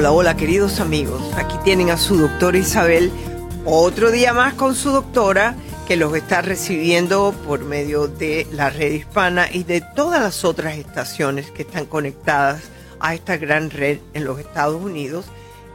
Hola, 0.00 0.12
hola, 0.12 0.34
queridos 0.34 0.80
amigos. 0.80 1.20
Aquí 1.36 1.56
tienen 1.62 1.90
a 1.90 1.98
su 1.98 2.16
doctora 2.16 2.56
Isabel, 2.56 3.12
otro 3.66 4.10
día 4.10 4.32
más 4.32 4.54
con 4.54 4.74
su 4.74 4.92
doctora 4.92 5.54
que 5.86 5.96
los 5.96 6.16
está 6.16 6.40
recibiendo 6.40 7.34
por 7.46 7.64
medio 7.64 8.08
de 8.08 8.46
la 8.50 8.70
red 8.70 8.92
hispana 8.92 9.52
y 9.52 9.64
de 9.64 9.82
todas 9.82 10.22
las 10.22 10.42
otras 10.42 10.78
estaciones 10.78 11.50
que 11.50 11.64
están 11.64 11.84
conectadas 11.84 12.62
a 12.98 13.14
esta 13.14 13.36
gran 13.36 13.68
red 13.68 13.98
en 14.14 14.24
los 14.24 14.38
Estados 14.40 14.82
Unidos. 14.82 15.26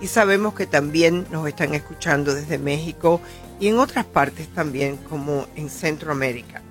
Y 0.01 0.07
sabemos 0.07 0.55
que 0.55 0.65
también 0.65 1.27
nos 1.29 1.47
están 1.47 1.75
escuchando 1.75 2.33
desde 2.33 2.57
México 2.57 3.21
y 3.59 3.67
en 3.67 3.77
otras 3.77 4.05
partes 4.05 4.47
también 4.47 4.97
como 4.97 5.45
en 5.55 5.69
Centroamérica. 5.69 6.63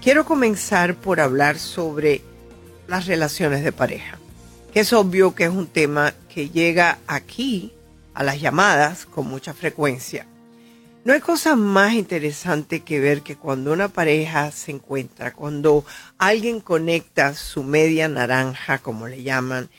Quiero 0.00 0.24
comenzar 0.24 0.94
por 0.94 1.18
hablar 1.18 1.58
sobre 1.58 2.22
las 2.86 3.06
relaciones 3.06 3.64
de 3.64 3.72
pareja 3.72 4.17
es 4.74 4.92
obvio 4.92 5.34
que 5.34 5.44
es 5.44 5.50
un 5.50 5.66
tema 5.66 6.14
que 6.32 6.50
llega 6.50 6.98
aquí 7.06 7.72
a 8.14 8.22
las 8.22 8.40
llamadas 8.40 9.06
con 9.06 9.26
mucha 9.26 9.54
frecuencia. 9.54 10.26
No 11.04 11.14
hay 11.14 11.20
cosa 11.20 11.56
más 11.56 11.94
interesante 11.94 12.80
que 12.80 13.00
ver 13.00 13.22
que 13.22 13.36
cuando 13.36 13.72
una 13.72 13.88
pareja 13.88 14.50
se 14.50 14.72
encuentra, 14.72 15.32
cuando 15.32 15.84
alguien 16.18 16.60
conecta 16.60 17.34
su 17.34 17.62
media 17.62 18.08
naranja, 18.08 18.78
como 18.78 19.08
le 19.08 19.22
llaman, 19.22 19.70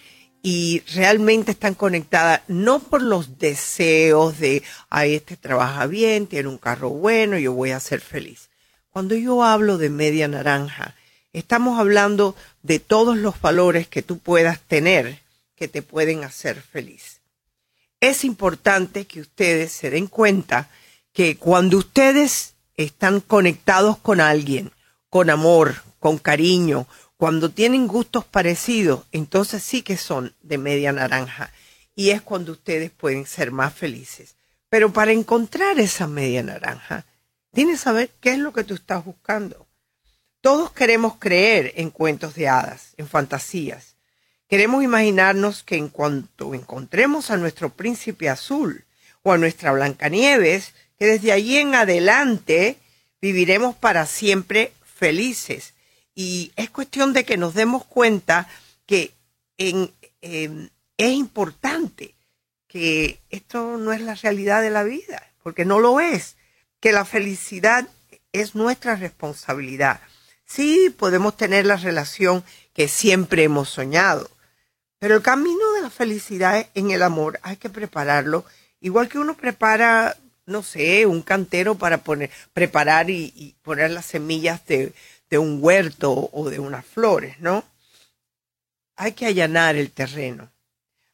y 0.41 0.81
realmente 0.93 1.51
están 1.51 1.75
conectadas 1.75 2.41
no 2.47 2.79
por 2.79 3.01
los 3.01 3.37
deseos 3.37 4.39
de, 4.39 4.63
ay, 4.89 5.15
este 5.15 5.37
trabaja 5.37 5.85
bien, 5.85 6.27
tiene 6.27 6.47
un 6.49 6.57
carro 6.57 6.89
bueno, 6.89 7.37
yo 7.37 7.53
voy 7.53 7.71
a 7.71 7.79
ser 7.79 7.99
feliz. 7.99 8.49
Cuando 8.91 9.15
yo 9.15 9.43
hablo 9.43 9.77
de 9.77 9.89
media 9.89 10.27
naranja, 10.27 10.95
Estamos 11.31 11.79
hablando 11.79 12.35
de 12.63 12.79
todos 12.79 13.17
los 13.17 13.39
valores 13.39 13.87
que 13.87 14.01
tú 14.01 14.17
puedas 14.17 14.59
tener 14.61 15.19
que 15.55 15.67
te 15.67 15.81
pueden 15.81 16.23
hacer 16.23 16.61
feliz. 16.61 17.21
Es 17.99 18.23
importante 18.23 19.05
que 19.05 19.21
ustedes 19.21 19.71
se 19.71 19.89
den 19.89 20.07
cuenta 20.07 20.69
que 21.13 21.37
cuando 21.37 21.77
ustedes 21.77 22.53
están 22.77 23.19
conectados 23.19 23.97
con 23.97 24.21
alguien, 24.21 24.71
con 25.09 25.29
amor, 25.29 25.83
con 25.99 26.17
cariño, 26.17 26.87
cuando 27.17 27.51
tienen 27.51 27.87
gustos 27.87 28.23
parecidos, 28.25 29.03
entonces 29.11 29.61
sí 29.61 29.81
que 29.81 29.97
son 29.97 30.33
de 30.41 30.57
media 30.57 30.93
naranja. 30.93 31.51
Y 31.93 32.11
es 32.11 32.21
cuando 32.21 32.53
ustedes 32.53 32.91
pueden 32.91 33.25
ser 33.25 33.51
más 33.51 33.73
felices. 33.73 34.35
Pero 34.69 34.93
para 34.93 35.11
encontrar 35.11 35.79
esa 35.79 36.07
media 36.07 36.41
naranja, 36.41 37.05
tienes 37.51 37.79
que 37.79 37.83
saber 37.83 38.11
qué 38.21 38.31
es 38.31 38.39
lo 38.39 38.53
que 38.53 38.63
tú 38.63 38.75
estás 38.75 39.03
buscando. 39.03 39.67
Todos 40.41 40.71
queremos 40.71 41.15
creer 41.19 41.73
en 41.75 41.89
cuentos 41.89 42.33
de 42.35 42.47
hadas, 42.47 42.93
en 42.97 43.07
fantasías. 43.07 43.95
Queremos 44.47 44.83
imaginarnos 44.83 45.63
que 45.63 45.75
en 45.75 45.89
cuanto 45.89 46.53
encontremos 46.53 47.29
a 47.29 47.37
nuestro 47.37 47.69
príncipe 47.69 48.29
azul 48.29 48.85
o 49.21 49.33
a 49.33 49.37
nuestra 49.37 49.73
Blancanieves, 49.73 50.73
que 50.97 51.05
desde 51.05 51.33
allí 51.33 51.57
en 51.57 51.75
adelante 51.75 52.77
viviremos 53.21 53.75
para 53.75 54.05
siempre 54.05 54.71
felices. 54.81 55.73
Y 56.15 56.53
es 56.55 56.69
cuestión 56.69 57.13
de 57.13 57.25
que 57.25 57.37
nos 57.37 57.53
demos 57.53 57.85
cuenta 57.85 58.47
que 58.85 59.13
em, 59.57 59.89
es 60.21 61.11
importante 61.11 62.15
que 62.67 63.19
esto 63.29 63.77
no 63.77 63.91
es 63.91 64.01
la 64.01 64.15
realidad 64.15 64.61
de 64.61 64.69
la 64.69 64.83
vida, 64.83 65.21
porque 65.43 65.65
no 65.65 65.79
lo 65.79 65.99
es, 65.99 66.37
que 66.79 66.91
la 66.91 67.03
felicidad 67.03 67.87
es 68.31 68.55
nuestra 68.55 68.95
responsabilidad. 68.95 69.99
Sí, 70.49 70.89
podemos 70.89 71.37
tener 71.37 71.67
la 71.67 71.75
relación 71.75 72.43
que 72.73 72.87
siempre 72.87 73.43
hemos 73.43 73.69
soñado, 73.69 74.31
pero 74.97 75.15
el 75.15 75.21
camino 75.21 75.73
de 75.73 75.81
la 75.81 75.91
felicidad 75.91 76.67
en 76.73 76.89
el 76.89 77.03
amor 77.03 77.39
hay 77.43 77.57
que 77.57 77.69
prepararlo, 77.69 78.45
igual 78.81 79.07
que 79.09 79.19
uno 79.19 79.37
prepara, 79.37 80.17
no 80.47 80.63
sé, 80.63 81.05
un 81.05 81.21
cantero 81.21 81.75
para 81.75 81.99
poner, 81.99 82.31
preparar 82.51 83.11
y, 83.11 83.55
poner 83.61 83.91
las 83.91 84.07
semillas 84.07 84.65
de, 84.65 84.91
un 85.37 85.59
huerto 85.61 86.31
o 86.33 86.49
de 86.49 86.57
unas 86.59 86.83
flores, 86.83 87.39
¿no? 87.39 87.63
Hay 88.95 89.11
que 89.11 89.27
allanar 89.27 89.75
el 89.75 89.91
terreno, 89.91 90.49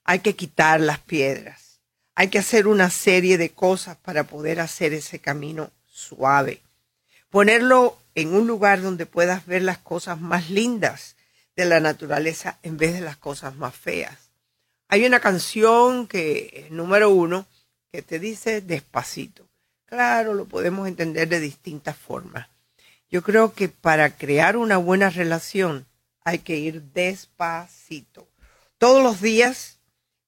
hay 0.05 0.19
que 0.19 0.37
quitar 0.37 0.79
las 0.79 0.99
piedras, 0.99 1.81
hay 2.15 2.29
que 2.29 2.39
hacer 2.39 2.67
una 2.67 2.89
serie 2.89 3.37
de 3.37 3.49
cosas 3.49 3.97
para 3.97 4.23
poder 4.23 4.61
hacer 4.61 4.93
ese 4.93 5.19
camino 5.19 5.71
suave, 5.85 6.61
ponerlo 7.29 7.97
en 8.15 8.33
un 8.33 8.47
lugar 8.47 8.81
donde 8.81 9.05
puedas 9.05 9.45
ver 9.45 9.61
las 9.61 9.77
cosas 9.77 10.19
más 10.19 10.49
lindas 10.49 11.15
de 11.55 11.65
la 11.65 11.79
naturaleza 11.79 12.59
en 12.63 12.77
vez 12.77 12.93
de 12.93 13.01
las 13.01 13.17
cosas 13.17 13.55
más 13.55 13.75
feas. 13.75 14.31
Hay 14.87 15.05
una 15.05 15.19
canción 15.19 16.07
que 16.07 16.67
número 16.69 17.09
uno 17.09 17.45
que 17.91 18.01
te 18.01 18.19
dice 18.19 18.61
despacito. 18.61 19.47
Claro, 19.85 20.33
lo 20.33 20.45
podemos 20.45 20.87
entender 20.87 21.27
de 21.29 21.39
distintas 21.39 21.95
formas. 21.95 22.47
Yo 23.09 23.21
creo 23.23 23.53
que 23.53 23.69
para 23.69 24.15
crear 24.15 24.57
una 24.57 24.77
buena 24.77 25.09
relación 25.09 25.85
hay 26.23 26.39
que 26.39 26.57
ir 26.57 26.81
despacito. 26.81 28.27
Todos 28.77 29.01
los 29.03 29.21
días 29.21 29.77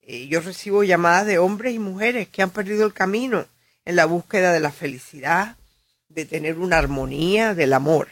eh, 0.02 0.28
yo 0.28 0.40
recibo 0.40 0.84
llamadas 0.84 1.26
de 1.26 1.38
hombres 1.38 1.76
y 1.76 1.80
mujeres 1.80 2.30
que 2.30 2.42
han 2.42 2.50
perdido 2.50 2.86
el 2.86 2.94
camino 2.94 3.46
en 3.84 3.96
la 3.96 4.06
búsqueda 4.06 4.54
de 4.54 4.62
la 4.62 4.72
felicidad, 4.72 5.58
de 6.18 6.26
tener 6.26 6.58
una 6.58 6.80
armonía 6.80 7.54
del 7.54 7.74
amor. 7.74 8.08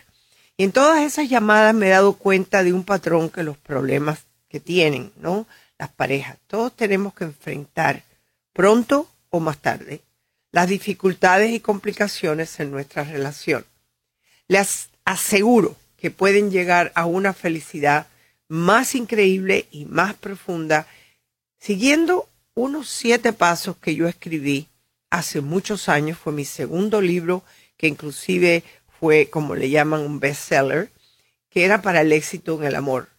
Y 0.57 0.63
en 0.63 0.71
todas 0.71 1.03
esas 1.03 1.27
llamadas 1.27 1.73
me 1.73 1.88
he 1.88 1.89
dado 1.89 2.13
cuenta 2.13 2.63
de 2.63 2.71
un 2.71 2.83
patrón 2.83 3.31
que 3.31 3.41
los 3.41 3.57
problemas 3.57 4.19
que 4.47 4.59
tienen, 4.59 5.11
¿no? 5.17 5.47
Las 5.79 5.89
parejas, 5.89 6.38
todos 6.45 6.75
tenemos 6.75 7.15
que 7.15 7.23
enfrentar 7.23 8.03
pronto 8.53 9.09
o 9.31 9.39
más 9.39 9.57
tarde 9.57 10.01
las 10.51 10.69
dificultades 10.69 11.51
y 11.51 11.59
complicaciones 11.59 12.61
en 12.61 12.71
nuestra 12.71 13.03
relación. 13.03 13.65
Les 14.47 14.88
aseguro 15.03 15.75
que 15.97 16.11
pueden 16.11 16.49
llegar 16.49 16.94
a 16.95 17.05
una 17.05 17.33
felicidad 17.33 18.07
más 18.47 18.95
increíble 18.95 19.67
y 19.71 19.83
más 19.83 20.13
profunda 20.13 20.88
siguiendo 21.59 22.29
unos 22.53 22.88
siete 22.88 23.33
pasos 23.33 23.75
que 23.75 23.95
yo 23.95 24.07
escribí 24.07 24.69
hace 25.09 25.41
muchos 25.41 25.89
años. 25.89 26.17
Fue 26.17 26.31
mi 26.31 26.45
segundo 26.45 27.01
libro 27.01 27.44
que 27.78 27.88
inclusive 27.88 28.63
fue, 29.00 29.30
como 29.30 29.56
le 29.56 29.69
llaman, 29.69 30.02
un 30.02 30.19
bestseller, 30.19 30.91
que 31.50 31.66
era 31.66 31.81
para 31.81 32.02
el 32.02 32.12
éxito 32.12 32.58
en 32.59 32.68
el 32.68 32.75
amor. 32.75 33.09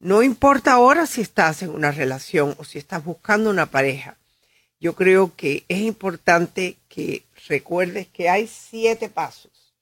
No 0.00 0.22
importa 0.22 0.72
ahora 0.72 1.06
si 1.06 1.20
estás 1.20 1.62
en 1.62 1.70
una 1.70 1.90
relación 1.90 2.54
o 2.58 2.64
si 2.64 2.78
estás 2.78 3.04
buscando 3.04 3.50
una 3.50 3.66
pareja. 3.66 4.16
Yo 4.80 4.94
creo 4.94 5.34
que 5.34 5.64
es 5.68 5.80
importante 5.80 6.76
que 6.88 7.24
recuerdes 7.48 8.06
que 8.06 8.28
hay 8.28 8.46
siete 8.46 9.08
pasos. 9.08 9.74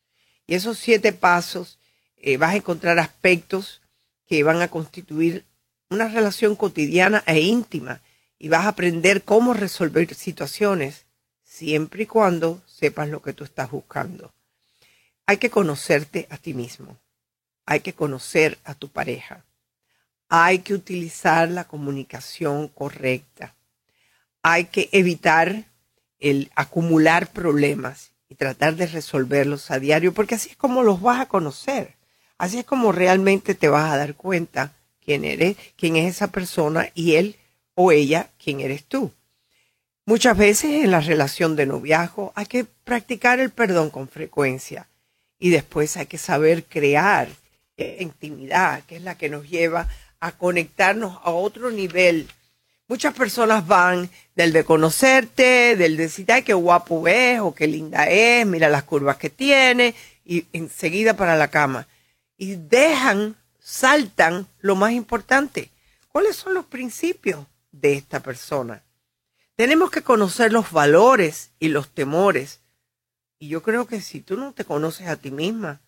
Y 0.47 0.54
esos 0.54 0.78
siete 0.78 1.12
pasos 1.12 1.78
eh, 2.16 2.39
vas 2.39 2.54
a 2.54 2.57
encontrar 2.57 2.98
aspectos 2.98 3.83
que 4.27 4.42
van 4.42 4.62
a 4.62 4.69
constituir 4.69 5.45
una 5.91 6.09
relación 6.09 6.57
cotidiana 6.57 7.22
e 7.27 7.41
íntima 7.41 8.01
y 8.39 8.48
vas 8.48 8.65
a 8.65 8.69
aprender 8.69 9.22
cómo 9.22 9.54
resolver 9.54 10.15
situaciones 10.15 11.07
siempre 11.42 12.04
y 12.04 12.07
cuando 12.07 12.62
sepas 12.78 13.08
lo 13.08 13.22
que 13.22 13.32
tú 13.32 13.44
estás 13.44 13.70
buscando. 13.70 14.32
Hay 15.24 15.38
que 15.38 15.48
conocerte 15.48 16.26
a 16.30 16.36
ti 16.36 16.52
mismo. 16.52 16.98
Hay 17.64 17.80
que 17.80 17.94
conocer 17.94 18.58
a 18.64 18.74
tu 18.74 18.90
pareja. 18.90 19.44
Hay 20.28 20.58
que 20.58 20.74
utilizar 20.74 21.48
la 21.50 21.64
comunicación 21.64 22.68
correcta. 22.68 23.54
Hay 24.42 24.66
que 24.66 24.90
evitar 24.92 25.64
el 26.18 26.50
acumular 26.54 27.32
problemas 27.32 28.10
y 28.28 28.34
tratar 28.34 28.76
de 28.76 28.86
resolverlos 28.86 29.70
a 29.70 29.78
diario, 29.78 30.12
porque 30.12 30.34
así 30.34 30.50
es 30.50 30.56
como 30.56 30.82
los 30.82 31.00
vas 31.00 31.20
a 31.20 31.28
conocer. 31.28 31.94
Así 32.36 32.58
es 32.58 32.66
como 32.66 32.92
realmente 32.92 33.54
te 33.54 33.68
vas 33.68 33.90
a 33.90 33.96
dar 33.96 34.14
cuenta 34.16 34.74
quién 35.02 35.24
eres, 35.24 35.56
quién 35.76 35.96
es 35.96 36.14
esa 36.14 36.26
persona 36.28 36.90
y 36.94 37.14
él 37.14 37.36
o 37.74 37.90
ella, 37.90 38.30
quién 38.38 38.60
eres 38.60 38.84
tú. 38.84 39.12
Muchas 40.08 40.38
veces 40.38 40.84
en 40.84 40.92
la 40.92 41.00
relación 41.00 41.56
de 41.56 41.66
noviazgo 41.66 42.32
hay 42.36 42.47
que 42.47 42.64
practicar 42.64 43.41
el 43.41 43.50
perdón 43.50 43.91
con 43.91 44.06
frecuencia 44.06 44.86
y 45.36 45.50
después 45.50 45.97
hay 45.97 46.06
que 46.06 46.16
saber 46.16 46.62
crear 46.62 47.28
intimidad, 47.76 48.84
que 48.84 48.97
es 48.97 49.03
la 49.03 49.18
que 49.18 49.28
nos 49.28 49.50
lleva 49.50 49.88
a 50.20 50.30
conectarnos 50.30 51.18
a 51.24 51.30
otro 51.30 51.72
nivel. 51.72 52.28
Muchas 52.86 53.14
personas 53.14 53.66
van 53.66 54.08
del 54.36 54.53
de 54.53 54.62
conocerte, 54.62 55.74
del 55.74 55.97
decir, 55.97 56.30
ay, 56.30 56.42
qué 56.42 56.54
guapo 56.54 57.09
es 57.09 57.41
o 57.41 57.52
qué 57.52 57.66
linda 57.66 58.09
es, 58.09 58.47
mira 58.47 58.68
las 58.68 58.84
curvas 58.84 59.16
que 59.16 59.28
tiene, 59.28 59.92
y 60.24 60.47
enseguida 60.52 61.16
para 61.16 61.34
la 61.34 61.48
cama. 61.48 61.88
Y 62.36 62.54
dejan, 62.54 63.34
saltan 63.59 64.47
lo 64.60 64.76
más 64.76 64.92
importante. 64.92 65.68
¿Cuáles 66.12 66.36
son 66.36 66.54
los 66.54 66.66
principios 66.66 67.44
de 67.72 67.94
esta 67.94 68.20
persona? 68.20 68.85
Tenemos 69.56 69.91
que 69.91 70.03
conocer 70.03 70.53
los 70.53 70.70
valores 70.70 71.50
y 71.58 71.68
los 71.68 71.88
temores. 71.88 72.60
Y 73.38 73.48
yo 73.48 73.62
creo 73.62 73.86
que 73.86 74.03
si 74.03 74.20
tú 74.20 74.36
no 74.36 74.53
te 74.53 74.66
conoces 74.66 75.08
a 75.08 75.16
ti 75.16 75.30
misma, 75.30 75.80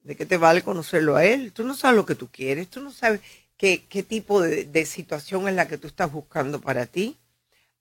¿de 0.00 0.16
qué 0.16 0.24
te 0.24 0.38
vale 0.38 0.62
conocerlo 0.62 1.16
a 1.16 1.24
él? 1.24 1.52
Tú 1.52 1.62
no 1.64 1.74
sabes 1.74 1.96
lo 1.96 2.06
que 2.06 2.14
tú 2.14 2.28
quieres, 2.28 2.68
tú 2.68 2.80
no 2.80 2.90
sabes 2.90 3.20
qué, 3.58 3.84
qué 3.86 4.02
tipo 4.02 4.40
de, 4.40 4.64
de 4.64 4.86
situación 4.86 5.46
es 5.46 5.54
la 5.54 5.68
que 5.68 5.76
tú 5.76 5.88
estás 5.88 6.10
buscando 6.10 6.58
para 6.58 6.86
ti. 6.86 7.18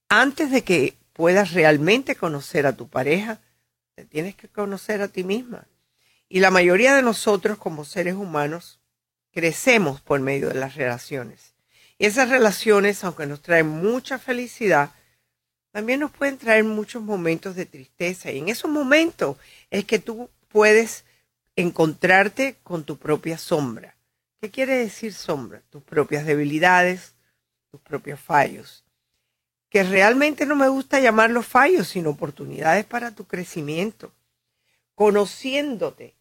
Antes 0.09 0.51
de 0.51 0.63
que 0.63 0.97
puedas 1.13 1.53
realmente 1.53 2.15
conocer 2.15 2.65
a 2.65 2.75
tu 2.75 2.89
pareja, 2.89 3.39
te 3.95 4.03
tienes 4.03 4.35
que 4.35 4.49
conocer 4.49 5.01
a 5.01 5.07
ti 5.07 5.23
misma. 5.23 5.65
Y 6.27 6.41
la 6.41 6.51
mayoría 6.51 6.93
de 6.93 7.03
nosotros 7.03 7.57
como 7.57 7.85
seres 7.85 8.15
humanos 8.15 8.79
crecemos 9.31 10.01
por 10.01 10.19
medio 10.19 10.49
de 10.49 10.55
las 10.55 10.75
relaciones. 10.75 11.53
Esas 11.99 12.29
relaciones, 12.29 13.03
aunque 13.03 13.25
nos 13.25 13.41
traen 13.41 13.67
mucha 13.67 14.17
felicidad, 14.17 14.91
también 15.71 15.99
nos 15.99 16.11
pueden 16.11 16.37
traer 16.37 16.63
muchos 16.63 17.03
momentos 17.03 17.55
de 17.55 17.65
tristeza. 17.65 18.31
Y 18.31 18.39
en 18.39 18.47
esos 18.49 18.71
momentos 18.71 19.35
es 19.69 19.83
que 19.83 19.99
tú 19.99 20.29
puedes 20.47 21.03
encontrarte 21.57 22.55
con 22.63 22.85
tu 22.85 22.97
propia 22.97 23.37
sombra. 23.37 23.97
¿Qué 24.39 24.49
quiere 24.49 24.77
decir 24.77 25.13
sombra? 25.13 25.61
Tus 25.69 25.83
propias 25.83 26.25
debilidades, 26.25 27.13
tus 27.69 27.81
propios 27.81 28.19
fallos. 28.19 28.85
Que 29.69 29.83
realmente 29.83 30.45
no 30.45 30.55
me 30.55 30.69
gusta 30.69 31.01
llamarlos 31.01 31.45
fallos, 31.45 31.89
sino 31.89 32.11
oportunidades 32.11 32.85
para 32.85 33.11
tu 33.11 33.25
crecimiento. 33.25 34.13
Conociéndote. 34.95 36.15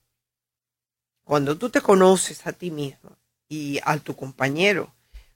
Cuando 1.23 1.57
tú 1.57 1.71
te 1.71 1.81
conoces 1.81 2.47
a 2.49 2.53
ti 2.53 2.73
mismo 2.73 3.17
y 3.49 3.79
a 3.85 3.97
tu 3.99 4.17
compañero, 4.17 4.93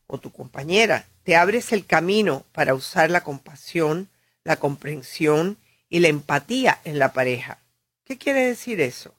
o 0.06 0.18
tu 0.18 0.32
compañera, 0.32 1.06
te 1.22 1.36
abres 1.36 1.72
el 1.72 1.86
camino 1.86 2.44
para 2.52 2.74
usar 2.74 3.10
la 3.10 3.22
compasión, 3.22 4.08
la 4.44 4.56
comprensión 4.56 5.56
y 5.88 6.00
la 6.00 6.08
empatía 6.08 6.80
en 6.84 6.98
la 6.98 7.12
pareja. 7.12 7.58
¿Qué 8.04 8.18
quiere 8.18 8.46
decir 8.46 8.80
eso? 8.80 9.14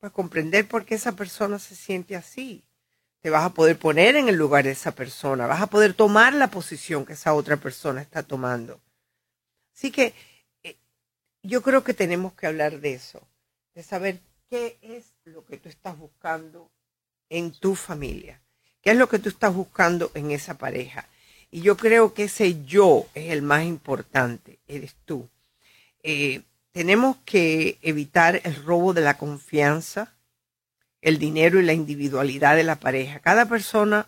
Pues 0.00 0.12
comprender 0.12 0.66
por 0.66 0.84
qué 0.84 0.96
esa 0.96 1.12
persona 1.12 1.58
se 1.58 1.76
siente 1.76 2.16
así. 2.16 2.64
Te 3.20 3.30
vas 3.30 3.44
a 3.44 3.54
poder 3.54 3.78
poner 3.78 4.16
en 4.16 4.28
el 4.28 4.36
lugar 4.36 4.64
de 4.64 4.70
esa 4.72 4.92
persona, 4.92 5.46
vas 5.46 5.60
a 5.60 5.66
poder 5.66 5.94
tomar 5.94 6.34
la 6.34 6.48
posición 6.48 7.04
que 7.04 7.14
esa 7.14 7.34
otra 7.34 7.56
persona 7.56 8.00
está 8.00 8.22
tomando. 8.22 8.80
Así 9.74 9.90
que 9.90 10.14
eh, 10.62 10.76
yo 11.42 11.62
creo 11.62 11.82
que 11.84 11.94
tenemos 11.94 12.32
que 12.34 12.46
hablar 12.46 12.80
de 12.80 12.94
eso, 12.94 13.20
de 13.74 13.82
saber 13.82 14.20
qué 14.48 14.78
es 14.82 15.14
lo 15.24 15.44
que 15.44 15.56
tú 15.56 15.68
estás 15.68 15.98
buscando 15.98 16.70
en 17.28 17.52
tu 17.52 17.74
familia 17.74 18.40
¿Qué 18.82 18.90
es 18.90 18.96
lo 18.96 19.08
que 19.08 19.18
tú 19.18 19.28
estás 19.28 19.54
buscando 19.54 20.10
en 20.14 20.30
esa 20.30 20.58
pareja? 20.58 21.06
Y 21.50 21.62
yo 21.62 21.76
creo 21.76 22.14
que 22.14 22.24
ese 22.24 22.64
yo 22.64 23.06
es 23.14 23.30
el 23.30 23.42
más 23.42 23.64
importante, 23.64 24.58
eres 24.68 24.94
tú. 25.04 25.28
Eh, 26.02 26.42
tenemos 26.72 27.16
que 27.24 27.78
evitar 27.82 28.40
el 28.44 28.54
robo 28.64 28.92
de 28.92 29.00
la 29.00 29.16
confianza, 29.16 30.14
el 31.00 31.18
dinero 31.18 31.58
y 31.58 31.64
la 31.64 31.72
individualidad 31.72 32.56
de 32.56 32.64
la 32.64 32.76
pareja. 32.76 33.20
Cada 33.20 33.46
persona 33.46 34.06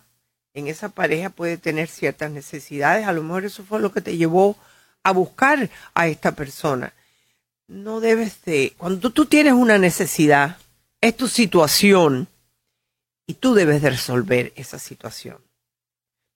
en 0.53 0.67
esa 0.67 0.89
pareja 0.89 1.29
puede 1.29 1.57
tener 1.57 1.87
ciertas 1.87 2.31
necesidades. 2.31 3.07
A 3.07 3.13
lo 3.13 3.23
mejor 3.23 3.45
eso 3.45 3.63
fue 3.63 3.79
lo 3.79 3.91
que 3.91 4.01
te 4.01 4.17
llevó 4.17 4.57
a 5.03 5.11
buscar 5.11 5.69
a 5.93 6.07
esta 6.07 6.33
persona. 6.33 6.93
No 7.67 7.99
debes 7.99 8.43
de, 8.43 8.73
cuando 8.77 9.11
tú 9.11 9.25
tienes 9.25 9.53
una 9.53 9.77
necesidad, 9.77 10.57
es 10.99 11.15
tu 11.15 11.27
situación, 11.27 12.27
y 13.31 13.35
tú 13.35 13.53
debes 13.53 13.81
de 13.81 13.91
resolver 13.91 14.51
esa 14.57 14.77
situación. 14.77 15.37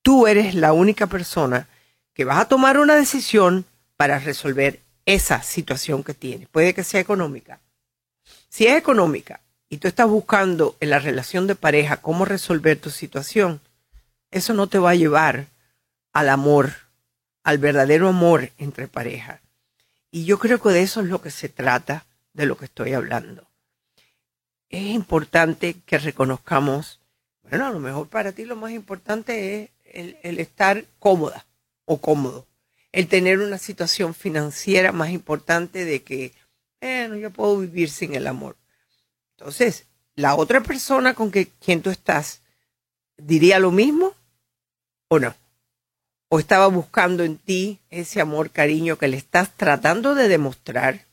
Tú 0.01 0.27
eres 0.27 0.55
la 0.55 0.71
única 0.71 1.07
persona 1.07 1.67
que 2.13 2.23
vas 2.23 2.37
a 2.37 2.47
tomar 2.47 2.79
una 2.79 2.95
decisión 2.95 3.65
para 3.97 4.17
resolver 4.17 4.79
esa 5.05 5.43
situación 5.43 6.05
que 6.05 6.13
tienes. 6.13 6.47
Puede 6.47 6.73
que 6.73 6.85
sea 6.85 7.01
económica. 7.01 7.59
Si 8.47 8.65
es 8.65 8.77
económica 8.77 9.41
y 9.67 9.79
tú 9.79 9.89
estás 9.89 10.07
buscando 10.07 10.77
en 10.79 10.89
la 10.89 10.99
relación 10.99 11.47
de 11.47 11.55
pareja 11.55 11.97
cómo 11.97 12.23
resolver 12.23 12.79
tu 12.79 12.89
situación, 12.89 13.59
eso 14.31 14.53
no 14.53 14.67
te 14.67 14.79
va 14.79 14.91
a 14.91 14.95
llevar 14.95 15.47
al 16.13 16.29
amor, 16.29 16.71
al 17.43 17.57
verdadero 17.57 18.07
amor 18.07 18.51
entre 18.57 18.87
pareja. 18.87 19.41
Y 20.11 20.23
yo 20.23 20.39
creo 20.39 20.61
que 20.61 20.69
de 20.69 20.81
eso 20.81 21.01
es 21.01 21.07
lo 21.07 21.21
que 21.21 21.29
se 21.29 21.49
trata 21.49 22.05
de 22.31 22.45
lo 22.45 22.55
que 22.55 22.63
estoy 22.63 22.93
hablando 22.93 23.45
es 24.69 24.87
importante 24.87 25.75
que 25.85 25.97
reconozcamos, 25.97 26.99
bueno, 27.43 27.67
a 27.67 27.71
lo 27.71 27.79
mejor 27.79 28.09
para 28.09 28.31
ti 28.31 28.45
lo 28.45 28.55
más 28.55 28.71
importante 28.71 29.63
es 29.63 29.69
el, 30.23 30.39
estar 30.39 30.85
cómoda 30.99 31.45
o 31.85 31.99
cómodo, 31.99 32.47
el 32.91 33.07
tener 33.07 33.39
una 33.39 33.57
situación 33.57 34.13
financiera 34.13 34.91
más 34.91 35.09
importante 35.09 35.85
de 35.85 36.03
que, 36.03 36.33
bueno, 36.81 37.15
yo 37.15 37.31
puedo 37.31 37.59
vivir 37.59 37.89
sin 37.89 38.15
el 38.15 38.27
amor. 38.27 38.57
Entonces, 39.37 39.87
la 40.15 40.35
otra 40.35 40.61
persona 40.61 41.13
con 41.13 41.31
que, 41.31 41.47
quien 41.47 41.81
tú 41.81 41.89
estás, 41.89 42.41
¿diría 43.17 43.59
lo 43.59 43.71
mismo 43.71 44.13
o 45.09 45.19
no? 45.19 45.35
¿O 46.29 46.39
estaba 46.39 46.67
buscando 46.67 47.23
en 47.23 47.37
ti 47.37 47.79
ese 47.89 48.19
amor, 48.19 48.49
cariño 48.49 48.97
que 48.97 49.07
le 49.07 49.17
estás 49.17 49.55
tratando 49.55 50.15
de 50.15 50.27
demostrar, 50.27 51.05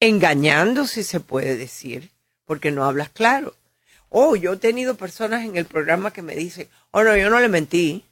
engañando, 0.00 0.86
si 0.86 1.02
se 1.02 1.20
puede 1.20 1.56
decir? 1.56 2.15
Porque 2.46 2.70
no 2.70 2.84
hablas 2.84 3.10
claro. 3.10 3.54
Oh, 4.08 4.36
yo 4.36 4.54
he 4.54 4.56
tenido 4.56 4.96
personas 4.96 5.44
en 5.44 5.56
el 5.56 5.66
programa 5.66 6.12
que 6.12 6.22
me 6.22 6.34
dicen, 6.34 6.68
oh 6.92 7.02
no, 7.02 7.16
yo 7.16 7.28
no 7.28 7.40
le 7.40 7.48
mentí. 7.48 8.04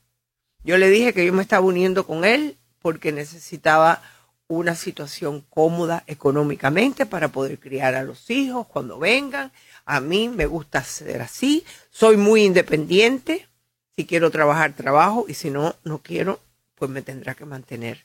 Yo 0.65 0.77
le 0.77 0.91
dije 0.91 1.15
que 1.15 1.25
yo 1.25 1.33
me 1.33 1.43
estaba 1.43 1.65
uniendo 1.65 2.07
con 2.07 2.25
él 2.25 2.59
porque 2.81 3.13
necesitaba 3.13 4.03
una 4.49 4.75
situación 4.75 5.45
cómoda 5.49 6.05
económicamente 6.07 7.07
para 7.07 7.29
poder 7.29 7.59
criar 7.59 7.95
a 7.95 8.03
los 8.03 8.29
hijos 8.31 8.67
cuando 8.67 8.99
vengan. 8.99 9.53
A 9.87 10.01
mí 10.01 10.29
me 10.29 10.47
gusta 10.47 10.83
ser 10.83 11.23
así. 11.23 11.65
Soy 11.91 12.17
muy 12.17 12.45
independiente. 12.45 13.49
Si 13.97 14.05
quiero 14.07 14.31
trabajar, 14.31 14.75
trabajo. 14.75 15.27
Y 15.29 15.35
si 15.35 15.51
no, 15.51 15.77
no 15.85 15.99
quiero, 15.99 16.41
pues 16.75 16.91
me 16.91 17.03
tendrá 17.03 17.35
que 17.35 17.45
mantener. 17.45 18.05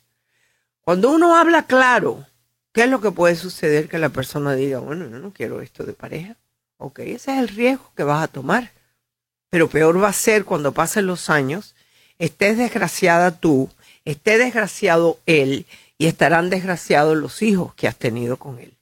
Cuando 0.82 1.12
uno 1.12 1.36
habla 1.36 1.66
claro, 1.66 2.26
¿Qué 2.72 2.84
es 2.84 2.90
lo 2.90 3.02
que 3.02 3.12
puede 3.12 3.36
suceder 3.36 3.90
que 3.90 3.98
la 3.98 4.10
persona 4.10 4.54
diga, 4.54 4.80
bueno, 4.80 5.08
no, 5.08 5.20
no 5.20 5.34
quiero 5.34 5.62
esto 5.62 5.84
de 5.84 5.94
pareja? 5.94 6.36
Ok, 6.78 7.00
ese 7.00 7.34
es 7.34 7.40
el 7.40 7.48
riesgo 7.50 7.92
que 7.96 8.04
vas 8.04 8.24
a 8.24 8.28
tomar. 8.28 8.72
Pero 9.50 9.70
peor 9.70 10.02
va 10.02 10.10
a 10.10 10.14
ser 10.14 10.46
cuando 10.46 10.72
pasen 10.72 11.08
los 11.08 11.30
años, 11.30 11.76
estés 12.20 12.58
desgraciada 12.58 13.40
tú, 13.40 13.70
esté 14.06 14.38
desgraciado 14.38 15.20
él 15.26 15.66
y 15.98 16.06
estarán 16.06 16.50
desgraciados 16.50 17.18
los 17.18 17.42
hijos 17.42 17.74
que 17.74 17.88
has 17.88 17.96
tenido 17.96 18.38
con 18.38 18.60
él. 18.60 18.74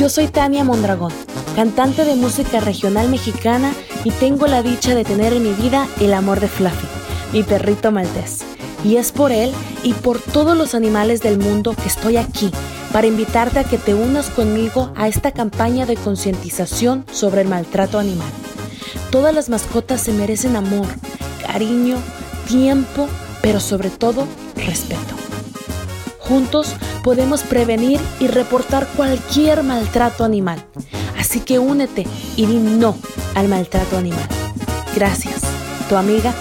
Yo 0.00 0.08
soy 0.08 0.28
Tania 0.28 0.64
Mondragón, 0.64 1.12
cantante 1.54 2.06
de 2.06 2.14
música 2.16 2.58
regional 2.58 3.10
mexicana 3.10 3.74
y 4.02 4.10
tengo 4.12 4.46
la 4.46 4.62
dicha 4.62 4.94
de 4.94 5.04
tener 5.04 5.34
en 5.34 5.42
mi 5.42 5.52
vida 5.52 5.86
el 6.00 6.14
amor 6.14 6.40
de 6.40 6.48
Fluffy, 6.48 6.86
mi 7.34 7.42
perrito 7.42 7.92
maltés. 7.92 8.38
Y 8.82 8.96
es 8.96 9.12
por 9.12 9.30
él 9.30 9.52
y 9.82 9.92
por 9.92 10.18
todos 10.18 10.56
los 10.56 10.74
animales 10.74 11.20
del 11.20 11.36
mundo 11.36 11.74
que 11.74 11.86
estoy 11.86 12.16
aquí 12.16 12.50
para 12.94 13.08
invitarte 13.08 13.58
a 13.58 13.64
que 13.64 13.76
te 13.76 13.92
unas 13.92 14.30
conmigo 14.30 14.90
a 14.96 15.06
esta 15.06 15.32
campaña 15.32 15.84
de 15.84 15.96
concientización 15.96 17.04
sobre 17.12 17.42
el 17.42 17.48
maltrato 17.48 17.98
animal. 17.98 18.30
Todas 19.10 19.34
las 19.34 19.50
mascotas 19.50 20.00
se 20.00 20.12
merecen 20.12 20.56
amor, 20.56 20.86
cariño, 21.46 21.98
tiempo, 22.48 23.06
pero 23.42 23.60
sobre 23.60 23.90
todo 23.90 24.26
respeto. 24.56 25.14
Juntos 26.20 26.74
podemos 27.02 27.42
prevenir 27.42 28.00
y 28.18 28.26
reportar 28.26 28.86
cualquier 28.96 29.62
maltrato 29.62 30.24
animal. 30.24 30.62
Así 31.18 31.40
que 31.40 31.58
únete 31.58 32.06
y 32.36 32.46
di 32.46 32.56
no 32.56 32.96
al 33.34 33.48
maltrato 33.48 33.98
animal. 33.98 34.26
Gracias. 34.94 35.42
Tu 35.88 35.96
amiga 35.96 36.32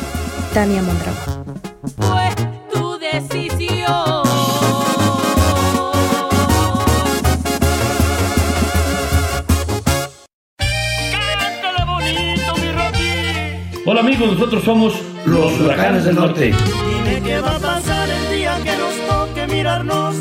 Tania 0.54 0.82
Mondragón. 0.82 1.60
Fue 1.98 2.30
tu 2.72 2.98
decisión. 2.98 4.24
Cántale 11.12 11.86
bonito, 11.86 12.56
mi 12.58 12.72
Rocky. 12.72 13.84
Hola 13.86 14.00
amigos, 14.02 14.34
nosotros 14.34 14.64
somos 14.64 14.94
los 15.26 15.60
huracanes 15.60 16.06
del 16.06 16.16
norte. 16.16 16.54
Dime 16.54 17.22
qué 17.24 17.40
va 17.40 17.56
a 17.56 17.60
pasar 17.60 18.10
el 18.10 18.38
día 18.38 18.58
que 18.64 18.76
nos 18.78 19.08
toque 19.08 19.48
mirarnos. 19.48 20.16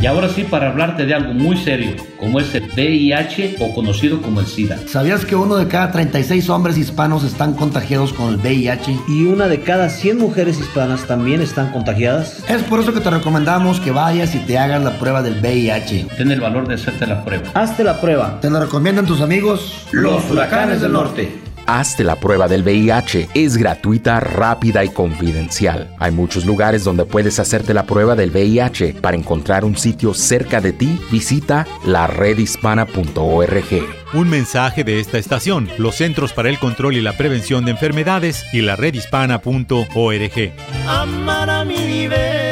Y 0.00 0.06
ahora 0.06 0.28
sí 0.28 0.44
para 0.44 0.68
hablarte 0.70 1.06
de 1.06 1.14
algo 1.14 1.32
muy 1.32 1.56
serio, 1.56 1.96
como 2.18 2.38
es 2.40 2.54
el 2.54 2.64
VIH 2.64 3.56
o 3.60 3.74
conocido 3.74 4.20
como 4.20 4.40
el 4.40 4.46
SIDA. 4.46 4.78
¿Sabías 4.86 5.24
que 5.24 5.34
uno 5.36 5.56
de 5.56 5.66
cada 5.68 5.90
36 5.90 6.48
hombres 6.50 6.76
hispanos 6.76 7.24
están 7.24 7.54
contagiados 7.54 8.12
con 8.12 8.32
el 8.32 8.36
VIH? 8.36 8.96
y 9.08 9.24
una 9.24 9.48
de 9.48 9.60
cada 9.60 9.88
100 9.88 10.18
mujeres 10.18 10.58
hispanas 10.58 11.06
también 11.06 11.40
están 11.40 11.72
contagiadas. 11.72 12.42
Es 12.48 12.62
por 12.62 12.80
eso 12.80 12.92
que 12.92 13.00
te 13.00 13.10
recomendamos 13.10 13.80
que 13.80 13.90
vayas 13.90 14.34
y 14.34 14.38
te 14.40 14.58
hagas 14.58 14.82
la 14.82 14.98
prueba 14.98 15.22
del 15.22 15.40
VIH. 15.40 16.08
Ten 16.16 16.30
el 16.30 16.40
valor 16.40 16.68
de 16.68 16.74
hacerte 16.74 17.06
la 17.06 17.24
prueba. 17.24 17.50
Hazte 17.54 17.84
la 17.84 18.00
prueba. 18.00 18.40
Te 18.40 18.50
lo 18.50 18.60
recomiendan 18.60 19.06
tus 19.06 19.20
amigos 19.20 19.86
Los 19.92 20.30
huracanes 20.30 20.80
del 20.80 20.92
norte. 20.92 21.45
Hazte 21.66 22.04
la 22.04 22.16
prueba 22.16 22.48
del 22.48 22.62
VIH. 22.62 23.28
Es 23.34 23.56
gratuita, 23.56 24.20
rápida 24.20 24.84
y 24.84 24.88
confidencial. 24.88 25.94
Hay 25.98 26.12
muchos 26.12 26.46
lugares 26.46 26.84
donde 26.84 27.04
puedes 27.04 27.38
hacerte 27.38 27.74
la 27.74 27.84
prueba 27.84 28.14
del 28.14 28.30
VIH. 28.30 28.94
Para 29.00 29.16
encontrar 29.16 29.64
un 29.64 29.76
sitio 29.76 30.14
cerca 30.14 30.60
de 30.60 30.72
ti, 30.72 30.98
visita 31.10 31.66
laredhispana.org. 31.84 33.86
Un 34.14 34.30
mensaje 34.30 34.84
de 34.84 35.00
esta 35.00 35.18
estación, 35.18 35.68
los 35.78 35.96
Centros 35.96 36.32
para 36.32 36.48
el 36.48 36.58
Control 36.58 36.96
y 36.96 37.00
la 37.00 37.16
Prevención 37.16 37.64
de 37.64 37.72
Enfermedades 37.72 38.44
y 38.52 38.62
la 38.62 38.76
redhispana.org. 38.76 40.52
Amar 40.86 41.50
a 41.50 41.64
mi 41.64 41.78
nivel. 41.78 42.46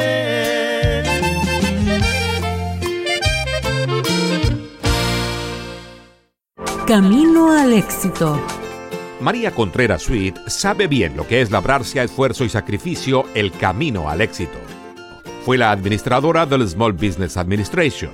Camino 6.85 7.51
al 7.51 7.73
éxito. 7.73 8.39
María 9.25 9.49
Contreras 9.49 10.03
Sweet 10.03 10.37
sabe 10.45 10.85
bien 10.85 11.17
lo 11.17 11.25
que 11.27 11.41
es 11.41 11.49
labrarse 11.49 11.99
a 11.99 12.03
esfuerzo 12.03 12.43
y 12.43 12.49
sacrificio 12.49 13.25
el 13.33 13.51
camino 13.51 14.07
al 14.07 14.21
éxito. 14.21 14.59
Fue 15.43 15.57
la 15.57 15.71
administradora 15.71 16.45
del 16.45 16.69
Small 16.69 16.93
Business 16.93 17.35
Administration. 17.35 18.11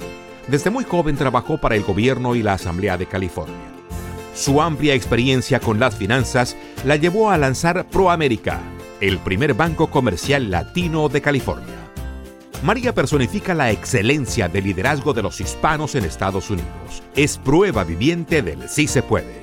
Desde 0.48 0.70
muy 0.70 0.86
joven 0.86 1.18
trabajó 1.18 1.58
para 1.58 1.76
el 1.76 1.84
gobierno 1.84 2.34
y 2.34 2.42
la 2.42 2.54
Asamblea 2.54 2.96
de 2.96 3.08
California. 3.08 3.58
Su 4.34 4.62
amplia 4.62 4.94
experiencia 4.94 5.60
con 5.60 5.82
las 5.82 5.98
finanzas 5.98 6.56
la 6.86 6.96
llevó 6.96 7.30
a 7.30 7.38
lanzar 7.38 7.86
ProAmerica, 7.90 8.62
el 9.02 9.18
primer 9.18 9.54
banco 9.54 9.88
comercial 9.88 10.50
latino 10.50 11.10
de 11.10 11.22
California. 11.22 11.76
María 12.64 12.96
personifica 12.96 13.54
la 13.54 13.70
excelencia 13.70 14.48
de 14.48 14.62
liderazgo 14.62 15.14
de 15.14 15.24
los 15.24 15.42
hispanos 15.42 15.94
en 15.96 16.06
Estados 16.06 16.50
Unidos. 16.50 17.04
Es 17.18 17.38
prueba 17.38 17.84
viviente 17.84 18.42
del 18.42 18.70
sí 18.70 18.88
se 18.88 19.04
puede. 19.04 19.41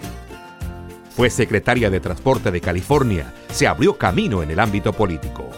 Fue 1.19 1.31
secretaria 1.31 1.91
de 1.91 1.99
Transporte 1.99 2.53
de 2.53 2.61
California, 2.61 3.35
se 3.51 3.67
abrió 3.67 3.99
camino 3.99 4.45
en 4.45 4.53
el 4.53 4.61
ámbito 4.61 4.93
político. 4.93 5.51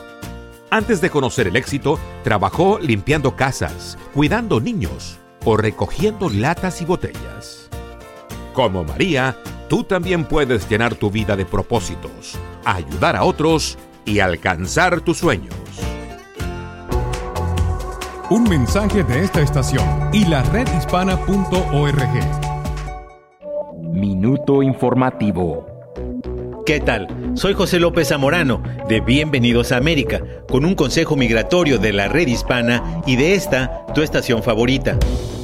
Antes 0.70 1.02
de 1.02 1.10
conocer 1.10 1.48
el 1.48 1.56
éxito, 1.56 1.98
trabajó 2.24 2.78
limpiando 2.78 3.36
casas, 3.36 3.98
cuidando 4.14 4.58
niños 4.58 5.18
o 5.44 5.58
recogiendo 5.58 6.30
latas 6.30 6.80
y 6.80 6.86
botellas. 6.86 7.68
Como 8.54 8.84
María, 8.84 9.36
tú 9.68 9.84
también 9.84 10.24
puedes 10.24 10.66
llenar 10.66 10.94
tu 10.94 11.10
vida 11.10 11.36
de 11.36 11.44
propósitos, 11.44 12.38
ayudar 12.64 13.14
a 13.14 13.24
otros 13.24 13.76
y 14.06 14.20
alcanzar 14.20 15.02
tus 15.02 15.18
sueños. 15.18 15.54
Un 18.30 18.44
mensaje 18.44 19.04
de 19.04 19.24
esta 19.24 19.42
estación 19.42 20.08
y 20.14 20.24
la 20.24 20.42
redhispana.org. 20.42 22.49
Minuto 24.00 24.62
informativo. 24.62 25.66
¿Qué 26.64 26.80
tal? 26.80 27.06
Soy 27.34 27.52
José 27.52 27.78
López 27.78 28.08
Zamorano, 28.08 28.62
de 28.88 29.02
Bienvenidos 29.02 29.72
a 29.72 29.76
América, 29.76 30.22
con 30.48 30.64
un 30.64 30.74
consejo 30.74 31.16
migratorio 31.16 31.76
de 31.76 31.92
la 31.92 32.08
red 32.08 32.26
hispana 32.26 33.02
y 33.06 33.16
de 33.16 33.34
esta, 33.34 33.84
tu 33.94 34.00
estación 34.00 34.42
favorita. 34.42 34.96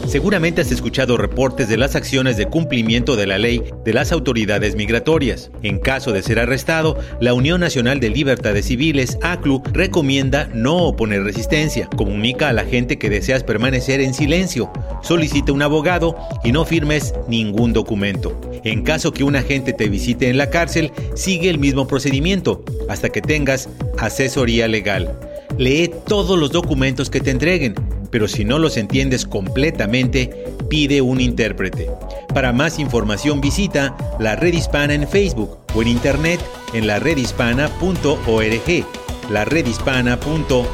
Seguramente 0.07 0.61
has 0.61 0.71
escuchado 0.71 1.17
reportes 1.17 1.69
de 1.69 1.77
las 1.77 1.97
acciones 1.97 2.37
de 2.37 2.47
cumplimiento 2.47 3.17
de 3.17 3.27
la 3.27 3.39
ley 3.39 3.65
de 3.85 3.93
las 3.93 4.13
autoridades 4.13 4.77
migratorias. 4.77 5.51
En 5.63 5.81
caso 5.81 6.13
de 6.13 6.23
ser 6.23 6.39
arrestado, 6.39 6.97
la 7.21 7.35
Unión 7.35 7.61
Nacional 7.61 7.99
de 7.99 8.11
Libertades 8.11 8.67
Civiles, 8.67 9.19
ACLU, 9.23 9.63
recomienda 9.73 10.49
no 10.55 10.77
oponer 10.77 11.25
resistencia. 11.25 11.89
Comunica 11.97 12.49
a 12.49 12.53
la 12.53 12.65
gente 12.65 12.99
que 12.99 13.11
deseas 13.11 13.43
permanecer 13.43 14.01
en 14.01 14.15
silencio. 14.15 14.71
Solicita 15.03 15.53
un 15.53 15.63
abogado 15.63 16.17
y 16.45 16.53
no 16.53 16.65
firmes 16.65 17.13
ningún 17.27 17.73
documento. 17.73 18.41
En 18.63 18.83
caso 18.83 19.13
que 19.13 19.25
un 19.25 19.35
agente 19.35 19.73
te 19.73 19.89
visite 19.89 20.29
en 20.29 20.39
la 20.39 20.51
cárcel, 20.51 20.93
sigue 21.17 21.51
el 21.51 21.59
mismo 21.59 21.89
procedimiento 21.89 22.65
hasta 22.89 23.09
que 23.09 23.23
tengas 23.23 23.69
asesoría 23.99 24.69
legal. 24.69 25.19
Lee 25.59 25.91
todos 26.07 26.39
los 26.39 26.53
documentos 26.53 27.11
que 27.11 27.21
te 27.21 27.31
entreguen 27.31 27.75
pero 28.17 28.29
si 28.29 28.47
no 28.47 28.59
los 28.59 28.79
entiendes 28.79 29.27
completamente, 29.27 30.31
pide 30.71 31.03
un 31.03 31.21
intérprete. 31.21 31.91
Para 32.33 32.51
más 32.51 32.79
información 32.79 33.43
visita 33.43 33.95
la 34.19 34.37
Red 34.37 34.55
Hispana 34.55 34.95
en 34.95 35.07
Facebook 35.07 35.59
o 35.75 35.83
en 35.83 35.89
internet 35.89 36.41
en 36.73 36.87
la 36.87 36.99
redhispana.org. 36.99 38.87
La 39.29 39.45
redhispana.org. 39.45 40.67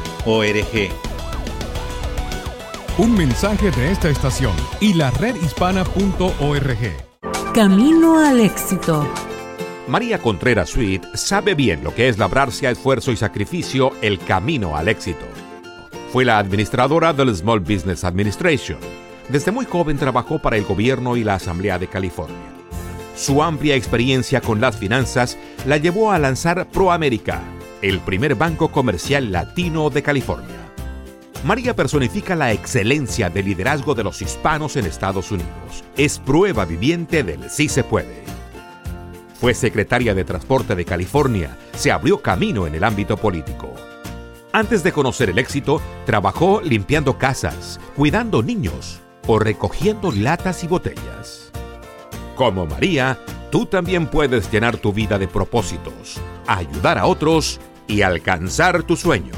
Un 2.97 3.13
mensaje 3.13 3.71
de 3.71 3.91
esta 3.91 4.07
estación 4.07 4.53
y 4.79 4.93
la 4.93 5.11
redhispana.org. 5.11 6.77
Camino 7.53 8.19
al 8.25 8.39
éxito. 8.39 9.05
María 9.89 10.17
Contreras 10.19 10.69
Sweet 10.69 11.13
sabe 11.15 11.55
bien 11.55 11.83
lo 11.83 11.93
que 11.93 12.07
es 12.07 12.17
labrarse 12.17 12.67
a 12.67 12.71
esfuerzo 12.71 13.11
y 13.11 13.17
sacrificio 13.17 13.91
el 14.01 14.17
camino 14.19 14.77
al 14.77 14.87
éxito. 14.87 15.25
Fue 16.13 16.25
la 16.25 16.37
administradora 16.37 17.11
del 17.11 17.35
Small 17.35 17.59
Business 17.59 18.03
Administration. 18.03 18.77
Desde 19.29 19.51
muy 19.51 19.65
joven 19.65 19.97
trabajó 19.97 20.37
para 20.37 20.57
el 20.57 20.63
gobierno 20.63 21.17
y 21.17 21.23
la 21.23 21.33
Asamblea 21.33 21.79
de 21.79 21.87
California. 21.87 22.37
Su 23.15 23.41
amplia 23.41 23.75
experiencia 23.75 24.39
con 24.39 24.61
las 24.61 24.77
finanzas 24.77 25.39
la 25.65 25.77
llevó 25.77 26.11
a 26.11 26.19
lanzar 26.19 26.67
ProAmerica, 26.69 27.41
el 27.81 27.99
primer 27.99 28.35
banco 28.35 28.71
comercial 28.71 29.31
latino 29.31 29.89
de 29.89 30.03
California. 30.03 30.69
María 31.43 31.75
personifica 31.75 32.35
la 32.35 32.51
excelencia 32.51 33.31
de 33.31 33.41
liderazgo 33.41 33.95
de 33.95 34.03
los 34.03 34.21
hispanos 34.21 34.75
en 34.75 34.85
Estados 34.85 35.31
Unidos. 35.31 35.83
Es 35.97 36.19
prueba 36.19 36.65
viviente 36.65 37.23
del 37.23 37.49
sí 37.49 37.67
se 37.67 37.83
puede. 37.83 38.23
Fue 39.41 39.55
secretaria 39.55 40.13
de 40.13 40.23
Transporte 40.23 40.75
de 40.75 40.85
California, 40.85 41.57
se 41.75 41.91
abrió 41.91 42.21
camino 42.21 42.67
en 42.67 42.75
el 42.75 42.83
ámbito 42.83 43.17
político. 43.17 43.73
Antes 44.55 44.83
de 44.83 44.91
conocer 44.91 45.31
el 45.31 45.39
éxito, 45.39 45.81
trabajó 46.05 46.61
limpiando 46.61 47.17
casas, 47.17 47.79
cuidando 47.95 48.43
niños 48.43 49.01
o 49.25 49.39
recogiendo 49.39 50.11
latas 50.11 50.63
y 50.63 50.67
botellas. 50.67 51.51
Como 52.35 52.67
María, 52.67 53.17
tú 53.51 53.65
también 53.65 54.05
puedes 54.05 54.51
llenar 54.51 54.77
tu 54.77 54.93
vida 54.93 55.17
de 55.17 55.27
propósitos, 55.27 56.21
ayudar 56.45 56.99
a 56.99 57.07
otros 57.07 57.59
y 57.87 58.03
alcanzar 58.03 58.83
tus 58.83 58.99
sueños. 58.99 59.37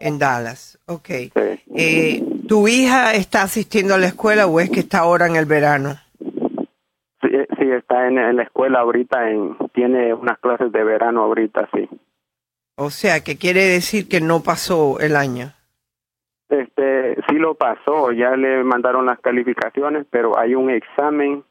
En 0.00 0.18
Dallas. 0.18 0.78
Ok. 0.86 1.10
Eh, 1.10 2.24
¿Tu 2.48 2.68
hija 2.68 3.12
está 3.14 3.42
asistiendo 3.42 3.94
a 3.94 3.98
la 3.98 4.06
escuela 4.06 4.46
o 4.46 4.60
es 4.60 4.70
que 4.70 4.80
está 4.80 5.00
ahora 5.00 5.26
en 5.26 5.36
el 5.36 5.44
verano? 5.44 5.96
Sí, 7.20 7.28
eh, 7.30 7.46
sí, 7.58 7.70
está 7.70 8.06
en, 8.06 8.18
en 8.18 8.36
la 8.36 8.44
escuela 8.44 8.80
ahorita, 8.80 9.30
en, 9.30 9.56
tiene 9.74 10.14
unas 10.14 10.38
clases 10.38 10.72
de 10.72 10.84
verano 10.84 11.22
ahorita, 11.22 11.68
sí. 11.74 11.88
O 12.76 12.90
sea, 12.90 13.24
que 13.24 13.36
quiere 13.36 13.64
decir 13.64 14.08
que 14.08 14.20
no 14.20 14.42
pasó 14.42 15.00
el 15.00 15.16
año. 15.16 15.52
Este, 16.48 17.16
sí 17.28 17.34
lo 17.34 17.54
pasó, 17.54 18.12
ya 18.12 18.36
le 18.36 18.62
mandaron 18.64 19.04
las 19.04 19.20
calificaciones, 19.20 20.06
pero 20.10 20.38
hay 20.38 20.54
un 20.54 20.70
examen 20.70 21.44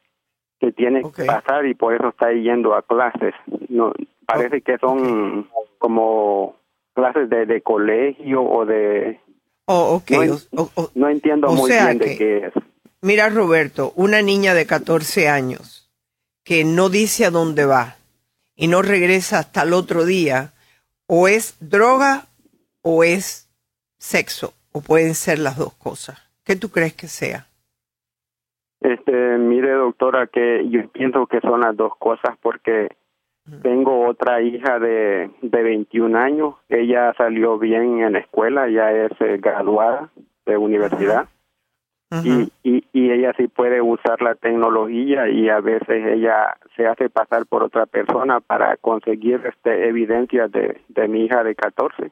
que 0.58 0.72
tiene 0.72 1.02
que 1.14 1.24
pasar 1.24 1.66
y 1.66 1.74
por 1.74 1.94
eso 1.94 2.08
está 2.08 2.32
yendo 2.32 2.74
a 2.74 2.82
clases. 2.82 3.34
No, 3.68 3.92
parece 4.28 4.60
que 4.60 4.76
son 4.78 5.48
como 5.78 6.56
clases 6.94 7.30
de, 7.30 7.46
de 7.46 7.62
colegio 7.62 8.42
o 8.42 8.66
de... 8.66 9.20
Oh, 9.64 9.96
ok. 9.96 10.10
No, 10.94 11.08
entiendo 11.08 11.48
o 11.48 11.54
muy 11.54 11.70
sea 11.70 11.86
bien 11.86 11.98
de 11.98 12.18
qué 12.18 12.36
es. 12.46 12.52
Mira, 13.00 13.28
Roberto, 13.30 13.92
una 13.96 14.22
niña 14.22 14.54
de 14.54 14.66
14 14.66 15.28
años 15.28 15.90
que 16.44 16.64
no 16.64 16.88
dice 16.88 17.24
a 17.24 17.30
dónde 17.30 17.64
va 17.64 17.96
y 18.54 18.68
no 18.68 18.82
regresa 18.82 19.38
hasta 19.38 19.62
el 19.62 19.72
otro 19.72 20.04
día, 20.04 20.52
o 21.06 21.28
es 21.28 21.56
droga 21.60 22.26
o 22.82 23.04
es 23.04 23.48
sexo, 23.98 24.52
o 24.72 24.80
pueden 24.80 25.14
ser 25.14 25.38
las 25.38 25.56
dos 25.56 25.74
cosas. 25.74 26.18
¿Qué 26.44 26.56
tú 26.56 26.70
crees 26.70 26.94
que 26.94 27.06
sea? 27.06 27.46
Este, 28.80 29.12
mire, 29.38 29.70
doctora, 29.72 30.26
que 30.26 30.68
yo 30.70 30.88
pienso 30.90 31.26
que 31.26 31.40
son 31.40 31.60
las 31.60 31.76
dos 31.76 31.92
cosas 31.98 32.36
porque 32.42 32.88
tengo 33.62 34.06
otra 34.06 34.40
hija 34.42 34.78
de, 34.78 35.30
de 35.42 35.62
21 35.62 36.18
años. 36.18 36.54
Ella 36.68 37.14
salió 37.16 37.58
bien 37.58 38.00
en 38.00 38.12
la 38.14 38.18
escuela, 38.20 38.68
ya 38.68 38.90
es 38.92 39.12
eh, 39.20 39.38
graduada 39.40 40.10
de 40.46 40.56
universidad. 40.56 41.28
Y, 42.24 42.50
y, 42.62 42.84
y 42.94 43.10
ella 43.10 43.34
sí 43.36 43.48
puede 43.48 43.82
usar 43.82 44.22
la 44.22 44.34
tecnología 44.34 45.28
y 45.28 45.50
a 45.50 45.60
veces 45.60 46.06
ella 46.06 46.56
se 46.74 46.86
hace 46.86 47.10
pasar 47.10 47.44
por 47.44 47.62
otra 47.62 47.84
persona 47.84 48.40
para 48.40 48.78
conseguir 48.78 49.42
este 49.44 49.88
evidencia 49.88 50.48
de, 50.48 50.80
de 50.88 51.06
mi 51.06 51.24
hija 51.26 51.44
de 51.44 51.54
14 51.54 52.10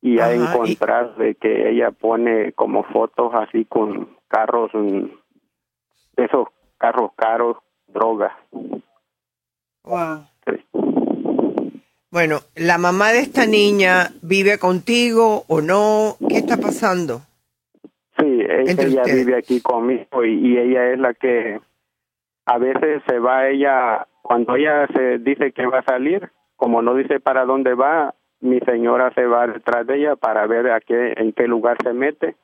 y 0.00 0.16
y- 0.16 0.20
encontrado 0.20 1.12
de 1.16 1.34
que 1.34 1.68
ella 1.68 1.90
pone 1.90 2.52
como 2.52 2.84
fotos 2.84 3.34
así 3.34 3.66
con 3.66 4.08
carros 4.28 4.70
mm, 4.72 5.04
esos 6.16 6.48
carros 6.78 7.10
caros 7.16 7.58
drogas 7.86 8.32
Wow. 9.84 10.26
Bueno, 12.10 12.40
¿la 12.56 12.78
mamá 12.78 13.12
de 13.12 13.20
esta 13.20 13.46
niña 13.46 14.08
vive 14.22 14.58
contigo 14.58 15.44
o 15.46 15.60
no? 15.60 16.16
¿Qué 16.28 16.38
está 16.38 16.56
pasando? 16.56 17.20
Sí, 18.18 18.24
e- 18.24 18.64
ella 18.66 19.02
vive 19.04 19.36
aquí 19.36 19.60
conmigo 19.60 20.24
y, 20.24 20.54
y 20.54 20.58
ella 20.58 20.90
es 20.92 20.98
la 20.98 21.12
que 21.14 21.60
a 22.46 22.58
veces 22.58 23.02
se 23.06 23.18
va 23.18 23.48
ella, 23.48 24.06
cuando 24.22 24.56
ella 24.56 24.86
se 24.94 25.18
dice 25.18 25.52
que 25.52 25.66
va 25.66 25.80
a 25.80 25.84
salir, 25.84 26.30
como 26.56 26.80
no 26.80 26.94
dice 26.94 27.20
para 27.20 27.44
dónde 27.44 27.74
va, 27.74 28.14
mi 28.40 28.58
señora 28.60 29.12
se 29.14 29.26
va 29.26 29.46
detrás 29.46 29.86
de 29.86 29.98
ella 29.98 30.16
para 30.16 30.46
ver 30.46 30.70
a 30.70 30.80
qué, 30.80 31.12
en 31.16 31.32
qué 31.32 31.46
lugar 31.46 31.76
se 31.84 31.92
mete 31.92 32.36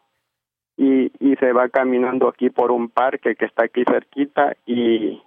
y, 0.76 1.10
y 1.20 1.36
se 1.36 1.52
va 1.52 1.70
caminando 1.70 2.28
aquí 2.28 2.50
por 2.50 2.70
un 2.70 2.90
parque 2.90 3.34
que 3.34 3.46
está 3.46 3.64
aquí 3.64 3.82
cerquita 3.88 4.56
y, 4.66 5.22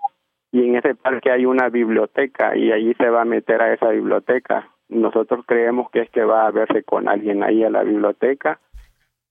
y 0.51 0.63
en 0.63 0.75
ese 0.75 0.95
parque 0.95 1.31
hay 1.31 1.45
una 1.45 1.69
biblioteca 1.69 2.55
y 2.55 2.71
allí 2.71 2.93
se 2.95 3.09
va 3.09 3.21
a 3.21 3.25
meter 3.25 3.61
a 3.61 3.73
esa 3.73 3.89
biblioteca. 3.89 4.69
Nosotros 4.89 5.45
creemos 5.45 5.89
que 5.91 6.01
es 6.01 6.09
que 6.09 6.23
va 6.23 6.47
a 6.47 6.51
verse 6.51 6.83
con 6.83 7.09
alguien 7.09 7.43
ahí 7.43 7.63
a 7.63 7.69
la 7.69 7.83
biblioteca 7.83 8.59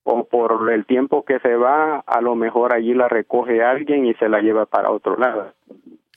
o 0.04 0.24
por 0.24 0.70
el 0.72 0.86
tiempo 0.86 1.24
que 1.24 1.40
se 1.40 1.56
va, 1.56 1.98
a 2.06 2.20
lo 2.20 2.36
mejor 2.36 2.72
allí 2.72 2.94
la 2.94 3.08
recoge 3.08 3.64
alguien 3.64 4.06
y 4.06 4.14
se 4.14 4.28
la 4.28 4.40
lleva 4.40 4.66
para 4.66 4.92
otro 4.92 5.16
lado. 5.16 5.52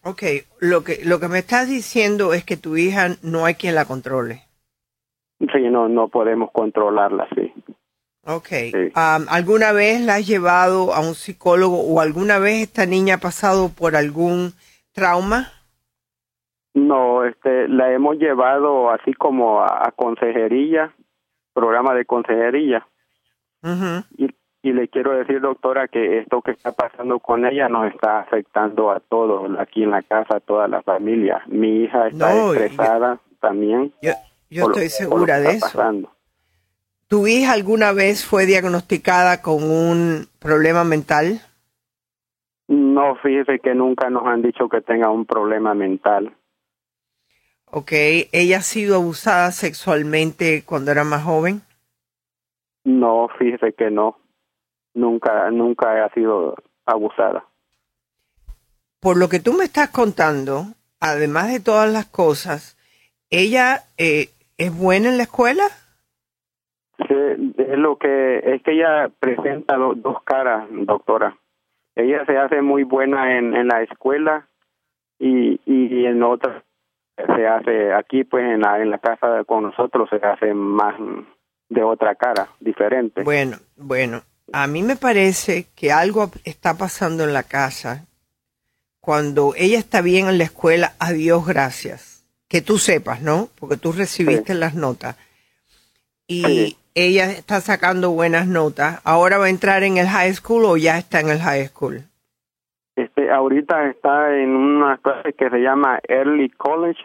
Ok, 0.04 0.24
lo 0.60 0.84
que, 0.84 1.00
lo 1.04 1.20
que 1.20 1.28
me 1.28 1.40
estás 1.40 1.68
diciendo 1.68 2.34
es 2.34 2.46
que 2.46 2.56
tu 2.56 2.78
hija 2.78 3.16
no 3.24 3.46
hay 3.46 3.56
quien 3.56 3.76
la 3.76 3.86
controle. 3.86 4.44
Sí, 5.40 5.70
no, 5.72 5.90
no 5.90 6.10
podemos 6.10 6.52
controlarla, 6.52 7.28
sí. 7.36 7.52
Ok. 8.26 8.48
Am, 8.94 9.26
¿Alguna 9.30 9.72
vez 9.72 10.02
la 10.02 10.16
has 10.16 10.28
llevado 10.28 10.94
a 10.94 11.00
un 11.00 11.16
psicólogo 11.16 11.82
o 11.82 12.00
alguna 12.00 12.38
vez 12.38 12.62
esta 12.62 12.86
niña 12.86 13.16
ha 13.16 13.20
pasado 13.20 13.70
por 13.70 13.96
algún 13.96 14.54
trauma? 15.00 15.52
No, 16.74 17.26
este, 17.26 17.68
la 17.68 17.92
hemos 17.92 18.18
llevado 18.18 18.92
así 18.92 19.14
como 19.14 19.62
a, 19.62 19.88
a 19.88 19.92
consejería, 19.92 20.94
programa 21.54 21.94
de 21.94 22.06
consejería. 22.06 22.86
Y, 24.18 24.28
y 24.62 24.74
le 24.74 24.88
quiero 24.88 25.12
decir, 25.18 25.42
doctora, 25.42 25.88
que 25.88 26.20
esto 26.20 26.42
que 26.42 26.52
está 26.52 26.72
pasando 26.72 27.20
con 27.20 27.46
ella 27.46 27.68
nos 27.70 27.92
está 27.94 28.20
afectando 28.20 28.92
a 28.92 29.00
todos 29.00 29.50
aquí 29.60 29.84
en 29.84 29.92
la 29.92 30.02
casa, 30.04 30.38
a 30.38 30.40
toda 30.40 30.68
la 30.68 30.82
familia. 30.84 31.42
Mi 31.48 31.84
hija 31.84 32.08
está 32.08 32.34
No, 32.34 32.54
estresada 32.54 33.20
también. 33.42 33.92
Yo, 34.02 34.12
yo 34.50 34.66
estoy 34.68 34.84
lo 34.86 34.90
segura 34.90 35.40
de 35.40 35.52
eso. 35.52 35.66
pasando. 35.66 36.12
¿Tu 37.08 37.26
hija 37.28 37.54
alguna 37.54 37.92
vez 37.92 38.24
fue 38.26 38.46
diagnosticada 38.46 39.42
con 39.42 39.64
un 39.64 40.28
problema 40.40 40.84
mental? 40.84 41.42
No, 42.70 43.16
fíjese 43.16 43.58
que 43.60 43.74
nunca 43.74 44.12
nos 44.12 44.28
han 44.28 44.44
dicho 44.44 44.70
que 44.70 44.80
tenga 44.82 45.10
un 45.10 45.26
problema 45.26 45.74
mental. 45.74 46.36
Ok. 47.66 47.92
¿Ella 48.32 48.58
ha 48.58 48.62
sido 48.62 48.96
abusada 48.96 49.52
sexualmente 49.52 50.64
cuando 50.66 50.92
era 50.92 51.04
más 51.04 51.24
joven? 51.24 51.62
No, 52.84 53.28
fíjese 53.40 53.74
que 53.74 53.90
no. 53.90 54.18
Nunca, 54.94 55.50
nunca 55.50 56.06
ha 56.06 56.14
sido 56.14 56.56
abusada. 56.86 57.44
Por 59.00 59.18
lo 59.18 59.30
que 59.30 59.40
tú 59.40 59.54
me 59.54 59.64
estás 59.64 59.90
contando, 59.90 60.66
además 61.00 61.52
de 61.52 61.60
todas 61.60 61.92
las 61.92 62.06
cosas, 62.06 62.78
¿ella 63.32 63.86
eh, 63.98 64.30
es 64.60 64.78
buena 64.78 65.10
en 65.10 65.18
la 65.18 65.24
escuela? 65.24 65.64
Sí, 67.00 67.16
es 67.58 67.78
lo 67.80 67.98
que 67.98 68.40
es 68.44 68.62
que 68.62 68.74
ella 68.74 69.10
presenta 69.20 69.76
do- 69.76 69.96
dos 69.96 70.22
caras, 70.24 70.68
doctora. 70.70 71.36
Ella 72.00 72.26
se 72.26 72.38
hace 72.38 72.62
muy 72.62 72.84
buena 72.84 73.38
en, 73.38 73.56
en 73.56 73.68
la 73.68 73.82
escuela 73.84 74.48
y, 75.20 75.60
y 75.66 76.06
en 76.06 76.24
otra 76.24 76.64
se 77.26 77.48
hace 77.48 77.94
aquí, 77.94 78.24
pues 78.24 78.44
en 78.46 78.62
la, 78.62 78.82
en 78.82 78.90
la 78.90 79.00
casa 79.00 79.44
con 79.46 79.64
nosotros 79.64 80.10
se 80.10 80.16
hace 80.26 80.54
más 80.54 80.96
de 81.68 81.84
otra 81.84 82.16
cara, 82.16 82.50
diferente. 82.60 83.24
Bueno, 83.24 83.58
bueno, 83.76 84.22
a 84.54 84.68
mí 84.68 84.84
me 84.84 84.96
parece 84.96 85.68
que 85.76 85.92
algo 85.92 86.32
está 86.44 86.78
pasando 86.78 87.24
en 87.24 87.34
la 87.34 87.44
casa. 87.44 88.06
Cuando 89.02 89.54
ella 89.58 89.80
está 89.80 90.02
bien 90.02 90.28
en 90.28 90.38
la 90.38 90.44
escuela, 90.46 90.94
a 91.00 91.12
Dios 91.12 91.46
gracias. 91.46 92.26
Que 92.48 92.62
tú 92.62 92.78
sepas, 92.78 93.22
¿no? 93.22 93.50
Porque 93.60 93.78
tú 93.78 93.92
recibiste 93.92 94.54
las 94.56 94.74
notas. 94.74 95.16
Y 96.28 96.78
ella 96.96 97.32
está 97.32 97.62
sacando 97.62 98.12
buenas 98.12 98.48
notas. 98.48 99.00
¿Ahora 99.04 99.38
va 99.38 99.46
a 99.46 99.50
entrar 99.50 99.84
en 99.84 99.98
el 99.98 100.08
high 100.08 100.34
school 100.34 100.66
o 100.66 100.78
ya 100.78 100.98
está 100.98 101.20
en 101.20 101.30
el 101.30 101.40
high 101.40 101.68
school? 101.68 102.04
Este, 102.96 103.32
ahorita 103.32 103.90
está 103.90 104.36
en 104.38 104.50
una 104.50 104.98
clase 104.98 105.34
que 105.34 105.50
se 105.50 105.58
llama 105.60 106.00
Early 106.08 106.50
College. 106.50 107.02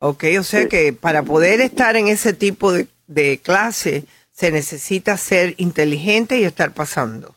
Ok, 0.00 0.24
o 0.38 0.42
sea 0.42 0.68
que 0.68 0.92
para 0.92 1.22
poder 1.22 1.60
estar 1.60 1.96
en 1.96 2.08
ese 2.08 2.32
tipo 2.32 2.72
de 2.72 2.88
de 3.06 3.38
clase, 3.38 4.04
se 4.30 4.50
necesita 4.50 5.16
ser 5.18 5.54
inteligente 5.58 6.38
y 6.38 6.44
estar 6.44 6.72
pasando. 6.72 7.34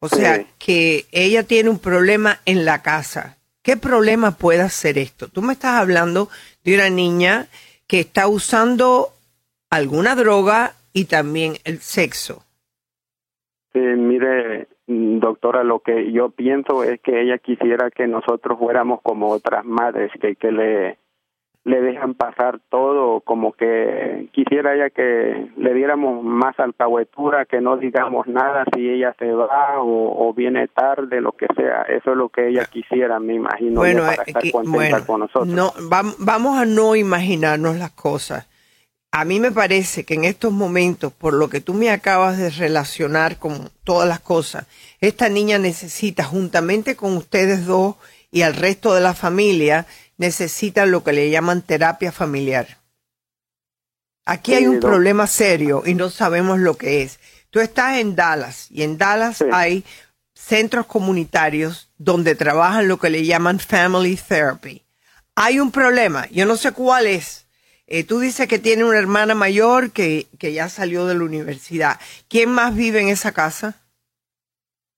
O 0.00 0.08
sea, 0.08 0.36
Sí. 0.36 0.46
que 0.58 1.06
ella 1.12 1.44
tiene 1.44 1.70
un 1.70 1.78
problema 1.78 2.40
en 2.44 2.64
la 2.64 2.82
casa. 2.82 3.36
¿Qué 3.62 3.76
problema 3.76 4.32
puede 4.32 4.68
ser 4.70 4.98
esto? 4.98 5.28
Tú 5.28 5.42
me 5.42 5.52
estás 5.52 5.78
hablando 5.78 6.28
de 6.64 6.74
una 6.74 6.90
niña 6.90 7.46
que 7.86 8.00
está 8.00 8.26
usando 8.26 9.12
alguna 9.70 10.14
droga 10.16 10.72
y 10.92 11.04
también 11.06 11.54
el 11.64 11.78
sexo. 11.78 12.42
Sí, 13.72 13.78
mire, 13.78 14.66
mm, 14.88 15.20
doctora, 15.20 15.62
lo 15.62 15.78
que 15.80 16.10
yo 16.12 16.30
pienso 16.30 16.82
es 16.82 17.00
que 17.00 17.22
ella 17.22 17.38
quisiera 17.38 17.90
que 17.90 18.06
nosotros 18.08 18.58
fuéramos 18.58 19.00
como 19.02 19.28
otras 19.28 19.64
madres, 19.64 20.10
que, 20.20 20.34
que 20.34 20.50
le, 20.50 20.98
le 21.62 21.80
dejan 21.80 22.14
pasar 22.14 22.58
todo, 22.68 23.20
como 23.20 23.52
que 23.52 24.28
quisiera 24.32 24.74
ella 24.74 24.90
que 24.90 25.52
le 25.56 25.74
diéramos 25.74 26.24
más 26.24 26.58
alcahuetura, 26.58 27.44
que 27.44 27.60
no 27.60 27.76
digamos 27.76 28.26
nada 28.26 28.64
si 28.74 28.88
ella 28.90 29.14
se 29.20 29.30
va 29.30 29.80
o, 29.80 30.28
o 30.28 30.34
viene 30.34 30.66
tarde, 30.66 31.20
lo 31.20 31.30
que 31.30 31.46
sea. 31.54 31.82
Eso 31.82 32.10
es 32.10 32.16
lo 32.16 32.28
que 32.30 32.48
ella 32.48 32.64
quisiera, 32.64 33.20
me 33.20 33.34
imagino, 33.34 33.82
Bueno, 33.82 34.00
para 34.02 34.22
eh, 34.22 34.24
estar 34.26 34.42
que- 34.42 34.50
contenta 34.50 34.76
bueno, 34.78 35.06
con 35.06 35.20
nosotros. 35.20 35.46
No, 35.46 35.70
vam- 35.88 36.16
vamos 36.18 36.58
a 36.58 36.64
no 36.64 36.96
imaginarnos 36.96 37.76
las 37.76 37.92
cosas. 37.92 38.48
A 39.12 39.24
mí 39.24 39.40
me 39.40 39.50
parece 39.50 40.04
que 40.04 40.14
en 40.14 40.24
estos 40.24 40.52
momentos, 40.52 41.12
por 41.12 41.34
lo 41.34 41.50
que 41.50 41.60
tú 41.60 41.74
me 41.74 41.90
acabas 41.90 42.38
de 42.38 42.50
relacionar 42.50 43.38
con 43.38 43.70
todas 43.82 44.08
las 44.08 44.20
cosas, 44.20 44.66
esta 45.00 45.28
niña 45.28 45.58
necesita, 45.58 46.22
juntamente 46.22 46.94
con 46.94 47.16
ustedes 47.16 47.66
dos 47.66 47.96
y 48.30 48.42
al 48.42 48.54
resto 48.54 48.94
de 48.94 49.00
la 49.00 49.14
familia, 49.14 49.86
necesita 50.16 50.86
lo 50.86 51.02
que 51.02 51.12
le 51.12 51.28
llaman 51.28 51.62
terapia 51.62 52.12
familiar. 52.12 52.78
Aquí 54.26 54.54
hay 54.54 54.68
un 54.68 54.78
problema 54.78 55.26
serio 55.26 55.82
y 55.84 55.94
no 55.94 56.08
sabemos 56.08 56.60
lo 56.60 56.76
que 56.76 57.02
es. 57.02 57.18
Tú 57.50 57.58
estás 57.58 57.98
en 57.98 58.14
Dallas 58.14 58.68
y 58.70 58.84
en 58.84 58.96
Dallas 58.96 59.42
hay 59.50 59.84
centros 60.34 60.86
comunitarios 60.86 61.90
donde 61.98 62.36
trabajan 62.36 62.86
lo 62.86 62.98
que 62.98 63.10
le 63.10 63.24
llaman 63.24 63.58
family 63.58 64.16
therapy. 64.16 64.84
Hay 65.34 65.58
un 65.58 65.72
problema, 65.72 66.28
yo 66.30 66.46
no 66.46 66.56
sé 66.56 66.70
cuál 66.70 67.08
es. 67.08 67.46
Eh, 67.92 68.04
tú 68.04 68.20
dices 68.20 68.46
que 68.46 68.60
tiene 68.60 68.84
una 68.84 68.98
hermana 68.98 69.34
mayor 69.34 69.92
que, 69.92 70.26
que 70.38 70.52
ya 70.52 70.68
salió 70.68 71.06
de 71.06 71.16
la 71.16 71.24
universidad. 71.24 71.96
¿Quién 72.28 72.50
más 72.52 72.76
vive 72.76 73.00
en 73.00 73.08
esa 73.08 73.32
casa? 73.32 73.82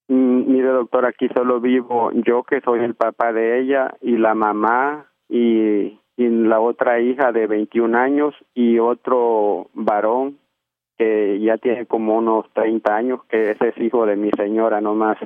Mm, 0.09 0.53
Mire, 0.53 0.69
doctor, 0.69 1.07
aquí 1.07 1.27
solo 1.35 1.59
vivo 1.59 2.13
yo, 2.13 2.43
que 2.43 2.61
soy 2.61 2.81
el 2.81 2.95
papá 2.95 3.33
de 3.33 3.61
ella, 3.61 3.95
y 4.03 4.19
la 4.19 4.35
mamá, 4.35 5.11
y, 5.27 5.99
y 6.19 6.29
la 6.29 6.61
otra 6.61 7.01
hija 7.01 7.33
de 7.33 7.47
21 7.47 7.97
años, 7.97 8.35
y 8.55 8.79
otro 8.79 9.71
varón 9.73 10.39
que 10.99 11.41
ya 11.41 11.57
tiene 11.57 11.87
como 11.87 12.19
unos 12.19 12.45
30 12.53 12.95
años, 12.95 13.21
que 13.31 13.53
ese 13.53 13.69
es 13.69 13.79
hijo 13.79 14.05
de 14.05 14.17
mi 14.17 14.31
señora 14.37 14.83
nomás. 14.83 15.17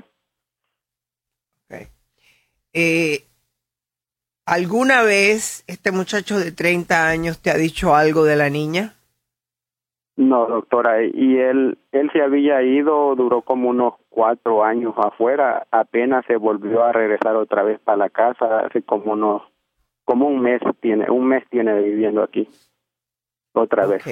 Eh, 2.72 3.24
¿Alguna 4.46 5.02
vez 5.02 5.64
este 5.66 5.90
muchacho 5.90 6.38
de 6.38 6.52
30 6.52 7.08
años 7.08 7.40
te 7.40 7.50
ha 7.50 7.56
dicho 7.56 7.96
algo 7.96 8.22
de 8.22 8.36
la 8.36 8.48
niña? 8.48 8.94
No, 10.14 10.46
doctora, 10.46 11.02
y 11.02 11.36
él, 11.36 11.76
él 11.90 12.10
se 12.12 12.22
había 12.22 12.62
ido, 12.62 13.16
duró 13.16 13.42
como 13.42 13.68
unos 13.68 13.94
cuatro 14.08 14.64
años 14.64 14.94
afuera, 14.96 15.66
apenas 15.72 16.24
se 16.26 16.36
volvió 16.36 16.84
a 16.84 16.92
regresar 16.92 17.34
otra 17.34 17.64
vez 17.64 17.80
para 17.80 17.98
la 17.98 18.08
casa, 18.08 18.60
hace 18.60 18.82
como 18.82 19.12
unos, 19.12 19.42
como 20.04 20.28
un 20.28 20.40
mes 20.40 20.62
tiene, 20.80 21.10
un 21.10 21.26
mes 21.26 21.44
tiene 21.50 21.82
viviendo 21.82 22.22
aquí, 22.22 22.48
otra 23.52 23.84
vez. 23.86 24.04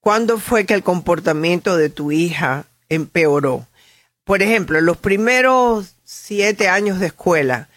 ¿Cuándo 0.00 0.38
fue 0.38 0.64
que 0.64 0.74
el 0.74 0.82
comportamiento 0.82 1.76
de 1.76 1.90
tu 1.90 2.10
hija 2.10 2.64
empeoró? 2.88 3.66
Por 4.24 4.42
ejemplo, 4.42 4.78
en 4.78 4.86
los 4.86 4.96
primeros 4.96 5.96
siete 6.02 6.68
años 6.68 6.98
de 6.98 7.06
escuela, 7.06 7.68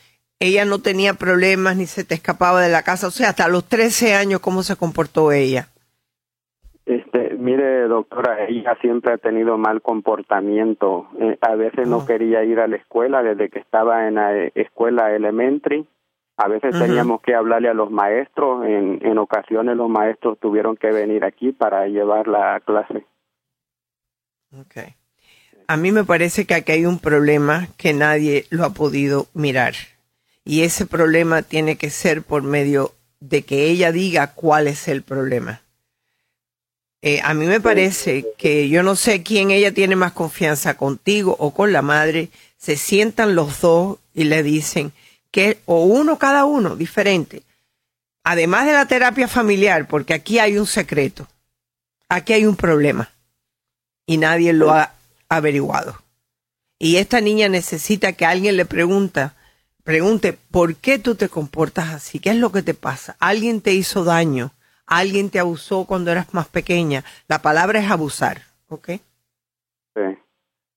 ella 0.44 0.66
no 0.66 0.80
tenía 0.80 1.14
problemas 1.14 1.78
ni 1.78 1.86
se 1.86 2.04
te 2.04 2.16
escapaba 2.16 2.62
de 2.62 2.70
la 2.70 2.84
casa. 2.84 3.08
O 3.08 3.12
sea, 3.12 3.30
hasta 3.30 3.48
los 3.48 3.64
13 3.70 4.14
años, 4.14 4.42
¿cómo 4.42 4.62
se 4.62 4.76
comportó 4.76 5.32
ella? 5.32 5.70
Este, 6.86 7.36
mire, 7.38 7.88
doctora, 7.88 8.46
ella 8.50 8.78
siempre 8.82 9.14
ha 9.14 9.18
tenido 9.18 9.58
mal 9.58 9.82
comportamiento. 9.82 11.08
Eh, 11.18 11.38
a 11.40 11.56
veces 11.56 11.88
no 11.88 12.06
quería 12.06 12.44
ir 12.44 12.60
a 12.60 12.68
la 12.68 12.76
escuela 12.76 13.24
desde 13.24 13.50
que 13.50 13.60
estaba 13.60 14.06
en 14.06 14.16
la 14.16 14.38
eh, 14.38 14.52
escuela 14.56 15.16
elementary. 15.16 15.88
A 16.36 16.50
veces 16.50 16.78
teníamos 16.78 17.22
que 17.22 17.36
hablarle 17.36 17.70
a 17.70 17.74
los 17.74 17.90
maestros. 17.90 18.66
En, 18.66 19.00
en 19.02 19.18
ocasiones 19.20 19.78
los 19.78 19.90
maestros 19.90 20.38
tuvieron 20.40 20.76
que 20.76 20.92
venir 20.92 21.24
aquí 21.24 21.54
para 21.54 21.88
llevarla 21.88 22.56
a 22.56 22.60
clase. 22.60 23.06
Okay. 24.60 24.96
A 25.68 25.78
mí 25.78 25.94
me 25.94 26.04
parece 26.04 26.46
que 26.46 26.54
aquí 26.54 26.74
hay 26.74 26.86
un 26.86 27.00
problema 27.00 27.68
que 27.78 27.94
nadie 27.94 28.44
lo 28.50 28.66
ha 28.66 28.74
podido 28.74 29.28
mirar. 29.34 29.74
Y 30.46 30.62
ese 30.62 30.86
problema 30.86 31.42
tiene 31.42 31.78
que 31.78 31.90
ser 31.90 32.22
por 32.22 32.44
medio 32.44 32.94
de 33.20 33.44
que 33.44 33.68
ella 33.68 33.92
diga 33.92 34.34
cuál 34.34 34.68
es 34.68 34.88
el 34.88 35.02
problema. 35.02 35.62
Eh, 37.02 37.20
a 37.24 37.34
mí 37.34 37.46
me 37.46 37.60
parece 37.60 38.26
que 38.38 38.70
yo 38.70 38.82
no 38.82 38.96
sé 38.96 39.24
quién 39.24 39.52
ella 39.52 39.74
tiene 39.74 39.96
más 39.96 40.14
confianza 40.14 40.76
contigo 40.76 41.36
o 41.40 41.54
con 41.54 41.74
la 41.74 41.82
madre. 41.82 42.30
Se 42.58 42.78
sientan 42.78 43.36
los 43.36 43.62
dos 43.62 43.98
y 44.14 44.26
le 44.26 44.42
dicen 44.44 44.94
que, 45.32 45.60
o 45.66 45.84
uno 45.84 46.18
cada 46.18 46.46
uno, 46.46 46.76
diferente. 46.76 47.44
Además 48.24 48.66
de 48.66 48.74
la 48.74 48.88
terapia 48.88 49.28
familiar, 49.28 49.88
porque 49.88 50.14
aquí 50.14 50.40
hay 50.40 50.58
un 50.58 50.68
secreto. 50.68 51.28
Aquí 52.08 52.34
hay 52.34 52.46
un 52.46 52.56
problema 52.56 53.12
y 54.06 54.18
nadie 54.18 54.54
lo 54.54 54.72
ha 54.72 54.94
averiguado. 55.30 56.02
Y 56.80 56.98
esta 56.98 57.22
niña 57.22 57.50
necesita 57.50 58.14
que 58.14 58.26
alguien 58.26 58.58
le 58.58 58.66
pregunta, 58.66 59.36
pregunte, 59.84 60.34
¿por 60.34 60.76
qué 60.76 61.00
tú 61.00 61.16
te 61.16 61.30
comportas 61.30 61.94
así? 61.94 62.20
¿Qué 62.20 62.30
es 62.32 62.38
lo 62.38 62.52
que 62.52 62.62
te 62.62 62.74
pasa? 62.74 63.16
¿Alguien 63.20 63.62
te 63.62 63.74
hizo 63.74 64.04
daño? 64.04 64.52
¿Alguien 64.86 65.30
te 65.30 65.40
abusó 65.40 65.86
cuando 65.86 66.12
eras 66.12 66.34
más 66.34 66.48
pequeña? 66.48 67.04
La 67.28 67.42
palabra 67.42 67.80
es 67.80 67.90
abusar, 67.90 68.42
¿ok? 68.70 68.90
Sí. 69.96 70.02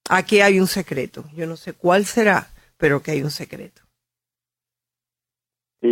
Aquí 0.09 0.41
hay 0.41 0.61
un 0.61 0.67
secreto. 0.69 1.25
Yo 1.35 1.47
no 1.47 1.57
sé 1.57 1.73
cuál 1.73 2.05
será, 2.05 2.49
pero 2.77 3.03
que 3.03 3.11
hay 3.13 3.23
un 3.23 3.31
secreto. 3.31 3.83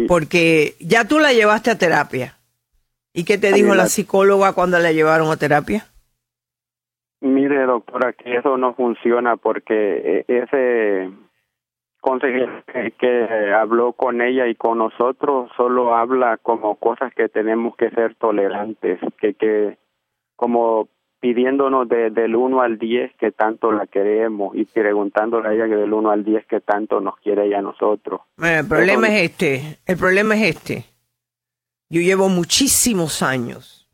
Porque 0.09 0.75
ya 0.81 1.05
tú 1.07 1.19
la 1.19 1.33
llevaste 1.33 1.71
a 1.71 1.79
terapia. 1.79 2.37
¿Y 3.13 3.25
qué 3.25 3.39
te 3.39 3.49
Sí, 3.53 3.55
dijo 3.55 3.75
la 3.75 3.85
la- 3.85 3.89
psicóloga 3.89 4.53
cuando 4.53 4.79
la 4.79 4.93
llevaron 4.93 5.31
a 5.31 5.37
terapia? 5.37 5.87
Mire, 7.21 7.65
doctora, 7.65 8.13
que 8.13 8.37
eso 8.37 8.57
no 8.59 8.75
funciona 8.75 9.37
porque 9.37 9.75
eh, 9.75 10.25
ese 10.29 11.11
consejero 12.05 12.63
que, 12.99 13.53
habló 13.55 13.95
con 13.95 14.21
ella 14.21 14.47
y 14.47 14.55
con 14.55 14.77
nosotros 14.77 15.51
solo 15.57 15.97
habla 15.97 16.37
como 16.37 16.77
cosas 16.77 17.15
que 17.15 17.31
tenemos 17.31 17.75
que 17.77 17.89
ser 17.91 18.15
tolerantes, 18.17 19.01
que, 19.19 19.33
que 19.33 19.79
como 20.37 20.89
pidiéndonos 21.21 21.89
de, 21.89 22.11
del 22.11 22.37
1 22.37 22.61
al 22.61 22.79
10 22.79 23.13
que 23.19 23.33
tanto 23.33 23.73
la 23.73 23.87
queremos 23.87 24.55
y 24.55 24.67
preguntándole 24.67 25.49
a 25.49 25.53
ella 25.55 25.67
que 25.67 25.77
del 25.77 25.95
1 25.95 26.11
al 26.11 26.25
10 26.25 26.45
que 26.45 26.61
tanto 26.61 27.01
nos 27.01 27.17
quiere 27.17 27.47
ella 27.47 27.61
a 27.61 27.63
nosotros. 27.63 28.21
Bueno, 28.37 28.61
el 28.61 28.69
problema 28.69 29.09
es 29.09 29.31
este. 29.31 29.79
El 29.87 29.97
problema 29.97 30.37
es 30.37 30.57
este. 30.57 30.85
Yo 31.89 32.03
llevo 32.03 32.29
muchísimos 32.29 33.23
años 33.23 33.89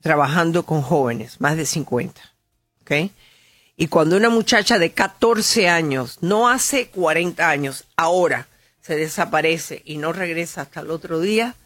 trabajando 0.00 0.64
con 0.64 0.82
jóvenes, 0.82 1.40
más 1.40 1.56
de 1.56 1.64
50. 1.64 2.20
¿Ok? 2.82 2.90
Y 3.76 3.88
cuando 3.88 4.16
una 4.16 4.30
muchacha 4.30 4.78
de 4.78 4.92
14 4.92 5.68
años, 5.68 6.18
no 6.20 6.48
hace 6.48 6.88
40 6.88 7.48
años, 7.48 7.84
ahora 7.96 8.46
se 8.80 8.96
desaparece 8.96 9.82
y 9.84 9.96
no 9.96 10.12
regresa 10.12 10.62
hasta 10.62 10.80
el 10.80 10.90
otro 10.90 11.20
día 11.20 11.56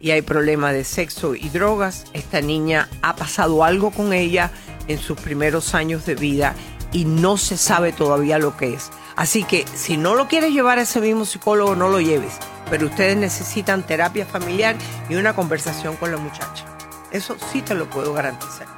y 0.00 0.10
hay 0.10 0.20
problema 0.20 0.72
de 0.72 0.84
sexo 0.84 1.34
y 1.34 1.48
drogas, 1.48 2.04
esta 2.12 2.42
niña 2.42 2.90
ha 3.00 3.16
pasado 3.16 3.64
algo 3.64 3.90
con 3.90 4.12
ella 4.12 4.50
en 4.88 4.98
sus 4.98 5.18
primeros 5.18 5.74
años 5.74 6.04
de 6.04 6.14
vida 6.14 6.54
y 6.92 7.06
no 7.06 7.38
se 7.38 7.56
sabe 7.56 7.92
todavía 7.92 8.38
lo 8.38 8.56
que 8.56 8.74
es. 8.74 8.90
Así 9.16 9.44
que 9.44 9.64
si 9.74 9.96
no 9.96 10.14
lo 10.14 10.28
quieres 10.28 10.52
llevar 10.52 10.78
a 10.78 10.82
ese 10.82 11.00
mismo 11.00 11.24
psicólogo, 11.24 11.74
no 11.74 11.88
lo 11.88 12.00
lleves. 12.00 12.34
Pero 12.68 12.86
ustedes 12.86 13.16
necesitan 13.16 13.86
terapia 13.86 14.26
familiar 14.26 14.76
y 15.08 15.14
una 15.14 15.34
conversación 15.34 15.96
con 15.96 16.10
la 16.10 16.18
muchacha. 16.18 16.66
Eso 17.10 17.36
sí 17.50 17.62
te 17.62 17.74
lo 17.74 17.88
puedo 17.88 18.12
garantizar. 18.12 18.73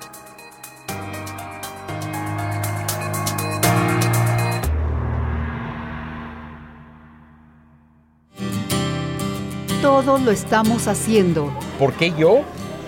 Todo 9.86 10.18
lo 10.18 10.32
estamos 10.32 10.88
haciendo. 10.88 11.56
¿Por 11.78 11.92
qué 11.92 12.12
yo? 12.18 12.42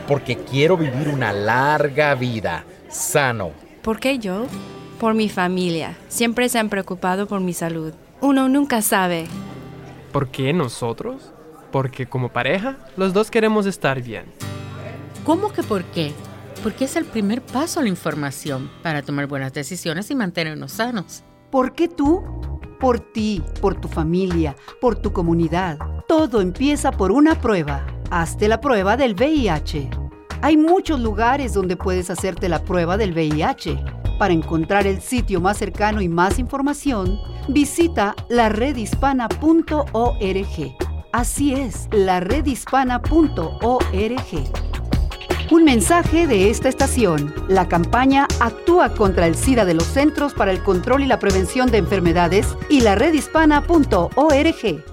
Porque 0.09 0.37
quiero 0.37 0.77
vivir 0.77 1.09
una 1.09 1.33
larga 1.33 2.13
vida, 2.17 2.65
sano. 2.89 3.53
¿Por 3.83 4.01
qué 4.01 4.19
yo? 4.19 4.47
Por 4.99 5.15
mi 5.15 5.29
familia. 5.29 5.97
Siempre 6.09 6.49
se 6.49 6.59
han 6.59 6.69
preocupado 6.69 7.29
por 7.29 7.41
mi 7.41 7.53
salud. 7.53 7.95
Uno 8.21 8.49
nunca 8.49 8.83
sabe. 8.83 9.29
¿Por 10.11 10.27
qué 10.27 10.53
nosotros? 10.53 11.31
Porque 11.71 12.07
como 12.07 12.31
pareja, 12.31 12.79
los 12.97 13.13
dos 13.13 13.31
queremos 13.31 13.67
estar 13.67 14.03
bien. 14.03 14.25
¿Cómo 15.25 15.53
que 15.53 15.63
por 15.63 15.85
qué? 15.85 16.13
Porque 16.65 16.87
es 16.87 16.97
el 16.97 17.05
primer 17.05 17.43
paso 17.43 17.79
a 17.79 17.85
la 17.85 17.91
información 17.91 18.73
para 18.83 19.03
tomar 19.03 19.29
buenas 19.29 19.53
decisiones 19.53 20.11
y 20.11 20.17
mantenernos 20.17 20.73
sanos. 20.73 21.23
¿Por 21.53 21.75
qué 21.75 21.87
tú? 21.87 22.58
Por 22.79 23.01
ti, 23.01 23.43
por 23.61 23.75
tu 23.75 23.89
familia, 23.89 24.55
por 24.81 24.97
tu 24.97 25.13
comunidad. 25.13 25.79
Todo 26.07 26.41
empieza 26.41 26.93
por 26.93 27.11
una 27.11 27.41
prueba. 27.41 27.85
Hazte 28.11 28.49
la 28.49 28.61
prueba 28.61 28.97
del 28.97 29.15
VIH. 29.15 29.91
Hay 30.43 30.57
muchos 30.57 31.01
lugares 31.01 31.55
donde 31.55 31.77
puedes 31.77 32.11
hacerte 32.11 32.49
la 32.49 32.63
prueba 32.63 32.97
del 32.97 33.13
VIH. 33.13 33.83
Para 34.19 34.33
encontrar 34.33 34.87
el 34.87 35.01
sitio 35.01 35.41
más 35.41 35.59
cercano 35.59 36.01
y 36.01 36.09
más 36.09 36.39
información, 36.39 37.19
visita 37.49 38.15
laredhispana.org. 38.29 40.77
Así 41.13 41.55
es, 41.55 41.89
laredhispana.org. 41.93 44.68
Un 45.51 45.65
mensaje 45.65 46.27
de 46.27 46.51
esta 46.51 46.69
estación. 46.69 47.35
La 47.49 47.69
campaña 47.69 48.29
Actúa 48.39 48.91
contra 48.91 49.27
el 49.27 49.35
SIDA 49.35 49.65
de 49.65 49.73
los 49.73 49.87
Centros 49.87 50.35
para 50.35 50.51
el 50.51 50.63
Control 50.63 51.03
y 51.03 51.07
la 51.07 51.19
Prevención 51.19 51.71
de 51.71 51.79
Enfermedades 51.79 52.55
y 52.69 52.83
la 52.83 52.95
redhispana.org. 52.95 54.85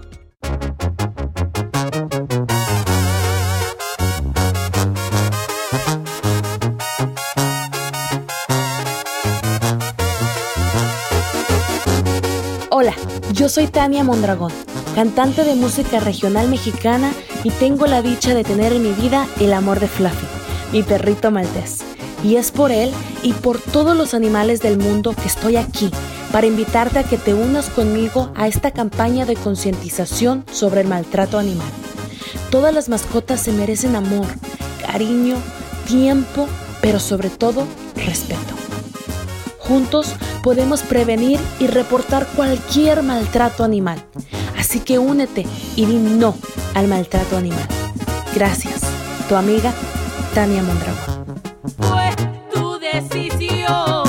Hola, 12.69 12.93
yo 13.33 13.49
soy 13.49 13.67
Tania 13.67 14.03
Mondragón, 14.03 14.51
cantante 14.95 15.43
de 15.43 15.55
música 15.55 15.99
regional 15.99 16.49
mexicana 16.49 17.11
y 17.45 17.51
tengo 17.51 17.85
la 17.87 18.01
dicha 18.01 18.33
de 18.33 18.43
tener 18.43 18.73
en 18.73 18.83
mi 18.83 18.91
vida 18.91 19.27
el 19.39 19.53
amor 19.53 19.79
de 19.79 19.87
Fluffy, 19.87 20.27
mi 20.75 20.83
perrito 20.83 21.31
maltés. 21.31 21.77
Y 22.21 22.35
es 22.35 22.51
por 22.51 22.69
él 22.69 22.91
y 23.23 23.31
por 23.31 23.61
todos 23.61 23.95
los 23.95 24.13
animales 24.13 24.59
del 24.59 24.77
mundo 24.77 25.15
que 25.15 25.25
estoy 25.25 25.55
aquí 25.55 25.89
para 26.33 26.47
invitarte 26.47 26.99
a 26.99 27.03
que 27.03 27.17
te 27.17 27.33
unas 27.33 27.69
conmigo 27.69 28.29
a 28.35 28.49
esta 28.49 28.71
campaña 28.71 29.25
de 29.25 29.35
concientización 29.35 30.43
sobre 30.51 30.81
el 30.81 30.87
maltrato 30.89 31.39
animal. 31.39 31.69
Todas 32.51 32.73
las 32.73 32.89
mascotas 32.89 33.39
se 33.39 33.53
merecen 33.53 33.95
amor, 33.95 34.25
cariño, 34.85 35.37
tiempo, 35.87 36.45
pero 36.81 36.99
sobre 36.99 37.29
todo 37.29 37.65
respeto. 37.95 38.53
Juntos 39.59 40.13
podemos 40.43 40.81
prevenir 40.81 41.39
y 41.61 41.67
reportar 41.67 42.27
cualquier 42.35 43.01
maltrato 43.01 43.63
animal. 43.63 44.03
Así 44.57 44.81
que 44.81 44.99
únete 44.99 45.45
y 45.77 45.85
di 45.85 45.95
no 45.95 46.35
al 46.73 46.89
maltrato 46.89 47.37
animal. 47.37 47.65
Gracias. 48.35 48.81
Tu 49.29 49.35
amiga 49.35 49.73
Tania 50.35 50.61
Mondragón. 50.63 51.25
Fue 51.77 52.09
tu 52.53 52.77
decisión. 52.77 54.03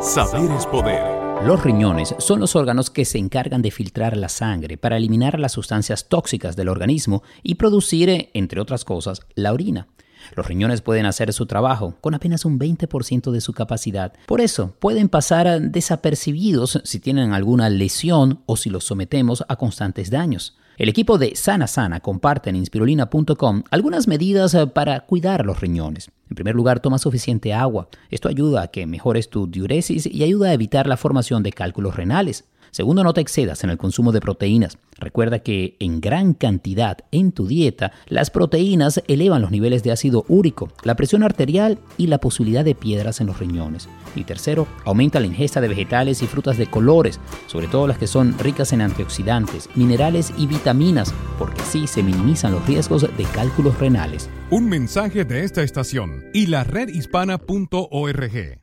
Saber 0.00 0.50
es 0.52 0.64
poder. 0.64 1.18
Los 1.44 1.62
riñones 1.62 2.14
son 2.18 2.40
los 2.40 2.56
órganos 2.56 2.88
que 2.88 3.04
se 3.04 3.18
encargan 3.18 3.60
de 3.60 3.70
filtrar 3.70 4.16
la 4.16 4.30
sangre 4.30 4.78
para 4.78 4.96
eliminar 4.96 5.38
las 5.38 5.52
sustancias 5.52 6.08
tóxicas 6.08 6.56
del 6.56 6.70
organismo 6.70 7.22
y 7.42 7.56
producir, 7.56 8.30
entre 8.32 8.58
otras 8.58 8.86
cosas, 8.86 9.20
la 9.34 9.52
orina. 9.52 9.88
Los 10.34 10.46
riñones 10.46 10.82
pueden 10.82 11.06
hacer 11.06 11.32
su 11.32 11.46
trabajo 11.46 11.94
con 12.00 12.14
apenas 12.14 12.44
un 12.44 12.58
20% 12.58 13.30
de 13.30 13.40
su 13.40 13.52
capacidad. 13.52 14.12
Por 14.26 14.40
eso, 14.40 14.74
pueden 14.78 15.08
pasar 15.08 15.60
desapercibidos 15.60 16.80
si 16.84 17.00
tienen 17.00 17.32
alguna 17.32 17.70
lesión 17.70 18.40
o 18.46 18.56
si 18.56 18.70
los 18.70 18.84
sometemos 18.84 19.44
a 19.48 19.56
constantes 19.56 20.10
daños. 20.10 20.56
El 20.78 20.88
equipo 20.88 21.18
de 21.18 21.34
Sana 21.34 21.66
Sana 21.66 21.98
comparte 21.98 22.50
en 22.50 22.56
inspirulina.com 22.56 23.64
algunas 23.72 24.06
medidas 24.06 24.56
para 24.74 25.00
cuidar 25.00 25.44
los 25.44 25.60
riñones. 25.60 26.12
En 26.30 26.36
primer 26.36 26.54
lugar, 26.54 26.78
toma 26.78 26.98
suficiente 26.98 27.52
agua. 27.52 27.88
Esto 28.10 28.28
ayuda 28.28 28.62
a 28.62 28.68
que 28.68 28.86
mejores 28.86 29.28
tu 29.28 29.48
diuresis 29.48 30.06
y 30.06 30.22
ayuda 30.22 30.50
a 30.50 30.52
evitar 30.52 30.86
la 30.86 30.96
formación 30.96 31.42
de 31.42 31.52
cálculos 31.52 31.96
renales. 31.96 32.44
Segundo, 32.70 33.04
no 33.04 33.14
te 33.14 33.20
excedas 33.20 33.64
en 33.64 33.70
el 33.70 33.78
consumo 33.78 34.12
de 34.12 34.20
proteínas. 34.20 34.78
Recuerda 34.98 35.38
que 35.40 35.76
en 35.78 36.00
gran 36.00 36.34
cantidad 36.34 36.98
en 37.12 37.32
tu 37.32 37.46
dieta, 37.46 37.92
las 38.06 38.30
proteínas 38.30 39.02
elevan 39.06 39.42
los 39.42 39.50
niveles 39.50 39.82
de 39.82 39.92
ácido 39.92 40.24
úrico, 40.28 40.70
la 40.82 40.96
presión 40.96 41.22
arterial 41.22 41.78
y 41.96 42.08
la 42.08 42.18
posibilidad 42.18 42.64
de 42.64 42.74
piedras 42.74 43.20
en 43.20 43.28
los 43.28 43.38
riñones. 43.38 43.88
Y 44.16 44.24
tercero, 44.24 44.66
aumenta 44.84 45.20
la 45.20 45.26
ingesta 45.26 45.60
de 45.60 45.68
vegetales 45.68 46.22
y 46.22 46.26
frutas 46.26 46.58
de 46.58 46.66
colores, 46.66 47.20
sobre 47.46 47.68
todo 47.68 47.86
las 47.86 47.98
que 47.98 48.06
son 48.06 48.36
ricas 48.38 48.72
en 48.72 48.80
antioxidantes, 48.80 49.68
minerales 49.74 50.32
y 50.36 50.46
vitaminas, 50.46 51.14
porque 51.38 51.62
así 51.62 51.86
se 51.86 52.02
minimizan 52.02 52.52
los 52.52 52.66
riesgos 52.66 53.02
de 53.02 53.24
cálculos 53.34 53.78
renales. 53.78 54.28
Un 54.50 54.68
mensaje 54.68 55.24
de 55.24 55.44
esta 55.44 55.62
estación 55.62 56.24
y 56.32 56.46
la 56.46 56.64
redhispana.org. 56.64 58.62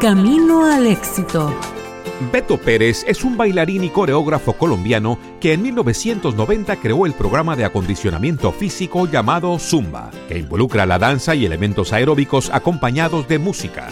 Camino 0.00 0.66
al 0.66 0.86
éxito. 0.86 1.50
Beto 2.32 2.58
Pérez 2.58 3.04
es 3.08 3.24
un 3.24 3.36
bailarín 3.36 3.82
y 3.82 3.90
coreógrafo 3.90 4.52
colombiano 4.52 5.18
que 5.40 5.52
en 5.52 5.62
1990 5.62 6.76
creó 6.76 7.06
el 7.06 7.12
programa 7.12 7.56
de 7.56 7.64
acondicionamiento 7.64 8.52
físico 8.52 9.08
llamado 9.08 9.58
Zumba, 9.58 10.10
que 10.28 10.38
involucra 10.38 10.86
la 10.86 10.98
danza 10.98 11.34
y 11.34 11.44
elementos 11.44 11.92
aeróbicos 11.92 12.50
acompañados 12.52 13.26
de 13.26 13.40
música. 13.40 13.88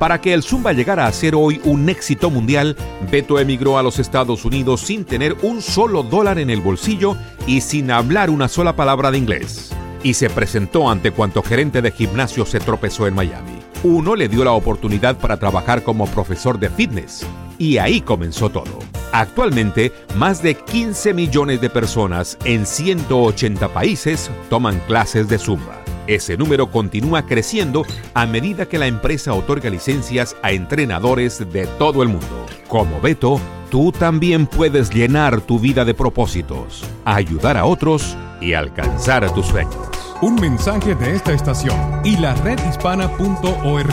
Para 0.00 0.20
que 0.20 0.34
el 0.34 0.42
Zumba 0.42 0.72
llegara 0.72 1.06
a 1.06 1.12
ser 1.12 1.36
hoy 1.36 1.60
un 1.64 1.88
éxito 1.88 2.30
mundial, 2.30 2.76
Beto 3.10 3.38
emigró 3.38 3.78
a 3.78 3.82
los 3.82 4.00
Estados 4.00 4.44
Unidos 4.44 4.80
sin 4.80 5.04
tener 5.04 5.36
un 5.42 5.62
solo 5.62 6.02
dólar 6.02 6.40
en 6.40 6.50
el 6.50 6.60
bolsillo 6.60 7.16
y 7.46 7.60
sin 7.60 7.92
hablar 7.92 8.28
una 8.28 8.48
sola 8.48 8.74
palabra 8.74 9.12
de 9.12 9.18
inglés. 9.18 9.70
Y 10.02 10.14
se 10.14 10.28
presentó 10.28 10.90
ante 10.90 11.12
cuanto 11.12 11.42
gerente 11.42 11.80
de 11.80 11.92
gimnasio 11.92 12.44
se 12.44 12.58
tropezó 12.58 13.06
en 13.06 13.14
Miami. 13.14 13.55
Uno 13.82 14.16
le 14.16 14.28
dio 14.28 14.44
la 14.44 14.52
oportunidad 14.52 15.18
para 15.18 15.36
trabajar 15.36 15.82
como 15.82 16.06
profesor 16.06 16.58
de 16.58 16.70
fitness. 16.70 17.26
Y 17.58 17.78
ahí 17.78 18.00
comenzó 18.00 18.50
todo. 18.50 18.78
Actualmente, 19.12 19.92
más 20.16 20.42
de 20.42 20.54
15 20.54 21.14
millones 21.14 21.60
de 21.60 21.70
personas 21.70 22.36
en 22.44 22.66
180 22.66 23.68
países 23.68 24.30
toman 24.50 24.80
clases 24.86 25.28
de 25.28 25.38
Zumba. 25.38 25.82
Ese 26.06 26.36
número 26.36 26.70
continúa 26.70 27.26
creciendo 27.26 27.84
a 28.14 28.26
medida 28.26 28.66
que 28.66 28.78
la 28.78 28.86
empresa 28.86 29.34
otorga 29.34 29.70
licencias 29.70 30.36
a 30.42 30.52
entrenadores 30.52 31.38
de 31.52 31.66
todo 31.78 32.02
el 32.02 32.08
mundo. 32.08 32.46
Como 32.68 33.00
Beto, 33.00 33.40
tú 33.70 33.90
también 33.90 34.46
puedes 34.46 34.90
llenar 34.90 35.40
tu 35.40 35.58
vida 35.58 35.84
de 35.84 35.94
propósitos, 35.94 36.84
ayudar 37.04 37.56
a 37.56 37.64
otros 37.64 38.16
y 38.40 38.54
alcanzar 38.54 39.32
tus 39.34 39.46
sueños. 39.46 40.05
Un 40.22 40.36
mensaje 40.36 40.94
de 40.94 41.14
esta 41.14 41.34
estación 41.34 41.76
y 42.02 42.16
la 42.16 42.32
redhispana.org. 42.36 43.92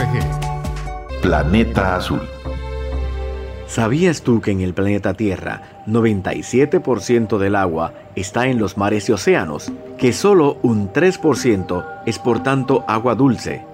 Planeta 1.20 1.96
Azul. 1.96 2.22
¿Sabías 3.66 4.22
tú 4.22 4.40
que 4.40 4.50
en 4.50 4.62
el 4.62 4.72
planeta 4.72 5.12
Tierra 5.12 5.82
97% 5.86 7.36
del 7.36 7.54
agua 7.54 7.92
está 8.16 8.46
en 8.46 8.58
los 8.58 8.78
mares 8.78 9.06
y 9.10 9.12
océanos? 9.12 9.70
Que 9.98 10.14
solo 10.14 10.56
un 10.62 10.90
3% 10.90 11.84
es 12.06 12.18
por 12.18 12.42
tanto 12.42 12.84
agua 12.88 13.14
dulce. 13.14 13.73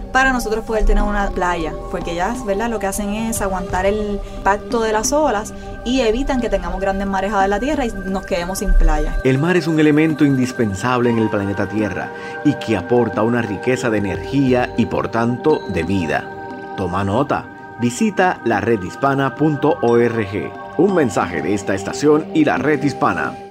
para 0.11 0.33
nosotros 0.33 0.65
poder 0.65 0.85
tener 0.85 1.03
una 1.03 1.29
playa, 1.29 1.73
porque 1.89 2.11
ellas, 2.11 2.45
¿verdad? 2.45 2.69
Lo 2.69 2.79
que 2.79 2.87
hacen 2.87 3.13
es 3.13 3.41
aguantar 3.41 3.85
el 3.85 4.19
impacto 4.37 4.81
de 4.81 4.93
las 4.93 5.11
olas 5.11 5.53
y 5.85 6.01
evitan 6.01 6.41
que 6.41 6.49
tengamos 6.49 6.79
grandes 6.79 7.07
marejadas 7.07 7.45
en 7.45 7.49
la 7.51 7.59
tierra 7.59 7.85
y 7.85 7.91
nos 8.05 8.25
quedemos 8.25 8.59
sin 8.59 8.73
playa. 8.73 9.17
El 9.23 9.37
mar 9.37 9.57
es 9.57 9.67
un 9.67 9.79
elemento 9.79 10.25
indispensable 10.25 11.09
en 11.09 11.17
el 11.19 11.29
planeta 11.29 11.67
Tierra 11.67 12.09
y 12.43 12.53
que 12.55 12.77
aporta 12.77 13.23
una 13.23 13.41
riqueza 13.41 13.89
de 13.89 13.97
energía 13.97 14.73
y 14.77 14.85
por 14.85 15.09
tanto 15.09 15.61
de 15.69 15.83
vida. 15.83 16.29
Toma 16.77 17.03
nota. 17.03 17.45
Visita 17.79 18.39
la 18.45 18.61
redhispana.org. 18.61 20.53
Un 20.77 20.95
mensaje 20.95 21.41
de 21.41 21.53
esta 21.53 21.73
estación 21.73 22.27
y 22.33 22.45
la 22.45 22.57
red 22.57 22.83
hispana. 22.83 23.50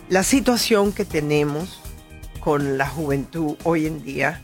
La 0.10 0.24
situación 0.24 0.92
que 0.92 1.06
tenemos 1.06 1.80
con 2.42 2.78
la 2.78 2.86
juventud 2.86 3.56
hoy 3.64 3.86
en 3.86 4.04
día, 4.04 4.42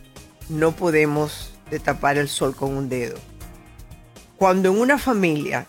no 0.47 0.71
podemos 0.71 1.51
tapar 1.83 2.17
el 2.17 2.29
sol 2.29 2.55
con 2.55 2.73
un 2.73 2.87
dedo. 2.87 3.17
Cuando 4.37 4.69
en 4.69 4.79
una 4.79 4.97
familia 4.97 5.67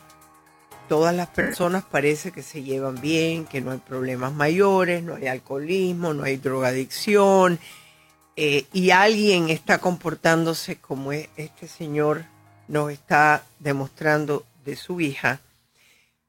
todas 0.89 1.17
las 1.17 1.27
personas 1.27 1.83
parece 1.83 2.31
que 2.31 2.45
se 2.45 2.63
llevan 2.63 3.01
bien, 3.01 3.45
que 3.45 3.61
no 3.61 3.73
hay 3.73 3.79
problemas 3.79 4.35
mayores, 4.35 5.03
no 5.03 5.17
hay 5.17 5.27
alcoholismo, 5.27 6.15
no 6.15 6.23
hay 6.23 6.37
drogadicción, 6.37 7.59
eh, 8.37 8.67
y 8.73 8.91
alguien 8.91 9.51
está 9.51 9.79
comportándose 9.79 10.77
como 10.77 11.11
este 11.11 11.67
señor 11.67 12.31
nos 12.69 12.93
está 12.93 13.45
demostrando 13.59 14.47
de 14.65 14.77
su 14.77 15.01
hija, 15.01 15.41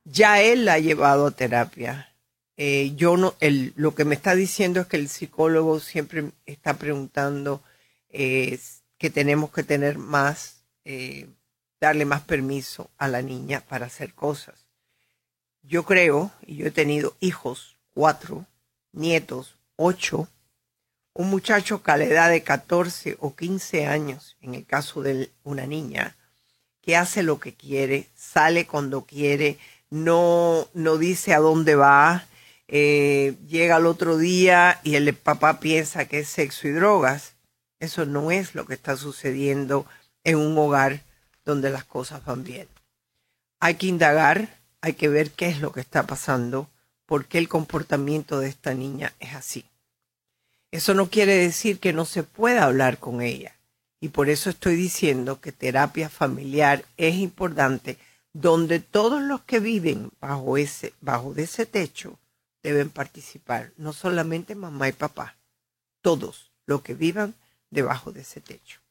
ya 0.05 0.41
él 0.41 0.65
la 0.65 0.73
ha 0.73 0.79
llevado 0.79 1.27
a 1.27 1.31
terapia. 1.31 2.13
Eh, 2.57 2.93
yo 2.95 3.17
no, 3.17 3.35
lo 3.75 3.95
que 3.95 4.05
me 4.05 4.15
está 4.15 4.35
diciendo 4.35 4.81
es 4.81 4.87
que 4.87 4.97
el 4.97 5.09
psicólogo 5.09 5.79
siempre 5.79 6.31
está 6.45 6.75
preguntando 6.75 7.63
eh, 8.09 8.59
que 8.97 9.09
tenemos 9.09 9.51
que 9.51 9.63
tener 9.63 9.97
más, 9.97 10.63
darle 11.79 12.05
más 12.05 12.21
permiso 12.21 12.89
a 12.97 13.07
la 13.07 13.21
niña 13.21 13.61
para 13.61 13.87
hacer 13.87 14.13
cosas. 14.13 14.67
Yo 15.61 15.85
creo, 15.85 16.31
y 16.45 16.57
yo 16.57 16.67
he 16.67 16.71
tenido 16.71 17.15
hijos, 17.21 17.77
cuatro, 17.93 18.45
nietos, 18.91 19.55
ocho, 19.75 20.27
un 21.13 21.29
muchacho 21.29 21.83
que 21.83 21.91
a 21.91 21.97
la 21.97 22.05
edad 22.05 22.29
de 22.29 22.43
14 22.43 23.17
o 23.19 23.35
15 23.35 23.85
años, 23.85 24.35
en 24.41 24.55
el 24.55 24.65
caso 24.65 25.01
de 25.01 25.31
una 25.43 25.67
niña, 25.67 26.15
que 26.83 26.97
hace 26.97 27.23
lo 27.23 27.39
que 27.39 27.53
quiere, 27.53 28.09
sale 28.13 28.67
cuando 28.67 29.05
quiere, 29.05 29.57
no, 29.89 30.67
no 30.73 30.97
dice 30.97 31.33
a 31.33 31.39
dónde 31.39 31.75
va, 31.75 32.25
eh, 32.67 33.35
llega 33.47 33.77
al 33.77 33.85
otro 33.85 34.17
día 34.17 34.79
y 34.83 34.95
el 34.95 35.13
papá 35.15 35.59
piensa 35.59 36.05
que 36.05 36.19
es 36.19 36.27
sexo 36.27 36.67
y 36.67 36.71
drogas. 36.71 37.35
Eso 37.79 38.05
no 38.05 38.31
es 38.31 38.53
lo 38.53 38.65
que 38.65 38.73
está 38.73 38.97
sucediendo 38.97 39.85
en 40.23 40.37
un 40.37 40.57
hogar 40.57 41.01
donde 41.45 41.69
las 41.69 41.85
cosas 41.85 42.23
van 42.25 42.43
bien. 42.43 42.67
Hay 43.59 43.75
que 43.75 43.87
indagar, 43.87 44.59
hay 44.81 44.93
que 44.93 45.07
ver 45.07 45.31
qué 45.31 45.47
es 45.47 45.61
lo 45.61 45.71
que 45.71 45.81
está 45.81 46.05
pasando, 46.05 46.69
por 47.05 47.25
qué 47.25 47.37
el 47.37 47.47
comportamiento 47.47 48.39
de 48.39 48.49
esta 48.49 48.73
niña 48.73 49.13
es 49.19 49.35
así. 49.35 49.65
Eso 50.71 50.93
no 50.93 51.09
quiere 51.09 51.35
decir 51.35 51.79
que 51.79 51.93
no 51.93 52.03
se 52.03 52.23
pueda 52.23 52.63
hablar 52.63 52.97
con 52.97 53.21
ella. 53.21 53.55
Y 54.03 54.09
por 54.09 54.29
eso 54.29 54.49
estoy 54.49 54.75
diciendo 54.75 55.39
que 55.39 55.53
terapia 55.53 56.09
familiar 56.09 56.83
es 56.97 57.15
importante, 57.15 57.97
donde 58.33 58.81
todos 58.81 59.21
los 59.21 59.43
que 59.43 59.61
viven 59.61 60.11
bajo 60.19 60.57
ese, 60.57 60.91
bajo 60.99 61.33
de 61.33 61.43
ese 61.43 61.65
techo 61.65 62.19
deben 62.61 62.89
participar, 62.89 63.71
no 63.77 63.93
solamente 63.93 64.55
mamá 64.55 64.89
y 64.89 64.91
papá, 64.91 65.37
todos 66.01 66.51
los 66.65 66.81
que 66.81 66.95
vivan 66.95 67.33
debajo 67.69 68.11
de 68.11 68.23
ese 68.23 68.41
techo. 68.41 68.81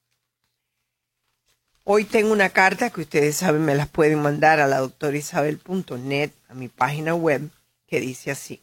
Hoy 1.85 2.07
tengo 2.07 2.33
una 2.33 2.49
carta 2.49 2.89
que 2.89 3.03
ustedes 3.03 3.37
saben, 3.37 3.67
me 3.67 3.75
las 3.75 3.89
pueden 3.89 4.23
mandar 4.23 4.61
a 4.61 4.67
la 4.67 4.79
doctorisabel.net, 4.79 6.31
a 6.49 6.55
mi 6.55 6.69
página 6.69 7.15
web, 7.15 7.51
que 7.87 8.01
dice 8.01 8.31
así. 8.31 8.63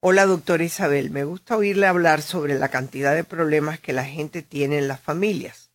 Hola, 0.00 0.26
doctora 0.26 0.62
Isabel. 0.62 1.10
Me 1.10 1.24
gusta 1.24 1.56
oírle 1.56 1.86
hablar 1.86 2.20
sobre 2.20 2.58
la 2.58 2.68
cantidad 2.68 3.14
de 3.14 3.24
problemas 3.24 3.80
que 3.80 3.94
la 3.94 4.04
gente 4.04 4.42
tiene 4.42 4.76
en 4.76 4.88
las 4.88 5.00
familias. 5.00 5.70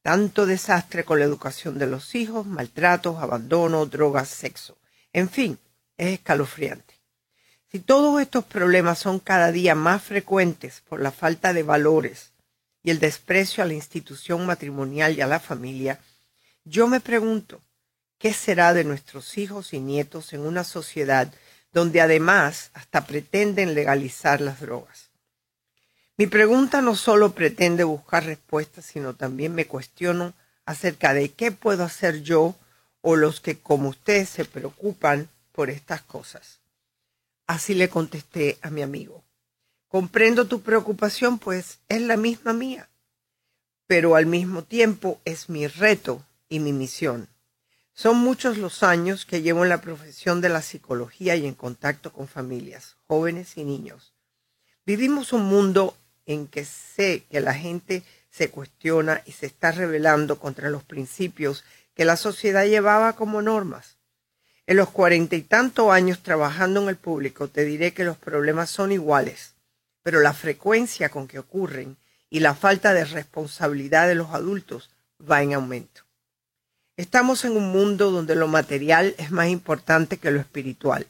Tanto 0.00 0.46
desastre 0.46 1.04
con 1.04 1.18
la 1.18 1.24
educación 1.24 1.76
de 1.78 1.88
los 1.88 2.14
hijos, 2.14 2.46
maltratos, 2.46 3.20
abandono, 3.20 3.84
drogas, 3.86 4.28
sexo. 4.28 4.78
En 5.12 5.28
fin, 5.28 5.58
es 5.96 6.12
escalofriante. 6.12 6.94
Si 7.70 7.80
todos 7.80 8.22
estos 8.22 8.44
problemas 8.44 9.00
son 9.00 9.18
cada 9.18 9.50
día 9.50 9.74
más 9.74 10.02
frecuentes 10.02 10.82
por 10.88 11.00
la 11.00 11.10
falta 11.10 11.52
de 11.52 11.64
valores 11.64 12.30
y 12.84 12.90
el 12.90 13.00
desprecio 13.00 13.64
a 13.64 13.66
la 13.66 13.74
institución 13.74 14.46
matrimonial 14.46 15.18
y 15.18 15.20
a 15.20 15.26
la 15.26 15.40
familia, 15.40 15.98
yo 16.64 16.86
me 16.86 17.00
pregunto, 17.00 17.60
¿qué 18.18 18.32
será 18.32 18.72
de 18.72 18.84
nuestros 18.84 19.36
hijos 19.36 19.72
y 19.72 19.80
nietos 19.80 20.32
en 20.32 20.42
una 20.42 20.62
sociedad 20.62 21.34
donde 21.74 22.00
además 22.00 22.70
hasta 22.72 23.04
pretenden 23.04 23.74
legalizar 23.74 24.40
las 24.40 24.60
drogas. 24.60 25.10
Mi 26.16 26.28
pregunta 26.28 26.80
no 26.80 26.94
solo 26.94 27.32
pretende 27.32 27.82
buscar 27.82 28.24
respuestas, 28.24 28.86
sino 28.86 29.14
también 29.14 29.54
me 29.54 29.66
cuestiono 29.66 30.32
acerca 30.64 31.12
de 31.12 31.32
qué 31.32 31.50
puedo 31.50 31.82
hacer 31.82 32.22
yo 32.22 32.54
o 33.00 33.16
los 33.16 33.40
que 33.40 33.58
como 33.58 33.88
usted 33.88 34.24
se 34.24 34.44
preocupan 34.44 35.28
por 35.50 35.68
estas 35.68 36.00
cosas. 36.02 36.60
Así 37.48 37.74
le 37.74 37.88
contesté 37.88 38.56
a 38.62 38.70
mi 38.70 38.80
amigo. 38.80 39.24
Comprendo 39.88 40.46
tu 40.46 40.62
preocupación, 40.62 41.40
pues 41.40 41.80
es 41.88 42.00
la 42.00 42.16
misma 42.16 42.52
mía, 42.52 42.88
pero 43.88 44.14
al 44.14 44.26
mismo 44.26 44.62
tiempo 44.62 45.20
es 45.24 45.48
mi 45.48 45.66
reto 45.66 46.24
y 46.48 46.60
mi 46.60 46.72
misión. 46.72 47.28
Son 47.96 48.16
muchos 48.16 48.58
los 48.58 48.82
años 48.82 49.24
que 49.24 49.40
llevo 49.40 49.62
en 49.62 49.68
la 49.68 49.80
profesión 49.80 50.40
de 50.40 50.48
la 50.48 50.62
psicología 50.62 51.36
y 51.36 51.46
en 51.46 51.54
contacto 51.54 52.12
con 52.12 52.26
familias, 52.26 52.96
jóvenes 53.06 53.56
y 53.56 53.62
niños. 53.62 54.14
Vivimos 54.84 55.32
un 55.32 55.44
mundo 55.44 55.96
en 56.26 56.48
que 56.48 56.64
sé 56.64 57.24
que 57.30 57.40
la 57.40 57.54
gente 57.54 58.02
se 58.30 58.50
cuestiona 58.50 59.22
y 59.26 59.30
se 59.30 59.46
está 59.46 59.70
rebelando 59.70 60.40
contra 60.40 60.70
los 60.70 60.82
principios 60.82 61.62
que 61.94 62.04
la 62.04 62.16
sociedad 62.16 62.66
llevaba 62.66 63.14
como 63.14 63.42
normas. 63.42 63.96
En 64.66 64.76
los 64.76 64.90
cuarenta 64.90 65.36
y 65.36 65.42
tantos 65.42 65.92
años 65.92 66.20
trabajando 66.20 66.82
en 66.82 66.88
el 66.88 66.96
público 66.96 67.46
te 67.46 67.64
diré 67.64 67.94
que 67.94 68.02
los 68.02 68.16
problemas 68.16 68.70
son 68.70 68.90
iguales, 68.90 69.54
pero 70.02 70.18
la 70.18 70.32
frecuencia 70.32 71.10
con 71.10 71.28
que 71.28 71.38
ocurren 71.38 71.96
y 72.28 72.40
la 72.40 72.56
falta 72.56 72.92
de 72.92 73.04
responsabilidad 73.04 74.08
de 74.08 74.16
los 74.16 74.30
adultos 74.30 74.90
va 75.30 75.42
en 75.42 75.54
aumento. 75.54 76.03
Estamos 76.96 77.44
en 77.44 77.56
un 77.56 77.72
mundo 77.72 78.12
donde 78.12 78.36
lo 78.36 78.46
material 78.46 79.16
es 79.18 79.32
más 79.32 79.48
importante 79.48 80.18
que 80.18 80.30
lo 80.30 80.38
espiritual. 80.38 81.08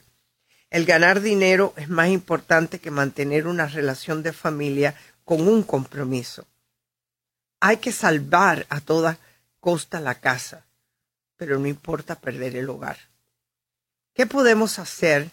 El 0.71 0.87
ganar 0.87 1.21
dinero 1.21 1.75
es 1.77 1.91
más 1.91 2.09
importante 2.09 2.79
que 2.79 2.91
mantener 2.91 3.47
una 3.47 3.67
relación 3.67 4.23
de 4.23 4.33
familia 4.33 4.95
con 5.25 5.47
un 5.47 5.63
compromiso. 5.63 6.47
Hay 7.61 7.77
que 7.77 7.93
salvar 7.93 8.67
a 8.71 8.81
toda 8.81 9.19
costa 9.61 10.01
la 10.01 10.15
casa, 10.15 10.65
pero 11.37 11.59
no 11.59 11.67
importa 11.67 12.15
perder 12.15 12.57
el 12.57 12.71
hogar. 12.71 12.97
¿Qué 14.15 14.27
podemos 14.27 14.79
hacer, 14.79 15.31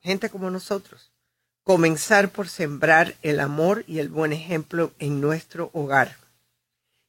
gente 0.00 0.28
como 0.28 0.50
nosotros? 0.50 1.12
Comenzar 1.62 2.30
por 2.30 2.48
sembrar 2.48 3.14
el 3.22 3.38
amor 3.38 3.84
y 3.86 4.00
el 4.00 4.08
buen 4.08 4.32
ejemplo 4.32 4.92
en 4.98 5.20
nuestro 5.20 5.70
hogar. 5.72 6.16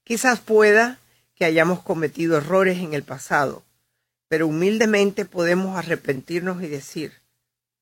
Quizás 0.03 0.39
pueda 0.39 0.99
que 1.37 1.45
hayamos 1.45 1.83
cometido 1.83 2.37
errores 2.37 2.79
en 2.79 2.93
el 2.95 3.03
pasado, 3.03 3.63
pero 4.27 4.47
humildemente 4.47 5.23
podemos 5.23 5.77
arrepentirnos 5.77 6.63
y 6.63 6.67
decir, 6.67 7.13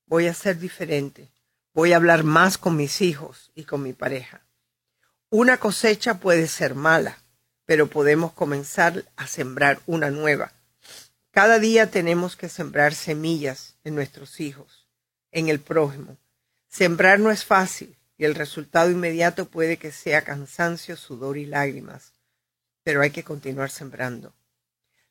voy 0.06 0.26
a 0.26 0.34
ser 0.34 0.58
diferente, 0.58 1.30
voy 1.72 1.94
a 1.94 1.96
hablar 1.96 2.22
más 2.22 2.58
con 2.58 2.76
mis 2.76 3.00
hijos 3.00 3.50
y 3.54 3.64
con 3.64 3.82
mi 3.82 3.94
pareja. 3.94 4.42
Una 5.30 5.56
cosecha 5.56 6.20
puede 6.20 6.48
ser 6.48 6.74
mala, 6.74 7.18
pero 7.64 7.88
podemos 7.88 8.32
comenzar 8.32 9.06
a 9.16 9.26
sembrar 9.26 9.80
una 9.86 10.10
nueva. 10.10 10.52
Cada 11.30 11.58
día 11.58 11.90
tenemos 11.90 12.36
que 12.36 12.50
sembrar 12.50 12.94
semillas 12.94 13.76
en 13.84 13.94
nuestros 13.94 14.38
hijos, 14.38 14.86
en 15.32 15.48
el 15.48 15.60
prójimo. 15.60 16.18
Sembrar 16.68 17.18
no 17.20 17.30
es 17.30 17.44
fácil 17.44 17.96
y 18.18 18.26
el 18.26 18.34
resultado 18.34 18.90
inmediato 18.90 19.46
puede 19.46 19.78
que 19.78 19.92
sea 19.92 20.22
cansancio, 20.22 20.96
sudor 20.96 21.38
y 21.38 21.46
lágrimas 21.46 22.15
pero 22.86 23.02
hay 23.02 23.10
que 23.10 23.24
continuar 23.24 23.68
sembrando. 23.72 24.32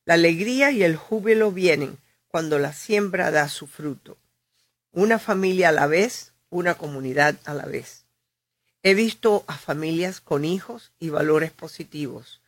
La 0.05 0.13
alegría 0.13 0.71
y 0.71 0.83
el 0.83 0.95
júbilo 0.95 1.51
vienen 1.51 1.97
cuando 2.29 2.57
la 2.57 2.71
siembra 2.71 3.31
da 3.31 3.49
su 3.49 3.67
fruto. 3.67 4.17
Una 4.93 5.19
familia 5.19 5.67
a 5.67 5.71
la 5.73 5.85
vez, 5.85 6.31
una 6.49 6.75
comunidad 6.75 7.35
a 7.43 7.53
la 7.53 7.65
vez. 7.65 8.05
He 8.81 8.93
visto 8.93 9.43
a 9.47 9.57
familias 9.57 10.21
con 10.21 10.45
hijos 10.45 10.93
y 10.99 11.09
valores 11.09 11.51
positivos, 11.51 12.39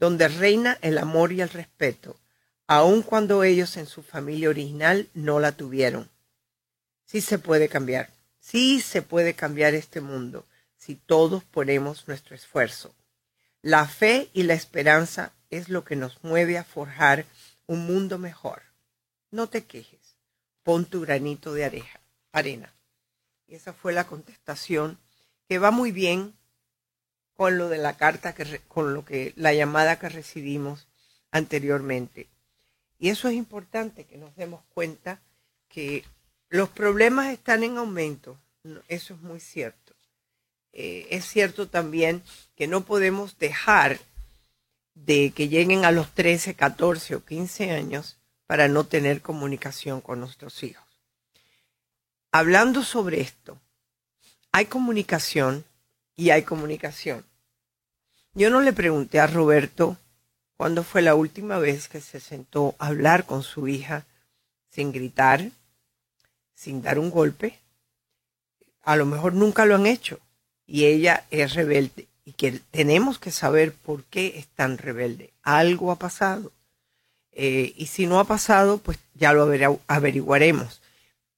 donde 0.00 0.26
reina 0.26 0.78
el 0.82 0.98
amor 0.98 1.30
y 1.30 1.42
el 1.42 1.50
respeto, 1.50 2.16
aun 2.66 3.02
cuando 3.02 3.44
ellos 3.44 3.76
en 3.76 3.86
su 3.86 4.02
familia 4.02 4.48
original 4.48 5.08
no 5.14 5.38
la 5.38 5.52
tuvieron. 5.52 6.10
Sí 7.04 7.20
se 7.20 7.38
puede 7.38 7.68
cambiar, 7.68 8.10
sí 8.40 8.80
se 8.80 9.00
puede 9.00 9.34
cambiar 9.34 9.74
este 9.74 10.00
mundo 10.00 10.44
si 10.76 10.96
todos 10.96 11.44
ponemos 11.44 12.08
nuestro 12.08 12.34
esfuerzo. 12.34 12.92
La 13.62 13.86
fe 13.86 14.28
y 14.32 14.42
la 14.42 14.54
esperanza 14.54 15.32
es 15.50 15.68
lo 15.68 15.84
que 15.84 15.94
nos 15.94 16.22
mueve 16.24 16.58
a 16.58 16.64
forjar 16.64 17.24
un 17.66 17.86
mundo 17.86 18.18
mejor. 18.18 18.62
No 19.30 19.48
te 19.48 19.64
quejes, 19.64 20.16
pon 20.64 20.84
tu 20.84 21.00
granito 21.02 21.54
de 21.54 21.88
arena. 22.32 22.74
Y 23.46 23.54
esa 23.54 23.72
fue 23.72 23.92
la 23.92 24.06
contestación 24.06 24.98
que 25.48 25.58
va 25.58 25.70
muy 25.70 25.92
bien 25.92 26.34
con 27.34 27.56
lo 27.56 27.68
de 27.68 27.78
la 27.78 27.96
carta 27.96 28.34
que 28.34 28.60
con 28.68 28.94
lo 28.94 29.04
que 29.04 29.32
la 29.36 29.54
llamada 29.54 29.98
que 29.98 30.08
recibimos 30.08 30.88
anteriormente. 31.30 32.28
Y 32.98 33.10
eso 33.10 33.28
es 33.28 33.34
importante 33.34 34.04
que 34.04 34.18
nos 34.18 34.34
demos 34.36 34.62
cuenta 34.74 35.20
que 35.68 36.04
los 36.48 36.68
problemas 36.68 37.32
están 37.32 37.62
en 37.62 37.78
aumento. 37.78 38.38
Eso 38.88 39.14
es 39.14 39.20
muy 39.20 39.40
cierto. 39.40 39.81
Eh, 40.72 41.06
es 41.10 41.26
cierto 41.26 41.68
también 41.68 42.22
que 42.56 42.66
no 42.66 42.84
podemos 42.84 43.38
dejar 43.38 44.00
de 44.94 45.32
que 45.32 45.48
lleguen 45.48 45.84
a 45.84 45.90
los 45.90 46.12
13, 46.12 46.54
14 46.54 47.16
o 47.16 47.24
15 47.24 47.70
años 47.72 48.18
para 48.46 48.68
no 48.68 48.84
tener 48.84 49.22
comunicación 49.22 50.00
con 50.00 50.20
nuestros 50.20 50.62
hijos. 50.62 50.84
Hablando 52.30 52.82
sobre 52.82 53.20
esto, 53.20 53.58
hay 54.50 54.66
comunicación 54.66 55.64
y 56.16 56.30
hay 56.30 56.42
comunicación. 56.42 57.24
Yo 58.34 58.48
no 58.48 58.62
le 58.62 58.72
pregunté 58.72 59.20
a 59.20 59.26
Roberto 59.26 59.98
cuándo 60.56 60.84
fue 60.84 61.02
la 61.02 61.14
última 61.14 61.58
vez 61.58 61.88
que 61.88 62.00
se 62.00 62.20
sentó 62.20 62.74
a 62.78 62.86
hablar 62.88 63.26
con 63.26 63.42
su 63.42 63.68
hija 63.68 64.06
sin 64.70 64.92
gritar, 64.92 65.50
sin 66.54 66.80
dar 66.80 66.98
un 66.98 67.10
golpe. 67.10 67.58
A 68.82 68.96
lo 68.96 69.04
mejor 69.04 69.34
nunca 69.34 69.66
lo 69.66 69.74
han 69.74 69.86
hecho 69.86 70.18
y 70.66 70.86
ella 70.86 71.26
es 71.30 71.54
rebelde 71.54 72.08
y 72.24 72.32
que 72.32 72.60
tenemos 72.70 73.18
que 73.18 73.30
saber 73.30 73.72
por 73.72 74.04
qué 74.04 74.38
es 74.38 74.46
tan 74.48 74.78
rebelde. 74.78 75.32
Algo 75.42 75.90
ha 75.90 75.96
pasado. 75.96 76.52
Eh, 77.32 77.72
y 77.76 77.86
si 77.86 78.06
no 78.06 78.20
ha 78.20 78.24
pasado, 78.24 78.78
pues 78.78 78.98
ya 79.14 79.32
lo 79.32 79.48
averiguaremos. 79.86 80.80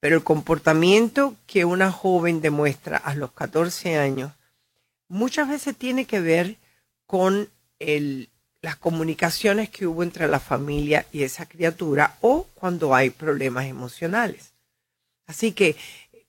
Pero 0.00 0.16
el 0.16 0.24
comportamiento 0.24 1.36
que 1.46 1.64
una 1.64 1.90
joven 1.90 2.40
demuestra 2.40 2.98
a 2.98 3.14
los 3.14 3.32
14 3.32 3.96
años 3.96 4.32
muchas 5.08 5.48
veces 5.48 5.76
tiene 5.76 6.04
que 6.04 6.20
ver 6.20 6.56
con 7.06 7.48
el, 7.78 8.28
las 8.60 8.76
comunicaciones 8.76 9.70
que 9.70 9.86
hubo 9.86 10.02
entre 10.02 10.28
la 10.28 10.40
familia 10.40 11.06
y 11.12 11.22
esa 11.22 11.46
criatura 11.46 12.16
o 12.20 12.46
cuando 12.54 12.94
hay 12.94 13.10
problemas 13.10 13.66
emocionales. 13.66 14.52
Así 15.26 15.52
que 15.52 15.76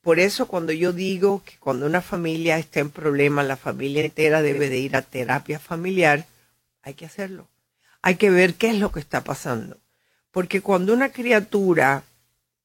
por 0.05 0.19
eso 0.19 0.47
cuando 0.47 0.71
yo 0.71 0.93
digo 0.93 1.41
que 1.43 1.57
cuando 1.57 1.87
una 1.87 1.99
familia 1.99 2.59
está 2.59 2.79
en 2.79 2.91
problemas, 2.91 3.47
la 3.47 3.57
familia 3.57 4.05
entera 4.05 4.43
debe 4.43 4.69
de 4.69 4.77
ir 4.77 4.95
a 4.95 5.01
terapia 5.01 5.57
familiar, 5.57 6.27
hay 6.83 6.93
que 6.93 7.07
hacerlo. 7.07 7.47
Hay 8.03 8.13
que 8.17 8.29
ver 8.29 8.53
qué 8.53 8.69
es 8.69 8.77
lo 8.77 8.91
que 8.91 8.99
está 8.99 9.23
pasando. 9.23 9.79
Porque 10.29 10.61
cuando 10.61 10.93
una 10.93 11.11
criatura 11.11 12.03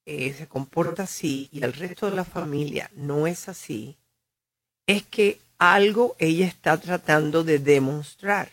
eh, 0.04 0.34
se 0.36 0.48
comporta 0.48 1.04
así 1.04 1.48
y 1.50 1.64
el 1.64 1.72
resto 1.72 2.10
de 2.10 2.16
la 2.16 2.26
familia 2.26 2.90
no 2.94 3.26
es 3.26 3.48
así, 3.48 3.96
es 4.86 5.02
que 5.04 5.40
algo 5.56 6.16
ella 6.18 6.46
está 6.46 6.76
tratando 6.76 7.42
de 7.42 7.58
demostrar. 7.58 8.50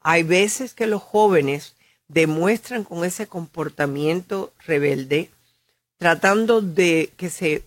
Hay 0.00 0.24
veces 0.24 0.74
que 0.74 0.86
los 0.86 1.00
jóvenes 1.00 1.74
demuestran 2.08 2.84
con 2.84 3.02
ese 3.02 3.26
comportamiento 3.26 4.52
rebelde, 4.66 5.30
tratando 5.96 6.60
de 6.60 7.10
que 7.16 7.30
se 7.30 7.64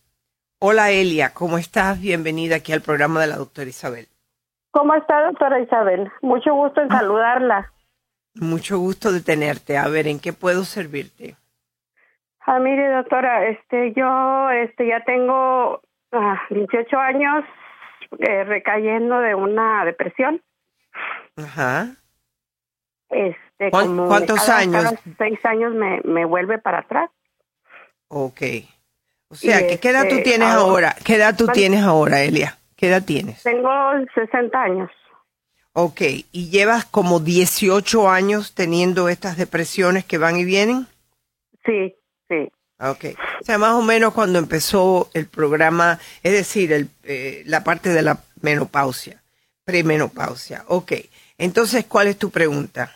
Hola 0.64 0.92
Elia, 0.92 1.34
¿cómo 1.34 1.58
estás? 1.58 2.00
Bienvenida 2.00 2.58
aquí 2.58 2.72
al 2.72 2.82
programa 2.82 3.20
de 3.20 3.26
la 3.26 3.38
doctora 3.38 3.68
Isabel. 3.68 4.08
¿Cómo 4.70 4.94
está, 4.94 5.24
doctora 5.24 5.60
Isabel? 5.60 6.12
Mucho 6.22 6.54
gusto 6.54 6.82
en 6.82 6.90
saludarla. 6.90 7.74
Mucho 8.36 8.78
gusto 8.78 9.12
de 9.12 9.22
tenerte. 9.22 9.80
A 9.80 9.88
ver, 9.88 10.06
¿en 10.06 10.20
qué 10.20 10.34
puedo 10.34 10.64
servirte? 10.64 11.36
Ah, 12.46 12.60
mire, 12.60 12.92
doctora, 12.92 13.48
este, 13.48 13.92
yo 13.94 14.52
este, 14.52 14.88
ya 14.88 15.04
tengo 15.04 15.82
18 16.52 16.96
ah, 16.96 17.08
años 17.08 17.44
eh, 18.20 18.44
recayendo 18.44 19.20
de 19.20 19.34
una 19.34 19.84
depresión. 19.84 20.44
Ajá. 21.38 21.88
Este, 23.10 23.72
¿Cuántos 23.72 24.48
años? 24.48 24.84
Cada 24.84 24.98
seis 25.18 25.44
años 25.44 25.74
me, 25.74 26.02
me 26.04 26.24
vuelve 26.26 26.60
para 26.60 26.82
atrás. 26.82 27.10
Ok. 28.10 28.42
O 29.32 29.36
sea, 29.36 29.66
¿qué 29.66 29.90
edad 29.90 30.10
tú 30.10 30.16
este, 30.16 30.24
tienes 30.24 30.50
ahora? 30.50 30.94
¿Qué 31.06 31.16
edad 31.16 31.38
tú 31.38 31.48
tienes 31.48 31.84
ahora, 31.84 32.22
Elia? 32.22 32.58
¿Qué 32.76 32.90
edad 32.90 33.02
tienes? 33.04 33.42
Tengo 33.44 33.70
60 34.14 34.62
años. 34.62 34.92
Ok, 35.72 36.02
¿y 36.34 36.50
llevas 36.50 36.84
como 36.84 37.22
18 37.22 38.10
años 38.10 38.54
teniendo 38.54 39.08
estas 39.08 39.38
depresiones 39.38 40.04
que 40.04 40.18
van 40.18 40.36
y 40.36 40.44
vienen? 40.44 40.86
Sí, 41.66 41.96
sí. 42.28 42.52
Ok, 42.78 43.06
o 43.40 43.44
sea, 43.46 43.58
más 43.58 43.74
o 43.76 43.82
menos 43.82 44.14
cuando 44.14 44.38
empezó 44.38 45.10
el 45.14 45.28
programa, 45.28 45.98
es 46.24 46.34
decir, 46.34 46.74
el, 46.74 46.90
eh, 47.04 47.44
la 47.46 47.64
parte 47.64 47.90
de 47.90 48.02
la 48.02 48.20
menopausia, 48.42 49.22
premenopausia. 49.64 50.66
Ok, 50.68 50.94
entonces, 51.38 51.86
¿cuál 51.86 52.08
es 52.08 52.18
tu 52.18 52.32
pregunta? 52.32 52.94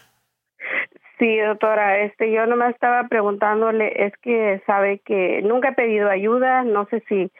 Sí, 1.17 1.37
doctora, 1.39 1.99
este, 1.99 2.29
yo 2.29 2.45
no 2.45 2.57
me 2.57 2.69
estaba 2.69 3.07
preguntándole, 3.07 4.05
es 4.05 4.13
que 4.17 4.61
sabe 4.65 4.99
que 4.99 5.41
nunca 5.43 5.69
he 5.69 5.73
pedido 5.73 6.09
ayuda, 6.09 6.63
no 6.63 6.87
sé 6.87 7.01
si, 7.07 7.31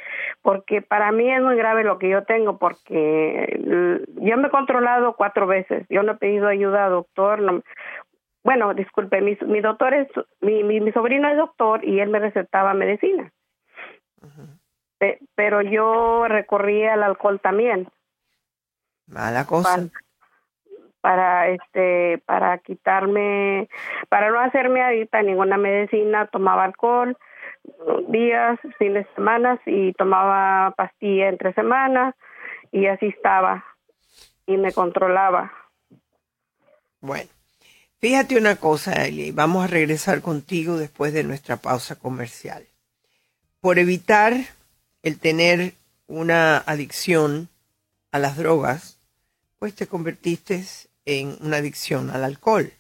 porque 0.41 0.81
para 0.81 1.11
mí 1.11 1.29
es 1.29 1.41
muy 1.41 1.57
grave 1.57 1.83
lo 1.83 1.99
que 1.99 2.07
yo 2.07 2.23
tengo, 2.23 2.57
porque 2.57 3.59
yo 4.15 4.37
me 4.37 4.47
he 4.47 4.51
controlado 4.51 5.15
cuatro 5.17 5.45
veces, 5.45 5.85
yo 5.89 6.03
no 6.03 6.13
he 6.13 6.17
pedido 6.17 6.47
ayuda, 6.47 6.87
doctor, 6.87 7.41
no, 7.41 7.63
bueno, 8.45 8.73
disculpe, 8.73 9.19
mi, 9.19 9.37
mi 9.45 9.59
doctor 9.59 9.93
es, 9.93 10.07
mi, 10.39 10.63
mi, 10.63 10.91
sobrino 10.93 11.27
es 11.27 11.35
doctor 11.35 11.83
y 11.83 11.99
él 11.99 12.09
me 12.09 12.19
recetaba 12.19 12.73
medicina, 12.73 13.29
pero 15.35 15.61
yo 15.61 16.29
recorrí 16.29 16.85
al 16.85 17.03
alcohol 17.03 17.41
también. 17.41 17.89
Mala 19.07 19.45
cosa. 19.45 19.69
Para 19.69 20.04
este 21.47 22.17
para 22.25 22.57
quitarme 22.59 23.69
para 24.09 24.29
no 24.31 24.39
hacerme 24.39 24.81
adicta 24.81 25.19
a 25.19 25.23
ninguna 25.23 25.57
medicina 25.57 26.27
tomaba 26.27 26.63
alcohol 26.63 27.17
días 28.09 28.59
fines 28.77 29.05
de 29.05 29.15
semana 29.15 29.59
y 29.65 29.93
tomaba 29.93 30.71
pastilla 30.71 31.29
entre 31.29 31.53
semanas 31.53 32.15
y 32.71 32.87
así 32.87 33.07
estaba 33.07 33.63
y 34.47 34.57
me 34.57 34.71
controlaba. 34.71 35.51
Bueno 37.01 37.29
fíjate 37.99 38.37
una 38.37 38.55
cosa 38.57 39.05
Eli, 39.05 39.31
vamos 39.31 39.63
a 39.63 39.67
regresar 39.67 40.21
contigo 40.21 40.77
después 40.77 41.13
de 41.13 41.23
nuestra 41.23 41.57
pausa 41.57 41.95
comercial. 41.95 42.63
Por 43.61 43.79
evitar 43.79 44.33
el 45.01 45.19
tener 45.19 45.73
una 46.07 46.57
adicción 46.57 47.49
a 48.11 48.19
las 48.19 48.37
drogas 48.37 48.95
pues 49.59 49.73
te 49.73 49.87
convertiste 49.87 50.63
en 51.05 51.37
una 51.41 51.57
adicción 51.57 52.09
al 52.09 52.23
alcohol. 52.23 52.73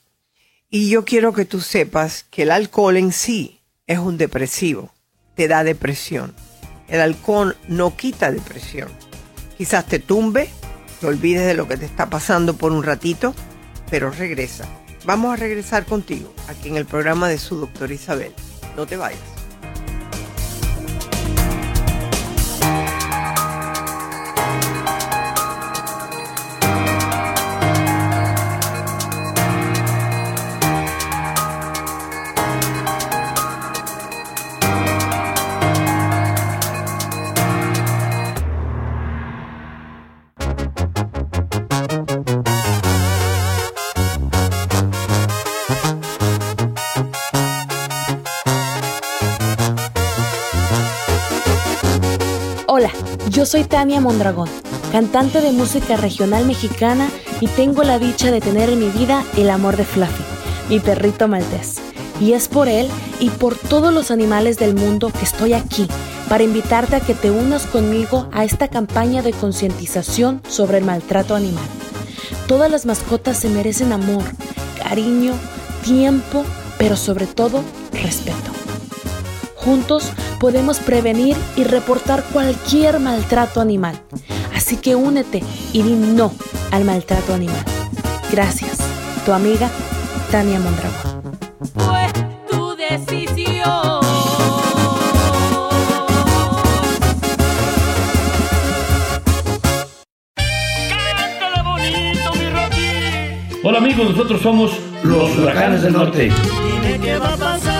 Y 0.69 0.89
yo 0.89 1.05
quiero 1.05 1.33
que 1.33 1.45
tú 1.45 1.61
sepas 1.61 2.25
que 2.29 2.43
el 2.43 2.51
alcohol 2.51 2.97
en 2.97 3.11
sí 3.11 3.61
es 3.87 3.99
un 3.99 4.17
depresivo, 4.17 4.91
te 5.35 5.47
da 5.47 5.63
depresión. 5.63 6.33
El 6.87 7.01
alcohol 7.01 7.55
no 7.67 7.95
quita 7.95 8.31
depresión. 8.31 8.89
Quizás 9.57 9.85
te 9.85 9.99
tumbe, 9.99 10.49
te 10.99 11.07
olvides 11.07 11.45
de 11.45 11.53
lo 11.53 11.67
que 11.67 11.77
te 11.77 11.85
está 11.85 12.09
pasando 12.09 12.55
por 12.55 12.71
un 12.71 12.83
ratito, 12.83 13.33
pero 13.89 14.11
regresa. 14.11 14.67
Vamos 15.05 15.33
a 15.33 15.37
regresar 15.37 15.85
contigo 15.85 16.33
aquí 16.47 16.69
en 16.69 16.77
el 16.77 16.85
programa 16.85 17.29
de 17.29 17.37
su 17.37 17.57
doctor 17.57 17.91
Isabel. 17.91 18.33
No 18.75 18.85
te 18.85 18.97
vayas. 18.97 19.34
Soy 53.55 53.63
Tania 53.63 54.01
Mondragón, 54.01 54.49
cantante 54.91 55.39
de 55.39 55.53
música 55.53 55.95
regional 55.95 56.45
mexicana 56.45 57.09
y 57.39 57.47
tengo 57.47 57.83
la 57.83 57.99
dicha 57.99 58.29
de 58.29 58.41
tener 58.41 58.69
en 58.69 58.79
mi 58.79 58.89
vida 58.89 59.23
el 59.37 59.49
amor 59.49 59.77
de 59.77 59.85
Fluffy, 59.85 60.25
mi 60.67 60.81
perrito 60.81 61.29
maltés. 61.29 61.77
Y 62.19 62.33
es 62.33 62.49
por 62.49 62.67
él 62.67 62.89
y 63.21 63.29
por 63.29 63.55
todos 63.57 63.93
los 63.93 64.11
animales 64.11 64.57
del 64.57 64.75
mundo 64.75 65.09
que 65.09 65.23
estoy 65.23 65.53
aquí 65.53 65.87
para 66.27 66.43
invitarte 66.43 66.97
a 66.97 66.99
que 66.99 67.13
te 67.13 67.31
unas 67.31 67.65
conmigo 67.65 68.27
a 68.33 68.43
esta 68.43 68.67
campaña 68.67 69.21
de 69.21 69.31
concientización 69.31 70.41
sobre 70.49 70.79
el 70.79 70.83
maltrato 70.83 71.33
animal. 71.33 71.63
Todas 72.49 72.69
las 72.69 72.85
mascotas 72.85 73.37
se 73.37 73.47
merecen 73.47 73.93
amor, 73.93 74.23
cariño, 74.83 75.31
tiempo, 75.81 76.43
pero 76.77 76.97
sobre 76.97 77.25
todo 77.25 77.63
respeto. 77.93 78.51
Juntos 79.55 80.11
podemos 80.39 80.79
prevenir 80.79 81.35
y 81.55 81.63
reportar 81.63 82.23
cualquier 82.23 82.99
maltrato 82.99 83.61
animal. 83.61 83.99
Así 84.53 84.77
que 84.77 84.95
únete 84.95 85.43
y 85.73 85.81
di 85.81 85.93
no 85.93 86.31
al 86.71 86.85
maltrato 86.85 87.33
animal. 87.33 87.63
Gracias. 88.31 88.77
Tu 89.25 89.31
amiga 89.31 89.69
Tania 90.31 90.59
Mondragón. 90.59 91.37
Fue 91.75 92.07
tu 92.49 92.75
decisión. 92.75 94.05
Hola 103.67 103.79
amigos, 103.79 104.11
nosotros 104.11 104.41
somos 104.41 104.71
los 105.03 105.37
huracanes 105.39 105.81
del 105.81 105.93
norte. 105.93 106.29
Dime 106.29 106.99
qué 107.01 107.17
va 107.17 107.33
a 107.33 107.37
pasar 107.37 107.74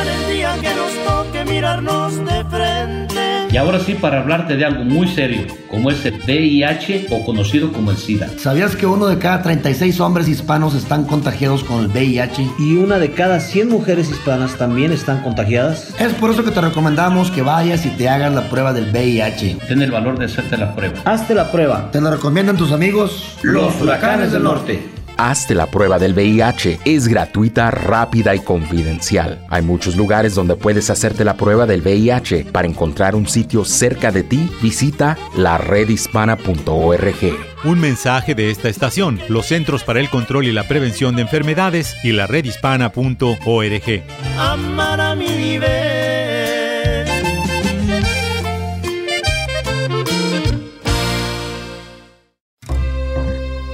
mirarnos 1.45 2.17
de 2.17 2.45
frente. 2.49 3.25
Y 3.51 3.57
ahora 3.57 3.79
sí 3.79 3.93
para 3.93 4.19
hablarte 4.19 4.57
de 4.57 4.65
algo 4.65 4.83
muy 4.83 5.07
serio, 5.07 5.47
como 5.69 5.89
es 5.89 6.05
el 6.05 6.15
VIH 6.15 7.07
o 7.11 7.23
conocido 7.23 7.71
como 7.71 7.91
el 7.91 7.97
SIDA. 7.97 8.27
¿Sabías 8.37 8.75
que 8.75 8.85
uno 8.85 9.05
de 9.07 9.17
cada 9.17 9.41
36 9.43 9.99
hombres 10.01 10.27
hispanos 10.27 10.75
están 10.75 11.05
contagiados 11.05 11.63
con 11.63 11.79
el 11.79 11.87
VIH? 11.87 12.49
Y 12.59 12.75
una 12.75 12.99
de 12.99 13.11
cada 13.11 13.39
100 13.39 13.69
mujeres 13.69 14.09
hispanas 14.09 14.57
también 14.57 14.91
están 14.91 15.23
contagiadas. 15.23 15.93
Es 15.99 16.13
por 16.15 16.31
eso 16.31 16.43
que 16.43 16.51
te 16.51 16.59
recomendamos 16.59 17.31
que 17.31 17.43
vayas 17.43 17.85
y 17.85 17.89
te 17.91 18.09
hagas 18.09 18.33
la 18.33 18.49
prueba 18.49 18.73
del 18.73 18.91
VIH. 18.91 19.59
Ten 19.67 19.81
el 19.81 19.91
valor 19.91 20.19
de 20.19 20.25
hacerte 20.25 20.57
la 20.57 20.75
prueba. 20.75 20.99
Hazte 21.05 21.33
la 21.33 21.49
prueba. 21.51 21.91
Te 21.91 22.01
lo 22.01 22.11
recomiendan 22.11 22.57
tus 22.57 22.73
amigos 22.73 23.37
Los 23.41 23.79
huracanes 23.81 24.33
del 24.33 24.43
norte. 24.43 25.04
Hazte 25.17 25.55
la 25.55 25.67
prueba 25.67 25.99
del 25.99 26.13
VIH. 26.13 26.79
Es 26.85 27.07
gratuita, 27.07 27.71
rápida 27.71 28.35
y 28.35 28.39
confidencial. 28.39 29.45
Hay 29.49 29.61
muchos 29.61 29.95
lugares 29.95 30.35
donde 30.35 30.55
puedes 30.55 30.89
hacerte 30.89 31.23
la 31.23 31.35
prueba 31.35 31.65
del 31.65 31.81
VIH. 31.81 32.45
Para 32.51 32.67
encontrar 32.67 33.15
un 33.15 33.27
sitio 33.27 33.65
cerca 33.65 34.11
de 34.11 34.23
ti, 34.23 34.49
visita 34.61 35.17
laredhispana.org. 35.37 37.15
Un 37.63 37.79
mensaje 37.79 38.35
de 38.35 38.51
esta 38.51 38.69
estación, 38.69 39.19
los 39.27 39.47
Centros 39.47 39.83
para 39.83 39.99
el 39.99 40.09
Control 40.09 40.45
y 40.45 40.51
la 40.51 40.67
Prevención 40.67 41.15
de 41.15 41.23
Enfermedades 41.23 41.95
y 42.03 42.11
la 42.11 42.27
redhispana.org. 42.27 44.03
Amar 44.37 45.01
a 45.01 45.15
mi 45.15 45.27
nivel. 45.27 45.95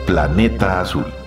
Planeta 0.05 0.81
Azul. 0.81 1.20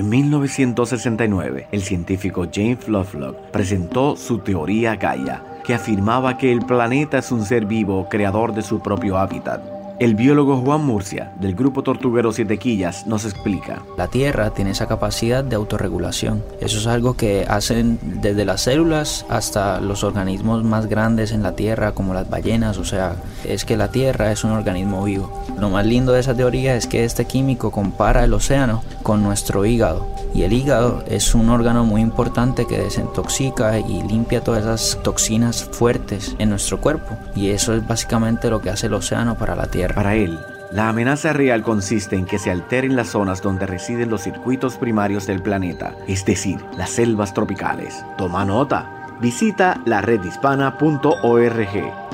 En 0.00 0.08
1969, 0.08 1.66
el 1.72 1.82
científico 1.82 2.46
James 2.50 2.88
Lovelock 2.88 3.36
presentó 3.50 4.16
su 4.16 4.38
teoría 4.38 4.96
Gaia, 4.96 5.42
que 5.62 5.74
afirmaba 5.74 6.38
que 6.38 6.50
el 6.50 6.64
planeta 6.64 7.18
es 7.18 7.30
un 7.30 7.44
ser 7.44 7.66
vivo 7.66 8.08
creador 8.08 8.54
de 8.54 8.62
su 8.62 8.80
propio 8.80 9.18
hábitat. 9.18 9.79
El 10.00 10.14
biólogo 10.14 10.56
Juan 10.56 10.86
Murcia, 10.86 11.30
del 11.38 11.54
grupo 11.54 11.82
Tortuguero 11.82 12.32
Siete 12.32 12.56
Quillas, 12.56 13.06
nos 13.06 13.26
explica. 13.26 13.82
La 13.98 14.08
Tierra 14.08 14.48
tiene 14.48 14.70
esa 14.70 14.88
capacidad 14.88 15.44
de 15.44 15.56
autorregulación. 15.56 16.42
Eso 16.58 16.78
es 16.78 16.86
algo 16.86 17.18
que 17.18 17.44
hacen 17.46 17.98
desde 18.02 18.46
las 18.46 18.62
células 18.62 19.26
hasta 19.28 19.78
los 19.78 20.02
organismos 20.02 20.64
más 20.64 20.86
grandes 20.86 21.32
en 21.32 21.42
la 21.42 21.54
Tierra, 21.54 21.92
como 21.92 22.14
las 22.14 22.30
ballenas. 22.30 22.78
O 22.78 22.86
sea, 22.86 23.16
es 23.44 23.66
que 23.66 23.76
la 23.76 23.90
Tierra 23.90 24.32
es 24.32 24.42
un 24.42 24.52
organismo 24.52 25.04
vivo. 25.04 25.30
Lo 25.58 25.68
más 25.68 25.84
lindo 25.84 26.12
de 26.12 26.20
esa 26.20 26.34
teoría 26.34 26.76
es 26.76 26.86
que 26.86 27.04
este 27.04 27.26
químico 27.26 27.70
compara 27.70 28.24
el 28.24 28.32
océano 28.32 28.82
con 29.02 29.22
nuestro 29.22 29.66
hígado. 29.66 30.08
Y 30.32 30.44
el 30.44 30.54
hígado 30.54 31.04
es 31.08 31.34
un 31.34 31.50
órgano 31.50 31.84
muy 31.84 32.00
importante 32.00 32.66
que 32.66 32.78
desintoxica 32.78 33.78
y 33.78 34.02
limpia 34.04 34.42
todas 34.42 34.62
esas 34.62 35.02
toxinas 35.02 35.64
fuertes 35.72 36.36
en 36.38 36.48
nuestro 36.48 36.80
cuerpo. 36.80 37.18
Y 37.34 37.50
eso 37.50 37.74
es 37.74 37.86
básicamente 37.86 38.48
lo 38.48 38.62
que 38.62 38.70
hace 38.70 38.86
el 38.86 38.94
océano 38.94 39.36
para 39.36 39.54
la 39.54 39.66
Tierra. 39.66 39.89
Para 39.94 40.14
él, 40.14 40.38
la 40.72 40.88
amenaza 40.88 41.32
real 41.32 41.62
consiste 41.62 42.14
en 42.14 42.24
que 42.24 42.38
se 42.38 42.50
alteren 42.50 42.94
las 42.94 43.08
zonas 43.08 43.42
donde 43.42 43.66
residen 43.66 44.08
los 44.08 44.22
circuitos 44.22 44.76
primarios 44.76 45.26
del 45.26 45.42
planeta, 45.42 45.96
es 46.06 46.24
decir, 46.24 46.60
las 46.76 46.90
selvas 46.90 47.34
tropicales. 47.34 48.04
Toma 48.16 48.44
nota. 48.44 49.16
Visita 49.20 49.82
la 49.84 50.00
redhispana.org. 50.00 51.08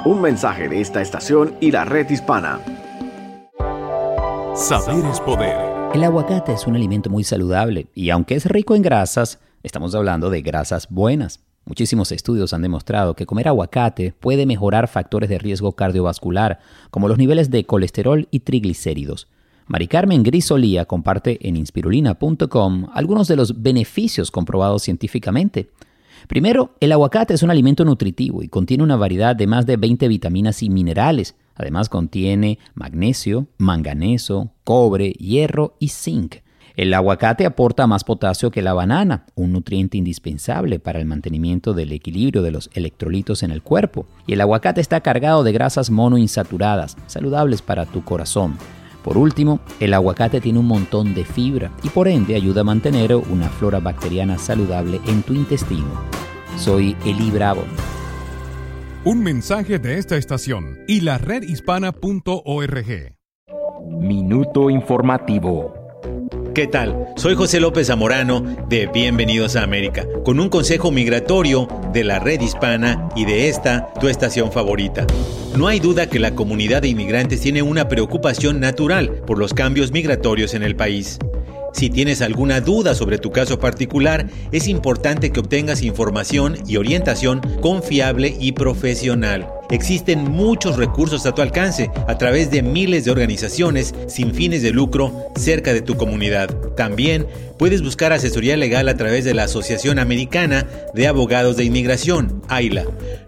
Un 0.04 0.20
mensaje 0.20 0.68
de 0.68 0.80
esta 0.80 1.02
estación 1.02 1.54
y 1.60 1.70
la 1.70 1.84
red 1.84 2.08
hispana. 2.08 2.60
Saber 4.54 5.04
es 5.04 5.20
poder. 5.20 5.56
El 5.92 6.02
aguacate 6.02 6.52
es 6.52 6.66
un 6.66 6.76
alimento 6.76 7.10
muy 7.10 7.24
saludable 7.24 7.88
y 7.94 8.10
aunque 8.10 8.36
es 8.36 8.46
rico 8.46 8.74
en 8.74 8.82
grasas, 8.82 9.38
estamos 9.62 9.94
hablando 9.94 10.30
de 10.30 10.40
grasas 10.42 10.88
buenas. 10.88 11.45
Muchísimos 11.66 12.12
estudios 12.12 12.54
han 12.54 12.62
demostrado 12.62 13.14
que 13.14 13.26
comer 13.26 13.48
aguacate 13.48 14.12
puede 14.12 14.46
mejorar 14.46 14.86
factores 14.86 15.28
de 15.28 15.38
riesgo 15.38 15.72
cardiovascular, 15.72 16.60
como 16.92 17.08
los 17.08 17.18
niveles 17.18 17.50
de 17.50 17.64
colesterol 17.64 18.28
y 18.30 18.40
triglicéridos. 18.40 19.26
Mari 19.66 19.88
Carmen 19.88 20.22
Grisolía 20.22 20.84
comparte 20.84 21.40
en 21.46 21.56
inspirulina.com 21.56 22.86
algunos 22.94 23.26
de 23.26 23.34
los 23.34 23.62
beneficios 23.62 24.30
comprobados 24.30 24.84
científicamente. 24.84 25.68
Primero, 26.28 26.70
el 26.78 26.92
aguacate 26.92 27.34
es 27.34 27.42
un 27.42 27.50
alimento 27.50 27.84
nutritivo 27.84 28.44
y 28.44 28.48
contiene 28.48 28.84
una 28.84 28.94
variedad 28.94 29.34
de 29.34 29.48
más 29.48 29.66
de 29.66 29.76
20 29.76 30.06
vitaminas 30.06 30.62
y 30.62 30.70
minerales. 30.70 31.34
Además 31.56 31.88
contiene 31.88 32.60
magnesio, 32.74 33.48
manganeso, 33.58 34.52
cobre, 34.62 35.10
hierro 35.14 35.74
y 35.80 35.88
zinc. 35.88 36.36
El 36.76 36.92
aguacate 36.92 37.46
aporta 37.46 37.86
más 37.86 38.04
potasio 38.04 38.50
que 38.50 38.60
la 38.60 38.74
banana, 38.74 39.24
un 39.34 39.52
nutriente 39.52 39.96
indispensable 39.96 40.78
para 40.78 41.00
el 41.00 41.06
mantenimiento 41.06 41.72
del 41.72 41.90
equilibrio 41.90 42.42
de 42.42 42.50
los 42.50 42.68
electrolitos 42.74 43.42
en 43.42 43.50
el 43.50 43.62
cuerpo. 43.62 44.06
Y 44.26 44.34
el 44.34 44.42
aguacate 44.42 44.82
está 44.82 45.00
cargado 45.00 45.42
de 45.42 45.52
grasas 45.52 45.88
monoinsaturadas, 45.90 46.98
saludables 47.06 47.62
para 47.62 47.86
tu 47.86 48.04
corazón. 48.04 48.58
Por 49.02 49.16
último, 49.16 49.60
el 49.80 49.94
aguacate 49.94 50.42
tiene 50.42 50.58
un 50.58 50.66
montón 50.66 51.14
de 51.14 51.24
fibra 51.24 51.72
y 51.82 51.88
por 51.88 52.08
ende 52.08 52.34
ayuda 52.34 52.60
a 52.60 52.64
mantener 52.64 53.14
una 53.14 53.48
flora 53.48 53.80
bacteriana 53.80 54.36
saludable 54.36 55.00
en 55.06 55.22
tu 55.22 55.32
intestino. 55.32 56.02
Soy 56.58 56.94
Eli 57.06 57.30
Bravo. 57.30 57.64
Un 59.04 59.22
mensaje 59.22 59.78
de 59.78 59.96
esta 59.96 60.16
estación 60.16 60.80
y 60.86 61.00
la 61.00 61.16
redhispana.org. 61.16 63.14
Minuto 63.98 64.68
informativo. 64.68 65.85
¿Qué 66.56 66.66
tal? 66.66 67.08
Soy 67.16 67.34
José 67.34 67.60
López 67.60 67.88
Zamorano 67.88 68.40
de 68.66 68.86
Bienvenidos 68.86 69.56
a 69.56 69.62
América, 69.62 70.06
con 70.24 70.40
un 70.40 70.48
consejo 70.48 70.90
migratorio 70.90 71.68
de 71.92 72.02
la 72.02 72.18
red 72.18 72.40
hispana 72.40 73.10
y 73.14 73.26
de 73.26 73.50
esta, 73.50 73.92
tu 74.00 74.08
estación 74.08 74.50
favorita. 74.50 75.06
No 75.54 75.68
hay 75.68 75.80
duda 75.80 76.08
que 76.08 76.18
la 76.18 76.34
comunidad 76.34 76.80
de 76.80 76.88
inmigrantes 76.88 77.42
tiene 77.42 77.60
una 77.60 77.88
preocupación 77.88 78.58
natural 78.58 79.10
por 79.26 79.38
los 79.38 79.52
cambios 79.52 79.92
migratorios 79.92 80.54
en 80.54 80.62
el 80.62 80.76
país. 80.76 81.18
Si 81.74 81.90
tienes 81.90 82.22
alguna 82.22 82.62
duda 82.62 82.94
sobre 82.94 83.18
tu 83.18 83.32
caso 83.32 83.58
particular, 83.58 84.26
es 84.50 84.66
importante 84.66 85.32
que 85.32 85.40
obtengas 85.40 85.82
información 85.82 86.56
y 86.66 86.78
orientación 86.78 87.42
confiable 87.60 88.34
y 88.40 88.52
profesional. 88.52 89.46
Existen 89.70 90.30
muchos 90.30 90.76
recursos 90.76 91.26
a 91.26 91.34
tu 91.34 91.42
alcance 91.42 91.90
a 92.06 92.18
través 92.18 92.50
de 92.50 92.62
miles 92.62 93.04
de 93.04 93.10
organizaciones 93.10 93.94
sin 94.06 94.34
fines 94.34 94.62
de 94.62 94.70
lucro 94.70 95.12
cerca 95.34 95.72
de 95.72 95.82
tu 95.82 95.96
comunidad. 95.96 96.48
También 96.76 97.26
puedes 97.58 97.82
buscar 97.82 98.12
asesoría 98.12 98.56
legal 98.56 98.88
a 98.88 98.96
través 98.96 99.24
de 99.24 99.34
la 99.34 99.44
Asociación 99.44 99.98
Americana 99.98 100.66
de 100.94 101.08
Abogados 101.08 101.56
de 101.56 101.64
Inmigración, 101.64 102.42
AILA. 102.48 102.84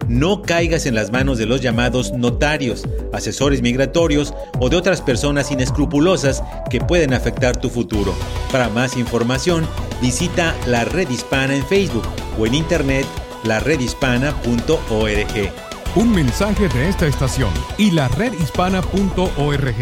No 0.07 0.41
caigas 0.41 0.85
en 0.85 0.95
las 0.95 1.11
manos 1.11 1.37
de 1.37 1.45
los 1.45 1.61
llamados 1.61 2.13
notarios, 2.13 2.87
asesores 3.13 3.61
migratorios 3.61 4.33
o 4.59 4.69
de 4.69 4.77
otras 4.77 5.01
personas 5.01 5.51
inescrupulosas 5.51 6.41
que 6.69 6.79
pueden 6.79 7.13
afectar 7.13 7.57
tu 7.57 7.69
futuro. 7.69 8.15
Para 8.51 8.69
más 8.69 8.97
información, 8.97 9.67
visita 10.01 10.55
la 10.67 10.85
Red 10.85 11.09
Hispana 11.09 11.55
en 11.55 11.65
Facebook 11.65 12.07
o 12.39 12.45
en 12.45 12.55
internet 12.55 13.05
laredhispana.org. 13.43 15.78
Un 15.95 16.11
mensaje 16.11 16.69
de 16.69 16.87
esta 16.87 17.07
estación 17.07 17.51
y 17.79 17.89
la 17.89 18.07
redhispana.org. 18.09 19.75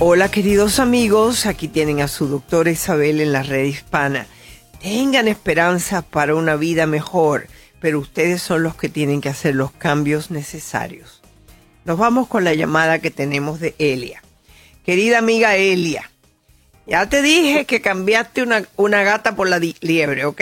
Hola 0.00 0.28
queridos 0.28 0.80
amigos, 0.80 1.46
aquí 1.46 1.68
tienen 1.68 2.00
a 2.00 2.08
su 2.08 2.26
doctora 2.26 2.72
Isabel 2.72 3.20
en 3.20 3.30
la 3.30 3.44
red 3.44 3.66
hispana. 3.66 4.26
Tengan 4.82 5.28
esperanza 5.28 6.02
para 6.02 6.34
una 6.34 6.56
vida 6.56 6.86
mejor, 6.86 7.46
pero 7.80 8.00
ustedes 8.00 8.42
son 8.42 8.64
los 8.64 8.74
que 8.74 8.88
tienen 8.88 9.20
que 9.20 9.28
hacer 9.28 9.54
los 9.54 9.70
cambios 9.70 10.32
necesarios. 10.32 11.22
Nos 11.84 11.98
vamos 11.98 12.26
con 12.26 12.42
la 12.42 12.52
llamada 12.54 12.98
que 12.98 13.12
tenemos 13.12 13.60
de 13.60 13.76
Elia. 13.78 14.22
Querida 14.84 15.18
amiga 15.18 15.54
Elia, 15.54 16.10
ya 16.84 17.08
te 17.08 17.22
dije 17.22 17.64
que 17.64 17.80
cambiaste 17.80 18.42
una, 18.42 18.64
una 18.76 19.04
gata 19.04 19.36
por 19.36 19.48
la 19.48 19.60
liebre, 19.60 20.24
¿ok? 20.24 20.40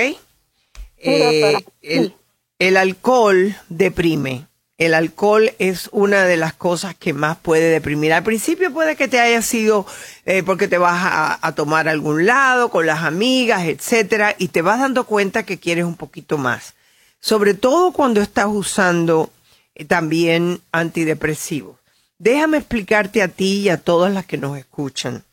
Eh, 0.97 1.65
el, 1.83 2.15
el 2.59 2.77
alcohol 2.79 3.55
deprime. 3.69 4.47
El 4.81 4.95
alcohol 4.95 5.53
es 5.59 5.91
una 5.93 6.25
de 6.25 6.39
las 6.39 6.55
cosas 6.55 6.95
que 6.95 7.13
más 7.13 7.37
puede 7.37 7.71
deprimir. 7.71 8.15
Al 8.15 8.23
principio 8.23 8.73
puede 8.73 8.97
que 8.97 9.09
te 9.09 9.21
haya 9.21 9.43
sido 9.43 9.85
eh, 10.25 10.43
porque 10.43 10.69
te 10.69 10.79
vas 10.79 11.39
a, 11.43 11.53
tomar 11.53 11.87
a 11.87 11.91
algún 11.91 12.25
lado 12.25 12.71
con 12.71 12.87
las 12.87 13.05
amigas, 13.05 13.65
etcétera, 13.65 14.35
y 14.39 14.49
te 14.49 14.63
vas 14.63 14.81
dando 14.81 15.05
cuenta 15.05 15.43
que 15.43 15.59
quieres 15.59 15.85
un 15.85 15.97
poquito 15.97 16.39
más. 16.39 16.73
Sobre 17.21 17.53
todo 17.53 17.93
cuando 17.93 18.23
estás 18.23 18.47
usando 18.49 19.31
eh, 19.75 19.85
también 19.85 20.63
antidepresivos. 20.73 21.77
Déjame 22.17 22.57
explicarte 22.57 23.21
a 23.21 23.29
ti 23.29 23.61
y 23.61 23.69
a 23.69 23.77
todas 23.77 24.15
las 24.15 24.25
que 24.25 24.39
nos 24.39 24.57
escuchan. 24.57 25.25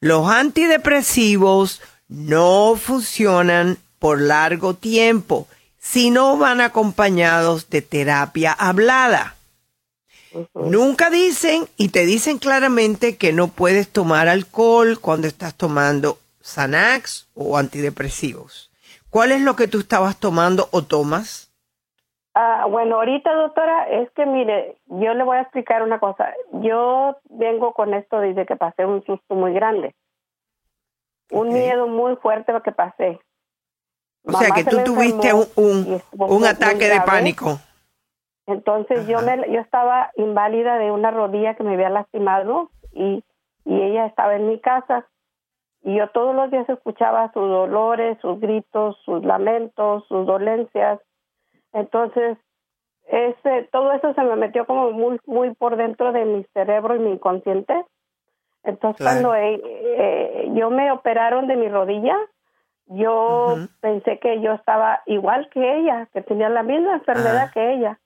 Los 0.00 0.28
antidepresivos 0.28 1.80
no 2.08 2.78
funcionan 2.78 3.78
por 3.98 4.20
largo 4.20 4.74
tiempo 4.74 5.48
si 5.84 6.10
no 6.10 6.38
van 6.38 6.62
acompañados 6.62 7.68
de 7.68 7.82
terapia 7.82 8.52
hablada. 8.58 9.34
Nunca 10.54 11.10
dicen 11.10 11.66
y 11.76 11.90
te 11.90 12.06
dicen 12.06 12.38
claramente 12.38 13.18
que 13.18 13.34
no 13.34 13.48
puedes 13.48 13.92
tomar 13.92 14.28
alcohol 14.28 14.98
cuando 14.98 15.26
estás 15.26 15.54
tomando 15.54 16.16
Xanax 16.40 17.28
o 17.34 17.58
antidepresivos. 17.58 18.72
¿Cuál 19.10 19.30
es 19.32 19.42
lo 19.42 19.56
que 19.56 19.68
tú 19.68 19.80
estabas 19.80 20.18
tomando 20.18 20.68
o 20.72 20.82
tomas? 20.82 21.52
Ah, 22.32 22.66
bueno, 22.68 22.96
ahorita, 22.96 23.32
doctora, 23.34 23.86
es 23.90 24.10
que 24.12 24.24
mire, 24.24 24.78
yo 24.86 25.12
le 25.12 25.22
voy 25.22 25.36
a 25.36 25.42
explicar 25.42 25.82
una 25.82 26.00
cosa. 26.00 26.32
Yo 26.62 27.18
vengo 27.28 27.74
con 27.74 27.92
esto 27.92 28.20
desde 28.20 28.46
que 28.46 28.56
pasé 28.56 28.86
un 28.86 29.04
susto 29.04 29.34
muy 29.34 29.52
grande. 29.52 29.94
Un 31.30 31.50
miedo 31.50 31.86
muy 31.86 32.16
fuerte 32.16 32.52
lo 32.52 32.62
que 32.62 32.72
pasé. 32.72 33.20
O 34.26 34.32
sea 34.32 34.50
que 34.52 34.62
se 34.64 34.70
tú 34.70 34.82
tuviste 34.84 35.32
un, 35.34 36.00
un- 36.16 36.44
ataque 36.46 36.88
de 36.88 37.00
pánico. 37.02 37.58
Entonces 38.46 39.06
yo 39.08 39.20
me, 39.22 39.50
yo 39.50 39.60
estaba 39.60 40.10
inválida 40.16 40.78
de 40.78 40.90
una 40.90 41.10
rodilla 41.10 41.54
que 41.54 41.62
me 41.64 41.74
había 41.74 41.88
lastimado 41.90 42.70
y, 42.92 43.24
y 43.64 43.82
ella 43.82 44.06
estaba 44.06 44.36
en 44.36 44.48
mi 44.48 44.58
casa 44.60 45.06
y 45.82 45.96
yo 45.96 46.08
todos 46.10 46.34
los 46.34 46.50
días 46.50 46.68
escuchaba 46.68 47.32
sus 47.32 47.48
dolores, 47.48 48.18
sus 48.20 48.40
gritos, 48.40 48.98
sus 49.04 49.24
lamentos, 49.24 50.04
sus 50.08 50.26
dolencias. 50.26 51.00
Entonces 51.72 52.36
ese 53.06 53.68
todo 53.72 53.92
eso 53.92 54.14
se 54.14 54.22
me 54.22 54.36
metió 54.36 54.66
como 54.66 54.90
muy 54.92 55.18
muy 55.26 55.54
por 55.54 55.76
dentro 55.76 56.12
de 56.12 56.24
mi 56.24 56.44
cerebro 56.54 56.96
y 56.96 56.98
mi 57.00 57.12
inconsciente. 57.12 57.84
Entonces 58.62 58.96
Claro. 58.98 59.28
cuando 59.28 59.34
eh, 59.36 59.60
eh, 59.64 60.50
yo 60.54 60.70
me 60.70 60.90
operaron 60.92 61.46
de 61.46 61.56
mi 61.56 61.68
rodilla, 61.68 62.16
yo 62.86 63.56
pensé 63.80 64.18
que 64.18 64.40
yo 64.40 64.52
estaba 64.52 65.02
igual 65.06 65.48
que 65.50 65.78
ella, 65.78 66.08
que 66.12 66.22
tenía 66.22 66.48
la 66.48 66.62
misma 66.62 66.94
enfermedad 66.94 67.50
que 67.52 67.74
ella. 67.74 67.98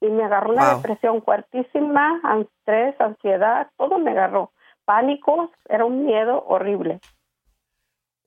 Y 0.00 0.06
me 0.08 0.24
agarró 0.24 0.52
una 0.52 0.72
Wow. 0.72 0.76
depresión 0.82 1.22
fuertísima, 1.22 2.20
estrés, 2.42 3.00
ansiedad, 3.00 3.68
todo 3.78 3.98
me 3.98 4.10
agarró. 4.10 4.52
Pánicos, 4.84 5.50
era 5.68 5.84
un 5.84 6.04
miedo 6.06 6.44
horrible. 6.46 7.00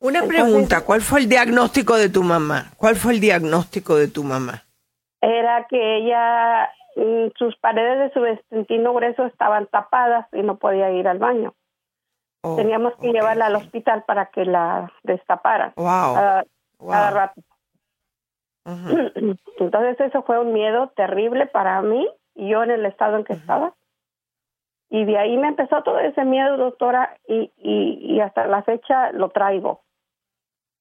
Una 0.01 0.19
Entonces- 0.19 0.43
pregunta, 0.43 0.85
¿cuál 0.85 1.01
fue 1.01 1.19
el 1.19 1.29
diagnóstico 1.29 1.95
de 1.95 2.09
tu 2.09 2.23
mamá? 2.23 2.71
¿Cuál 2.77 2.95
fue 2.95 3.13
el 3.13 3.19
diagnóstico 3.19 3.95
de 3.95 4.07
tu 4.07 4.23
mamá? 4.23 4.63
Era 5.21 5.67
que 5.69 5.97
ella, 5.97 6.69
mm, 6.95 7.27
sus 7.37 7.55
paredes 7.57 7.99
de 7.99 8.13
su 8.13 8.25
intestino 8.55 8.93
grueso 8.93 9.25
estaban 9.25 9.67
tapadas 9.67 10.25
y 10.33 10.41
no 10.41 10.57
podía 10.57 10.89
ir 10.91 11.07
al 11.07 11.19
baño. 11.19 11.53
Oh, 12.41 12.55
Teníamos 12.55 12.93
que 13.01 13.11
llevarla 13.11 13.47
al 13.47 13.55
hospital 13.55 14.03
para 14.07 14.27
que 14.27 14.45
la 14.45 14.91
destaparan. 15.03 15.73
Wow. 15.75 16.13
Cada, 16.15 16.45
Wow. 16.79 16.91
cada 16.91 17.09
rato. 17.11 17.41
Entonces 19.59 19.99
eso 19.99 20.23
fue 20.23 20.39
un 20.39 20.53
miedo 20.53 20.89
terrible 20.95 21.47
para 21.47 21.81
mí 21.81 22.07
y 22.35 22.49
yo 22.49 22.63
en 22.63 22.71
el 22.71 22.85
estado 22.85 23.17
en 23.17 23.23
que 23.25 23.33
estaba. 23.33 23.73
Y 24.89 25.05
de 25.05 25.17
ahí 25.17 25.37
me 25.37 25.49
empezó 25.49 25.83
todo 25.83 25.99
ese 25.99 26.23
miedo, 26.25 26.57
doctora, 26.57 27.15
y, 27.27 27.51
y, 27.57 28.15
y 28.15 28.21
hasta 28.21 28.47
la 28.47 28.63
fecha 28.63 29.11
lo 29.11 29.29
traigo. 29.29 29.81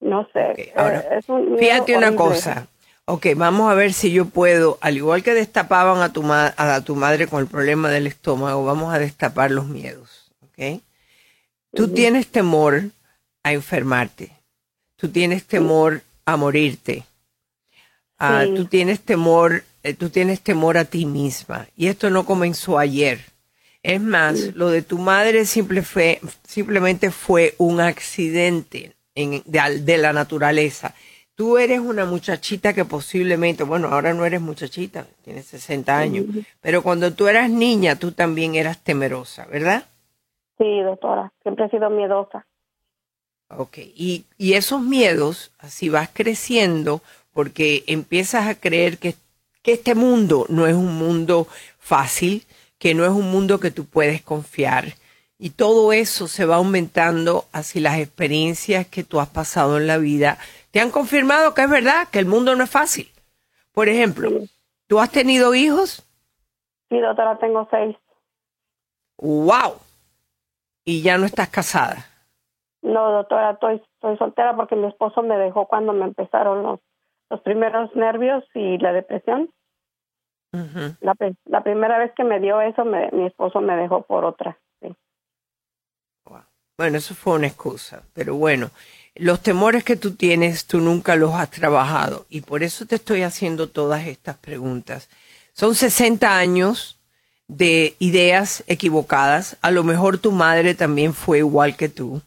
No 0.00 0.26
sé. 0.32 0.72
ahora, 0.76 1.00
eh, 1.00 1.18
es 1.18 1.28
un 1.28 1.42
miedo 1.52 1.58
Fíjate 1.58 1.96
una 1.96 2.06
horrible. 2.08 2.16
cosa. 2.24 2.66
Ok, 3.04 3.26
vamos 3.36 3.70
a 3.70 3.74
ver 3.74 3.92
si 3.92 4.12
yo 4.12 4.26
puedo, 4.26 4.78
al 4.80 4.96
igual 4.96 5.22
que 5.22 5.34
destapaban 5.34 6.00
a 6.02 6.12
tu, 6.12 6.22
ma- 6.22 6.54
a 6.56 6.82
tu 6.84 6.94
madre 6.94 7.26
con 7.26 7.40
el 7.40 7.48
problema 7.48 7.88
del 7.90 8.06
estómago, 8.06 8.64
vamos 8.64 8.94
a 8.94 8.98
destapar 8.98 9.50
los 9.50 9.66
miedos. 9.66 10.30
¿Ok? 10.44 10.80
Tú 11.74 11.88
tienes 11.94 12.26
temor 12.28 12.84
a 13.42 13.52
enfermarte. 13.52 14.32
Tú 14.96 15.08
tienes 15.08 15.44
temor 15.44 16.02
a 16.24 16.36
morirte. 16.36 17.04
Ah, 18.18 18.42
Sí. 18.44 18.54
Tú 18.54 18.64
tienes 18.66 19.00
temor, 19.00 19.64
eh, 19.82 19.94
tú 19.94 20.10
tienes 20.10 20.40
temor 20.40 20.76
a 20.76 20.84
ti 20.84 21.06
misma. 21.06 21.66
Y 21.76 21.86
esto 21.86 22.10
no 22.10 22.24
comenzó 22.26 22.78
ayer. 22.78 23.20
Es 23.82 24.00
más, 24.00 24.54
lo 24.56 24.70
de 24.70 24.82
tu 24.82 24.98
madre 24.98 25.46
simple 25.46 25.82
fue, 25.82 26.20
simplemente 26.46 27.10
fue 27.12 27.54
un 27.58 27.80
accidente 27.80 28.96
en- 29.14 29.42
de, 29.46 29.98
la 29.98 30.12
naturaleza. 30.12 30.94
Tú 31.36 31.58
eres 31.58 31.78
una 31.78 32.04
muchachita 32.04 32.72
que 32.74 32.84
posiblemente, 32.84 33.62
bueno, 33.62 33.88
ahora 33.88 34.12
no 34.14 34.26
eres 34.26 34.40
muchachita, 34.40 35.06
tienes 35.24 35.46
60 35.46 35.96
años, 35.96 36.26
pero 36.60 36.82
cuando 36.82 37.12
tú 37.14 37.28
eras 37.28 37.48
niña, 37.48 37.94
tú 37.96 38.10
también 38.10 38.56
eras 38.56 38.82
temerosa, 38.82 39.46
¿verdad? 39.46 39.84
Sí, 40.58 40.80
doctora, 40.82 41.32
siempre 41.42 41.66
he 41.66 41.70
sido 41.70 41.88
miedosa. 41.90 42.46
Ok, 43.50 43.78
y, 43.78 44.26
y 44.36 44.54
esos 44.54 44.82
miedos, 44.82 45.52
así 45.58 45.88
vas 45.88 46.10
creciendo, 46.12 47.00
porque 47.32 47.84
empiezas 47.86 48.46
a 48.46 48.54
creer 48.54 48.98
que, 48.98 49.14
que 49.62 49.72
este 49.72 49.94
mundo 49.94 50.44
no 50.48 50.66
es 50.66 50.74
un 50.74 50.98
mundo 50.98 51.46
fácil, 51.78 52.44
que 52.78 52.94
no 52.94 53.04
es 53.04 53.10
un 53.10 53.30
mundo 53.30 53.60
que 53.60 53.70
tú 53.70 53.86
puedes 53.86 54.22
confiar. 54.22 54.94
Y 55.38 55.50
todo 55.50 55.92
eso 55.92 56.26
se 56.26 56.44
va 56.44 56.56
aumentando 56.56 57.46
así 57.52 57.78
las 57.78 57.98
experiencias 57.98 58.86
que 58.88 59.04
tú 59.04 59.20
has 59.20 59.28
pasado 59.28 59.76
en 59.78 59.86
la 59.86 59.96
vida 59.96 60.38
te 60.70 60.80
han 60.80 60.90
confirmado 60.90 61.54
que 61.54 61.62
es 61.62 61.70
verdad, 61.70 62.08
que 62.10 62.18
el 62.18 62.26
mundo 62.26 62.54
no 62.54 62.64
es 62.64 62.70
fácil. 62.70 63.08
Por 63.72 63.88
ejemplo, 63.88 64.30
¿tú 64.86 65.00
has 65.00 65.10
tenido 65.10 65.54
hijos? 65.54 66.04
Sí, 66.88 66.98
doctora, 66.98 67.38
tengo 67.38 67.66
seis. 67.70 67.96
¡Wow! 69.16 69.76
Y 70.88 71.02
ya 71.02 71.18
no 71.18 71.26
estás 71.26 71.50
casada. 71.50 72.06
No, 72.80 73.12
doctora, 73.12 73.50
estoy, 73.50 73.82
estoy 73.96 74.16
soltera 74.16 74.56
porque 74.56 74.74
mi 74.74 74.86
esposo 74.86 75.20
me 75.20 75.36
dejó 75.36 75.66
cuando 75.66 75.92
me 75.92 76.06
empezaron 76.06 76.62
los, 76.62 76.80
los 77.28 77.42
primeros 77.42 77.94
nervios 77.94 78.42
y 78.54 78.78
la 78.78 78.94
depresión. 78.94 79.50
La, 81.02 81.14
la 81.44 81.62
primera 81.62 81.98
vez 81.98 82.12
que 82.16 82.24
me 82.24 82.40
dio 82.40 82.62
eso, 82.62 82.86
me- 82.86 83.10
mi 83.10 83.26
esposo 83.26 83.60
me 83.60 83.76
dejó 83.76 84.00
por 84.00 84.24
otra. 84.24 84.58
sí. 84.80 84.96
Bueno, 86.78 86.96
eso 86.96 87.14
fue 87.14 87.34
una 87.34 87.48
excusa, 87.48 88.04
pero 88.14 88.36
bueno, 88.36 88.70
los 89.16 89.42
temores 89.42 89.84
que 89.84 89.96
tú 89.96 90.14
tienes, 90.14 90.66
tú 90.66 90.78
nunca 90.78 91.16
los 91.16 91.34
has 91.34 91.50
trabajado 91.50 92.24
y 92.30 92.40
por 92.40 92.62
eso 92.62 92.86
te 92.86 92.94
estoy 92.94 93.22
haciendo 93.24 93.68
todas 93.68 94.06
estas 94.06 94.38
preguntas. 94.38 95.10
Son 95.52 95.74
60 95.74 96.38
años 96.38 96.97
de 97.48 97.96
ideas 97.98 98.62
equivocadas, 98.66 99.56
a 99.62 99.70
lo 99.70 99.82
mejor 99.82 100.18
tu 100.18 100.32
madre 100.32 100.74
también 100.74 101.14
fue 101.14 101.38
igual 101.38 101.76
que 101.76 101.88
tú. 101.88 102.20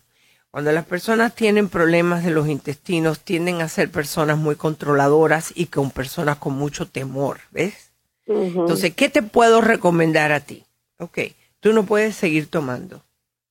Cuando 0.50 0.72
las 0.74 0.86
personas 0.86 1.34
tienen 1.34 1.70
problemas 1.70 2.26
de 2.26 2.32
los 2.32 2.50
intestinos, 2.50 3.22
tienden 3.22 3.62
a 3.62 3.70
ser 3.70 3.90
personas 3.90 4.38
muy 4.38 4.56
controladoras 4.56 5.54
y 5.56 5.68
con 5.68 5.92
personas 5.92 6.38
con 6.38 6.54
mucho 6.54 6.90
temor, 6.90 7.40
¿ves? 7.52 7.94
Entonces, 8.28 8.94
¿qué 8.94 9.10
te 9.10 9.24
puedo 9.24 9.62
recomendar 9.62 10.32
a 10.32 10.42
ti? 10.42 10.64
Ok, 11.00 11.20
tú 11.60 11.74
no 11.74 11.84
puedes 11.84 12.16
seguir 12.16 12.50
tomando 12.50 13.02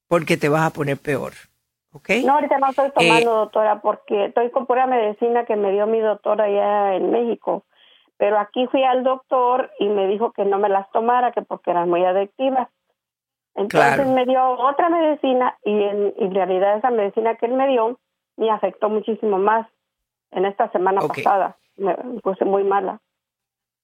porque 0.08 0.36
te 0.36 0.48
vas 0.48 0.62
a 0.62 0.70
poner 0.70 0.98
peor. 0.98 1.32
¿Ok? 1.92 2.10
No, 2.24 2.34
ahorita 2.34 2.58
no 2.58 2.70
estoy 2.70 2.90
tomando, 2.92 3.32
Eh, 3.32 3.36
doctora, 3.36 3.80
porque 3.80 4.26
estoy 4.26 4.50
con 4.50 4.66
pura 4.66 4.86
medicina 4.86 5.44
que 5.44 5.56
me 5.56 5.72
dio 5.72 5.86
mi 5.86 6.00
doctor 6.00 6.40
allá 6.40 6.94
en 6.94 7.10
México. 7.10 7.64
Pero 8.20 8.38
aquí 8.38 8.66
fui 8.66 8.84
al 8.84 9.02
doctor 9.02 9.70
y 9.78 9.88
me 9.88 10.06
dijo 10.06 10.32
que 10.32 10.44
no 10.44 10.58
me 10.58 10.68
las 10.68 10.90
tomara, 10.90 11.32
que 11.32 11.40
porque 11.40 11.70
eran 11.70 11.88
muy 11.88 12.04
adictivas. 12.04 12.68
Entonces 13.54 13.94
Claro. 13.94 14.10
me 14.12 14.26
dio 14.26 14.44
otra 14.58 14.90
medicina 14.90 15.56
y 15.64 15.72
en, 15.72 16.12
en 16.18 16.34
realidad 16.34 16.76
esa 16.76 16.90
medicina 16.90 17.36
que 17.36 17.46
él 17.46 17.54
me 17.54 17.66
dio 17.68 17.98
me 18.36 18.50
afectó 18.50 18.90
muchísimo 18.90 19.38
más 19.38 19.66
en 20.32 20.44
esta 20.44 20.70
semana 20.70 21.00
pasada. 21.00 21.56
Me 21.76 21.94
puse 22.22 22.44
muy 22.44 22.62
mala. 22.62 23.00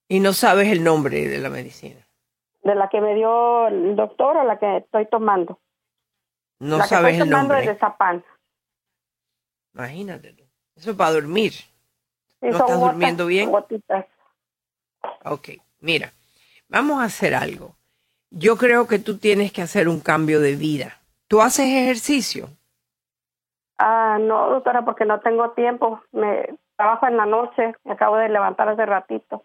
Y 0.06 0.20
no 0.20 0.34
sabes 0.34 0.68
el 0.70 0.84
nombre 0.84 1.26
de 1.28 1.38
la 1.38 1.48
medicina. 1.48 2.06
De 2.62 2.74
la 2.74 2.90
que 2.90 3.00
me 3.00 3.14
dio 3.14 3.68
el 3.68 3.96
doctor 3.96 4.36
o 4.36 4.44
la 4.44 4.58
que 4.58 4.76
estoy 4.76 5.06
tomando. 5.06 5.58
No 6.60 6.76
la 6.76 6.82
que 6.84 6.88
sabes 6.90 7.12
estoy 7.14 7.26
el 7.28 7.32
tomando 7.32 7.54
nombre. 7.54 7.70
es 7.70 7.74
de 7.74 7.78
Zapan. 7.80 8.22
Imagínate. 9.74 10.34
Eso 10.76 10.90
es 10.90 10.96
para 10.96 11.12
dormir. 11.12 11.52
Sí, 11.52 12.48
¿No 12.50 12.58
estás 12.58 12.78
durmiendo 12.80 13.24
bien? 13.26 13.50
gotitas. 13.50 14.04
Ok, 15.24 15.48
mira, 15.80 16.12
vamos 16.68 17.00
a 17.00 17.04
hacer 17.04 17.34
algo. 17.34 17.74
Yo 18.30 18.56
creo 18.56 18.86
que 18.86 18.98
tú 18.98 19.18
tienes 19.18 19.52
que 19.52 19.62
hacer 19.62 19.88
un 19.88 20.00
cambio 20.00 20.40
de 20.40 20.56
vida. 20.56 20.98
¿Tú 21.28 21.40
haces 21.40 21.66
ejercicio? 21.66 22.48
Ah, 23.78 24.18
no, 24.20 24.50
doctora, 24.50 24.84
porque 24.84 25.04
no 25.04 25.20
tengo 25.20 25.50
tiempo. 25.50 26.00
Me 26.12 26.56
trabajo 26.76 27.06
en 27.06 27.16
la 27.16 27.26
noche. 27.26 27.74
Me 27.84 27.92
acabo 27.92 28.16
de 28.16 28.28
levantar 28.28 28.68
hace 28.68 28.86
ratito. 28.86 29.44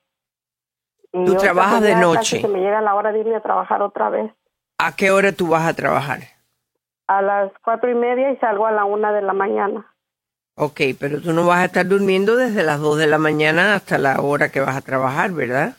Y 1.14 1.26
Tú 1.26 1.36
trabajas 1.36 1.80
pues, 1.80 1.90
de 1.90 1.96
noche. 1.96 2.42
que 2.42 2.48
me 2.48 2.60
llega 2.60 2.82
la 2.82 2.96
hora 2.96 3.12
de 3.12 3.20
irme 3.20 3.36
a 3.36 3.42
trabajar 3.42 3.82
otra 3.82 4.10
vez. 4.10 4.32
¿A 4.78 4.96
qué 4.96 5.12
hora 5.12 5.32
tú 5.32 5.48
vas 5.48 5.68
a 5.68 5.74
trabajar? 5.74 6.20
A 7.08 7.22
las 7.22 7.52
cuatro 7.64 7.92
y 7.92 7.96
media 7.96 8.32
y 8.32 8.38
salgo 8.38 8.66
a 8.66 8.72
la 8.72 8.86
una 8.86 9.12
de 9.12 9.22
la 9.22 9.34
mañana. 9.34 9.91
Ok, 10.56 10.82
pero 11.00 11.22
tú 11.22 11.34
no 11.34 11.46
vas 11.48 11.60
a 11.60 11.66
estar 11.66 11.88
durmiendo 11.88 12.36
desde 12.36 12.64
las 12.64 12.80
2 12.80 12.98
de 12.98 13.08
la 13.08 13.18
mañana 13.18 13.74
hasta 13.76 13.98
la 13.98 14.22
hora 14.22 14.50
que 14.52 14.60
vas 14.60 14.76
a 14.76 14.82
trabajar, 14.82 15.32
¿verdad? 15.32 15.76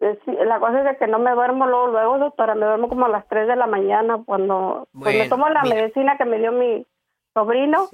Eh, 0.00 0.18
sí, 0.24 0.32
la 0.46 0.58
cosa 0.58 0.78
es 0.78 0.84
de 0.84 0.96
que 0.96 1.06
no 1.06 1.18
me 1.18 1.32
duermo 1.32 1.66
luego, 1.66 1.88
luego, 1.88 2.18
doctora. 2.18 2.54
Me 2.54 2.64
duermo 2.66 2.88
como 2.88 3.06
a 3.06 3.08
las 3.10 3.28
tres 3.28 3.46
de 3.48 3.56
la 3.56 3.66
mañana 3.66 4.22
cuando, 4.24 4.88
Bueno, 4.92 5.28
tomo 5.28 5.48
la 5.50 5.62
mira. 5.64 5.74
medicina 5.76 6.16
que 6.16 6.24
me 6.24 6.38
dio 6.38 6.52
mi 6.52 6.86
sobrino. 7.34 7.88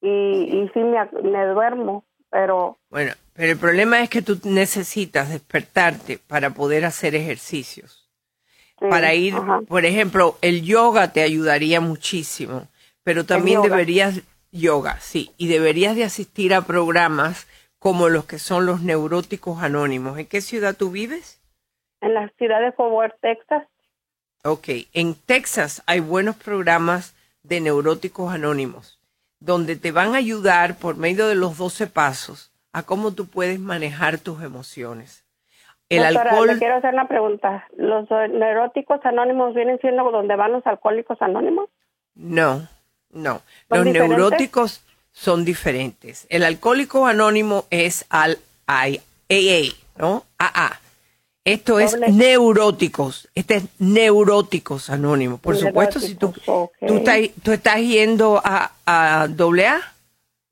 Y, 0.00 0.08
y 0.08 0.70
sí 0.74 0.80
me, 0.80 1.04
me 1.22 1.46
duermo, 1.46 2.04
pero 2.30 2.78
Bueno, 2.90 3.12
pero 3.32 3.50
el 3.52 3.58
problema 3.58 4.00
es 4.00 4.08
que 4.10 4.22
tú 4.22 4.38
necesitas 4.44 5.30
despertarte 5.30 6.18
para 6.18 6.50
poder 6.50 6.84
hacer 6.84 7.14
ejercicios. 7.16 8.08
para 8.78 9.14
ir, 9.14 9.34
por 9.66 9.84
ejemplo, 9.84 10.36
el 10.40 10.62
yoga 10.62 11.12
te 11.12 11.22
ayudaría 11.22 11.80
muchísimo, 11.80 12.68
pero 13.02 13.24
también 13.24 13.60
deberías, 13.62 14.20
yoga, 14.52 14.98
sí, 15.00 15.32
y 15.36 15.48
deberías 15.48 15.96
de 15.96 16.04
asistir 16.04 16.54
a 16.54 16.62
programas 16.62 17.46
como 17.78 18.08
los 18.08 18.24
que 18.24 18.38
son 18.38 18.66
los 18.66 18.82
neuróticos 18.82 19.62
anónimos. 19.62 20.18
¿En 20.18 20.26
qué 20.26 20.40
ciudad 20.40 20.76
tú 20.76 20.90
vives? 20.90 21.38
en 22.00 22.14
la 22.14 22.28
ciudad 22.38 22.60
de 22.60 22.72
Fort 22.72 22.92
Worth, 22.92 23.20
Texas. 23.20 23.66
Ok, 24.44 24.68
en 24.92 25.14
Texas 25.14 25.82
hay 25.86 26.00
buenos 26.00 26.36
programas 26.36 27.16
de 27.42 27.60
neuróticos 27.60 28.32
anónimos, 28.32 29.00
donde 29.40 29.76
te 29.76 29.92
van 29.92 30.14
a 30.14 30.18
ayudar 30.18 30.76
por 30.78 30.96
medio 30.96 31.26
de 31.26 31.34
los 31.34 31.58
12 31.58 31.88
pasos 31.88 32.52
a 32.72 32.84
cómo 32.84 33.12
tú 33.14 33.28
puedes 33.28 33.58
manejar 33.58 34.18
tus 34.18 34.42
emociones. 34.42 35.24
El 35.88 36.02
Doctora, 36.02 36.30
alcohol, 36.30 36.46
le 36.48 36.58
quiero 36.58 36.76
hacer 36.76 36.92
una 36.92 37.08
pregunta. 37.08 37.66
¿Los 37.76 38.08
neuróticos 38.10 39.00
anónimos 39.04 39.54
vienen 39.54 39.78
siendo 39.80 40.10
donde 40.10 40.36
van 40.36 40.52
los 40.52 40.66
alcohólicos 40.66 41.20
anónimos? 41.20 41.68
no, 42.14 42.66
no. 43.12 43.42
¿Son 43.68 43.78
Los 43.78 43.84
diferentes? 43.86 44.08
neuróticos 44.18 44.80
son 45.12 45.44
diferentes. 45.44 46.26
El 46.28 46.44
alcohólico 46.44 47.06
anónimo 47.06 47.66
es 47.70 48.04
al 48.08 48.38
AA, 48.66 49.74
¿no? 49.96 50.24
AA. 50.38 50.80
Esto 51.44 51.80
es 51.80 51.92
Doble. 51.92 52.08
neuróticos. 52.12 53.28
Este 53.34 53.56
es 53.56 53.64
neuróticos 53.78 54.90
anónimos. 54.90 55.40
Por 55.40 55.56
supuesto, 55.56 55.98
si 55.98 56.14
tú, 56.14 56.32
tú, 56.44 56.70
estás, 56.96 57.18
tú 57.42 57.52
estás 57.52 57.78
yendo 57.80 58.40
a, 58.44 58.72
a 58.84 59.22
AA, 59.22 59.80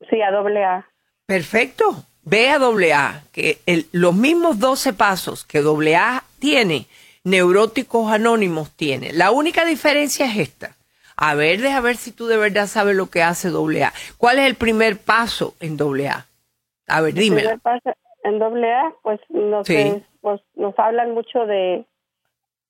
Sí, 0.09 0.21
a 0.21 0.31
doble 0.31 0.63
A. 0.63 0.85
Perfecto. 1.25 2.03
Ve 2.23 2.49
a 2.49 2.55
AA, 2.55 3.23
que 3.31 3.59
el- 3.65 3.87
los 3.91 4.13
mismos 4.15 4.59
12 4.59 4.93
pasos 4.93 5.43
que 5.45 5.59
AA 5.59 6.23
tiene, 6.39 6.87
Neuróticos 7.23 8.09
Anónimos 8.11 8.71
tiene. 8.71 9.11
La 9.11 9.31
única 9.31 9.65
diferencia 9.65 10.25
es 10.31 10.37
esta. 10.37 10.76
A 11.17 11.33
ver, 11.35 11.61
deja 11.61 11.81
ver 11.81 11.97
si 11.97 12.11
tú 12.11 12.27
de 12.27 12.37
verdad 12.37 12.67
sabes 12.67 12.95
lo 12.95 13.09
que 13.09 13.23
hace 13.23 13.49
AA. 13.49 13.91
¿Cuál 14.17 14.39
es 14.39 14.45
el 14.45 14.55
primer 14.55 14.97
paso 14.99 15.55
en 15.59 15.77
AA? 15.81 16.27
A 16.87 17.01
ver, 17.01 17.13
El 17.15 17.19
dímelo. 17.19 17.49
primer 17.49 17.59
paso 17.59 17.97
En 18.23 18.39
doble 18.39 18.71
A, 18.73 18.93
pues 19.03 19.19
nos, 19.29 19.65
Sí. 19.65 20.03
pues, 20.21 20.41
nos 20.55 20.77
hablan 20.77 21.13
mucho 21.13 21.39
de, 21.45 21.85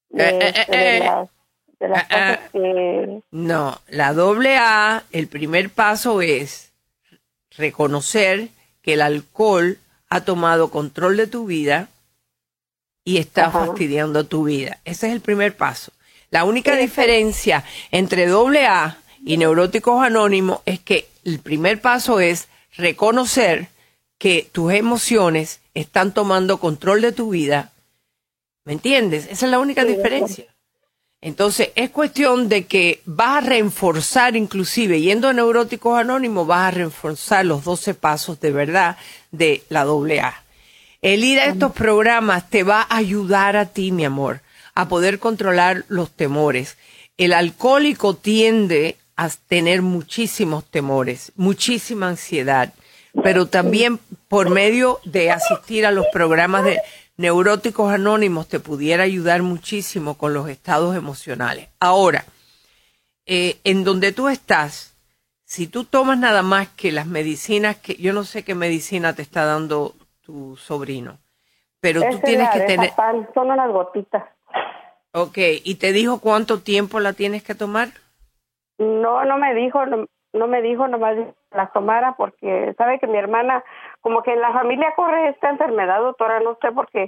de, 0.09 0.27
Eh, 0.29 0.39
eh, 0.49 0.65
de 0.69 0.97
eh, 0.97 0.99
las, 0.99 1.29
de 1.79 1.87
las 1.89 2.03
eh, 2.03 2.07
cosas 2.09 2.39
que... 2.51 3.21
No, 3.31 3.79
la 3.89 4.07
AA, 4.09 5.03
el 5.11 5.27
primer 5.27 5.69
paso 5.71 6.21
es 6.21 6.71
reconocer 7.57 8.49
que 8.81 8.93
el 8.93 9.01
alcohol 9.01 9.77
ha 10.09 10.21
tomado 10.21 10.69
control 10.69 11.17
de 11.17 11.27
tu 11.27 11.45
vida 11.47 11.89
y 13.03 13.17
está 13.17 13.47
Ajá. 13.47 13.65
fastidiando 13.65 14.25
tu 14.25 14.43
vida. 14.45 14.77
Ese 14.85 15.07
es 15.07 15.13
el 15.13 15.21
primer 15.21 15.55
paso. 15.57 15.91
La 16.29 16.43
única 16.43 16.75
diferencia 16.75 17.63
entre 17.91 18.27
AA 18.27 18.97
y 19.25 19.37
Neuróticos 19.37 20.03
Anónimos 20.03 20.59
es 20.65 20.79
que 20.79 21.07
el 21.23 21.39
primer 21.39 21.81
paso 21.81 22.19
es 22.19 22.47
reconocer 22.75 23.69
que 24.17 24.49
tus 24.51 24.73
emociones 24.73 25.61
están 25.73 26.13
tomando 26.13 26.59
control 26.59 27.01
de 27.01 27.11
tu 27.11 27.29
vida. 27.29 27.71
¿Me 28.65 28.73
entiendes? 28.73 29.27
Esa 29.29 29.45
es 29.45 29.51
la 29.51 29.59
única 29.59 29.83
Sí, 29.83 29.87
diferencia. 29.89 30.45
Entonces, 31.21 31.71
es 31.75 31.89
cuestión 31.89 32.47
de 32.47 32.65
que 32.65 33.01
vas 33.05 33.43
a 33.43 33.47
reforzar, 33.47 34.35
inclusive 34.35 35.01
yendo 35.01 35.27
a 35.27 35.33
Neuróticos 35.33 35.97
Anónimos, 35.97 36.45
vas 36.45 36.67
a 36.67 36.71
reforzar 36.71 37.45
los 37.45 37.63
12 37.63 37.93
pasos 37.95 38.39
de 38.39 38.51
verdad 38.51 38.97
de 39.31 39.63
la 39.69 39.81
AA. 39.81 40.43
El 41.01 41.23
ir 41.23 41.39
a 41.39 41.45
estos 41.45 41.71
programas 41.71 42.49
te 42.49 42.63
va 42.63 42.81
a 42.81 42.97
ayudar 42.97 43.55
a 43.55 43.67
ti, 43.67 43.91
mi 43.91 44.05
amor, 44.05 44.41
a 44.77 44.87
poder 44.87 45.17
controlar 45.17 45.85
los 45.87 46.11
temores. 46.11 46.77
El 47.17 47.33
alcohólico 47.33 48.13
tiende 48.15 48.95
a 49.15 49.27
tener 49.47 49.81
muchísimos 49.81 50.65
temores, 50.65 51.31
muchísima 51.35 52.09
ansiedad, 52.09 52.71
pero 53.23 53.47
también 53.47 53.99
por 54.27 54.51
medio 54.51 54.99
de 55.03 55.31
asistir 55.31 55.87
a 55.87 55.91
los 55.91 56.05
programas 56.13 56.63
de 56.63 56.79
neuróticos 57.17 57.91
anónimos 57.91 58.47
te 58.47 58.59
pudiera 58.59 59.03
ayudar 59.03 59.41
muchísimo 59.41 60.13
con 60.13 60.35
los 60.35 60.47
estados 60.47 60.95
emocionales. 60.95 61.69
Ahora, 61.79 62.25
eh, 63.25 63.57
en 63.63 63.83
donde 63.83 64.11
tú 64.11 64.29
estás, 64.29 64.95
si 65.43 65.65
tú 65.65 65.85
tomas 65.85 66.19
nada 66.19 66.43
más 66.43 66.67
que 66.67 66.91
las 66.91 67.07
medicinas 67.07 67.77
que 67.77 67.95
yo 67.95 68.13
no 68.13 68.23
sé 68.23 68.43
qué 68.43 68.53
medicina 68.53 69.13
te 69.13 69.23
está 69.23 69.43
dando 69.43 69.95
tu 70.21 70.55
sobrino, 70.55 71.17
pero 71.79 72.01
tú 72.11 72.19
tienes 72.23 72.49
la 72.49 72.51
que 72.51 72.59
tener, 72.59 72.91
son 73.33 73.49
unas 73.49 73.71
gotitas. 73.71 74.36
Ok, 75.21 75.37
y 75.63 75.75
te 75.75 75.91
dijo 75.91 76.19
cuánto 76.19 76.59
tiempo 76.61 76.99
la 76.99 77.13
tienes 77.13 77.43
que 77.43 77.55
tomar. 77.55 77.89
No, 78.77 79.25
no 79.25 79.37
me 79.37 79.53
dijo, 79.55 79.85
no, 79.85 80.05
no 80.33 80.47
me 80.47 80.61
dijo, 80.61 80.87
nomás 80.87 81.15
las 81.51 81.71
tomara 81.73 82.15
porque 82.17 82.73
sabe 82.77 82.99
que 82.99 83.07
mi 83.07 83.17
hermana, 83.17 83.63
como 84.01 84.21
que 84.23 84.33
en 84.33 84.41
la 84.41 84.53
familia 84.53 84.93
corre 84.95 85.29
esta 85.29 85.49
enfermedad, 85.49 85.99
doctora, 85.99 86.39
no 86.39 86.57
sé, 86.61 86.71
porque 86.71 87.07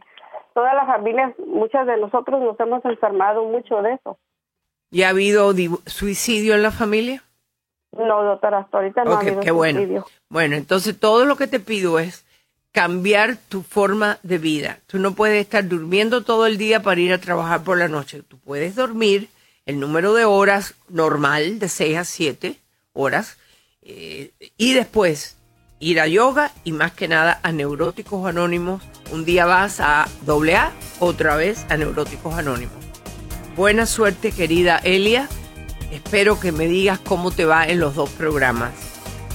todas 0.54 0.74
las 0.74 0.88
familias, 0.88 1.34
muchas 1.40 1.86
de 1.86 1.98
nosotros 1.98 2.42
nos 2.42 2.60
hemos 2.60 2.84
enfermado 2.86 3.44
mucho 3.46 3.82
de 3.82 3.94
eso. 3.94 4.18
¿Ya 4.92 5.08
ha 5.08 5.10
habido 5.12 5.54
suicidio 5.86 6.56
en 6.56 6.64
la 6.64 6.72
familia? 6.72 7.24
No, 7.92 8.24
doctora, 8.24 8.60
hasta 8.60 8.78
ahorita 8.78 9.04
no 9.04 9.14
ha 9.14 9.20
habido 9.20 9.40
qué 9.42 9.52
bueno. 9.52 9.80
suicidio. 9.80 10.06
Bueno, 10.30 10.56
entonces 10.56 11.00
todo 11.00 11.26
lo 11.26 11.36
que 11.36 11.48
te 11.48 11.60
pido 11.60 12.00
es 12.00 12.26
cambiar 12.72 13.38
tu 13.50 13.64
forma 13.64 14.20
de 14.24 14.38
vida. 14.38 14.80
Tú 14.88 15.00
no 15.00 15.16
puedes 15.16 15.42
estar 15.42 15.68
durmiendo 15.68 16.24
todo 16.24 16.46
el 16.46 16.58
día 16.58 16.82
para 16.82 17.02
ir 17.02 17.14
a 17.14 17.18
trabajar 17.18 17.64
por 17.64 17.78
la 17.78 17.88
noche. 17.88 18.22
Tú 18.28 18.38
puedes 18.40 18.76
dormir 18.76 19.30
el 19.66 19.80
número 19.80 20.14
de 20.14 20.26
horas 20.26 20.76
normal, 20.88 21.60
de 21.60 21.70
6 21.70 21.98
a 21.98 22.06
7 22.06 22.56
horas, 22.94 23.38
eh, 23.82 24.32
y 24.58 24.74
después 24.74 25.36
ir 25.80 26.00
a 26.00 26.08
yoga 26.08 26.52
y 26.64 26.72
más 26.72 26.92
que 26.92 27.08
nada 27.08 27.40
a 27.44 27.52
Neuróticos 27.52 28.28
Anónimos. 28.28 28.84
Un 29.12 29.26
día 29.26 29.46
vas 29.46 29.80
a 29.80 30.08
AA, 30.28 30.72
otra 31.00 31.36
vez 31.36 31.66
a 31.70 31.78
Neuróticos 31.78 32.36
Anónimos. 32.36 32.78
Buena 33.56 33.86
suerte, 33.86 34.32
querida 34.32 34.78
Elia. 34.78 35.28
Espero 35.92 36.40
que 36.40 36.52
me 36.52 36.68
digas 36.68 37.00
cómo 37.00 37.32
te 37.32 37.46
va 37.46 37.66
en 37.66 37.80
los 37.80 37.96
dos 37.96 38.10
programas. 38.12 38.72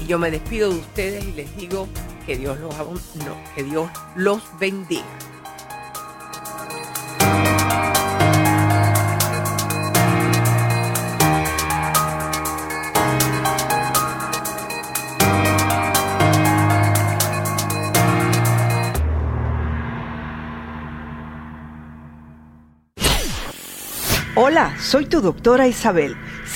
Y 0.03 0.07
yo 0.07 0.19
me 0.19 0.31
despido 0.31 0.71
de 0.71 0.79
ustedes 0.79 1.25
y 1.25 1.33
les 1.33 1.57
digo 1.57 1.89
que 2.27 2.37
Dios 2.37 2.59
los, 2.59 2.71
no, 2.79 3.37
que 3.55 3.63
Dios 3.63 3.91
los 4.17 4.43
bendiga. 4.59 5.05
Hola, 24.37 24.77
soy 24.81 25.07
tu 25.07 25.21
doctora 25.21 25.69
Isabel. 25.69 26.17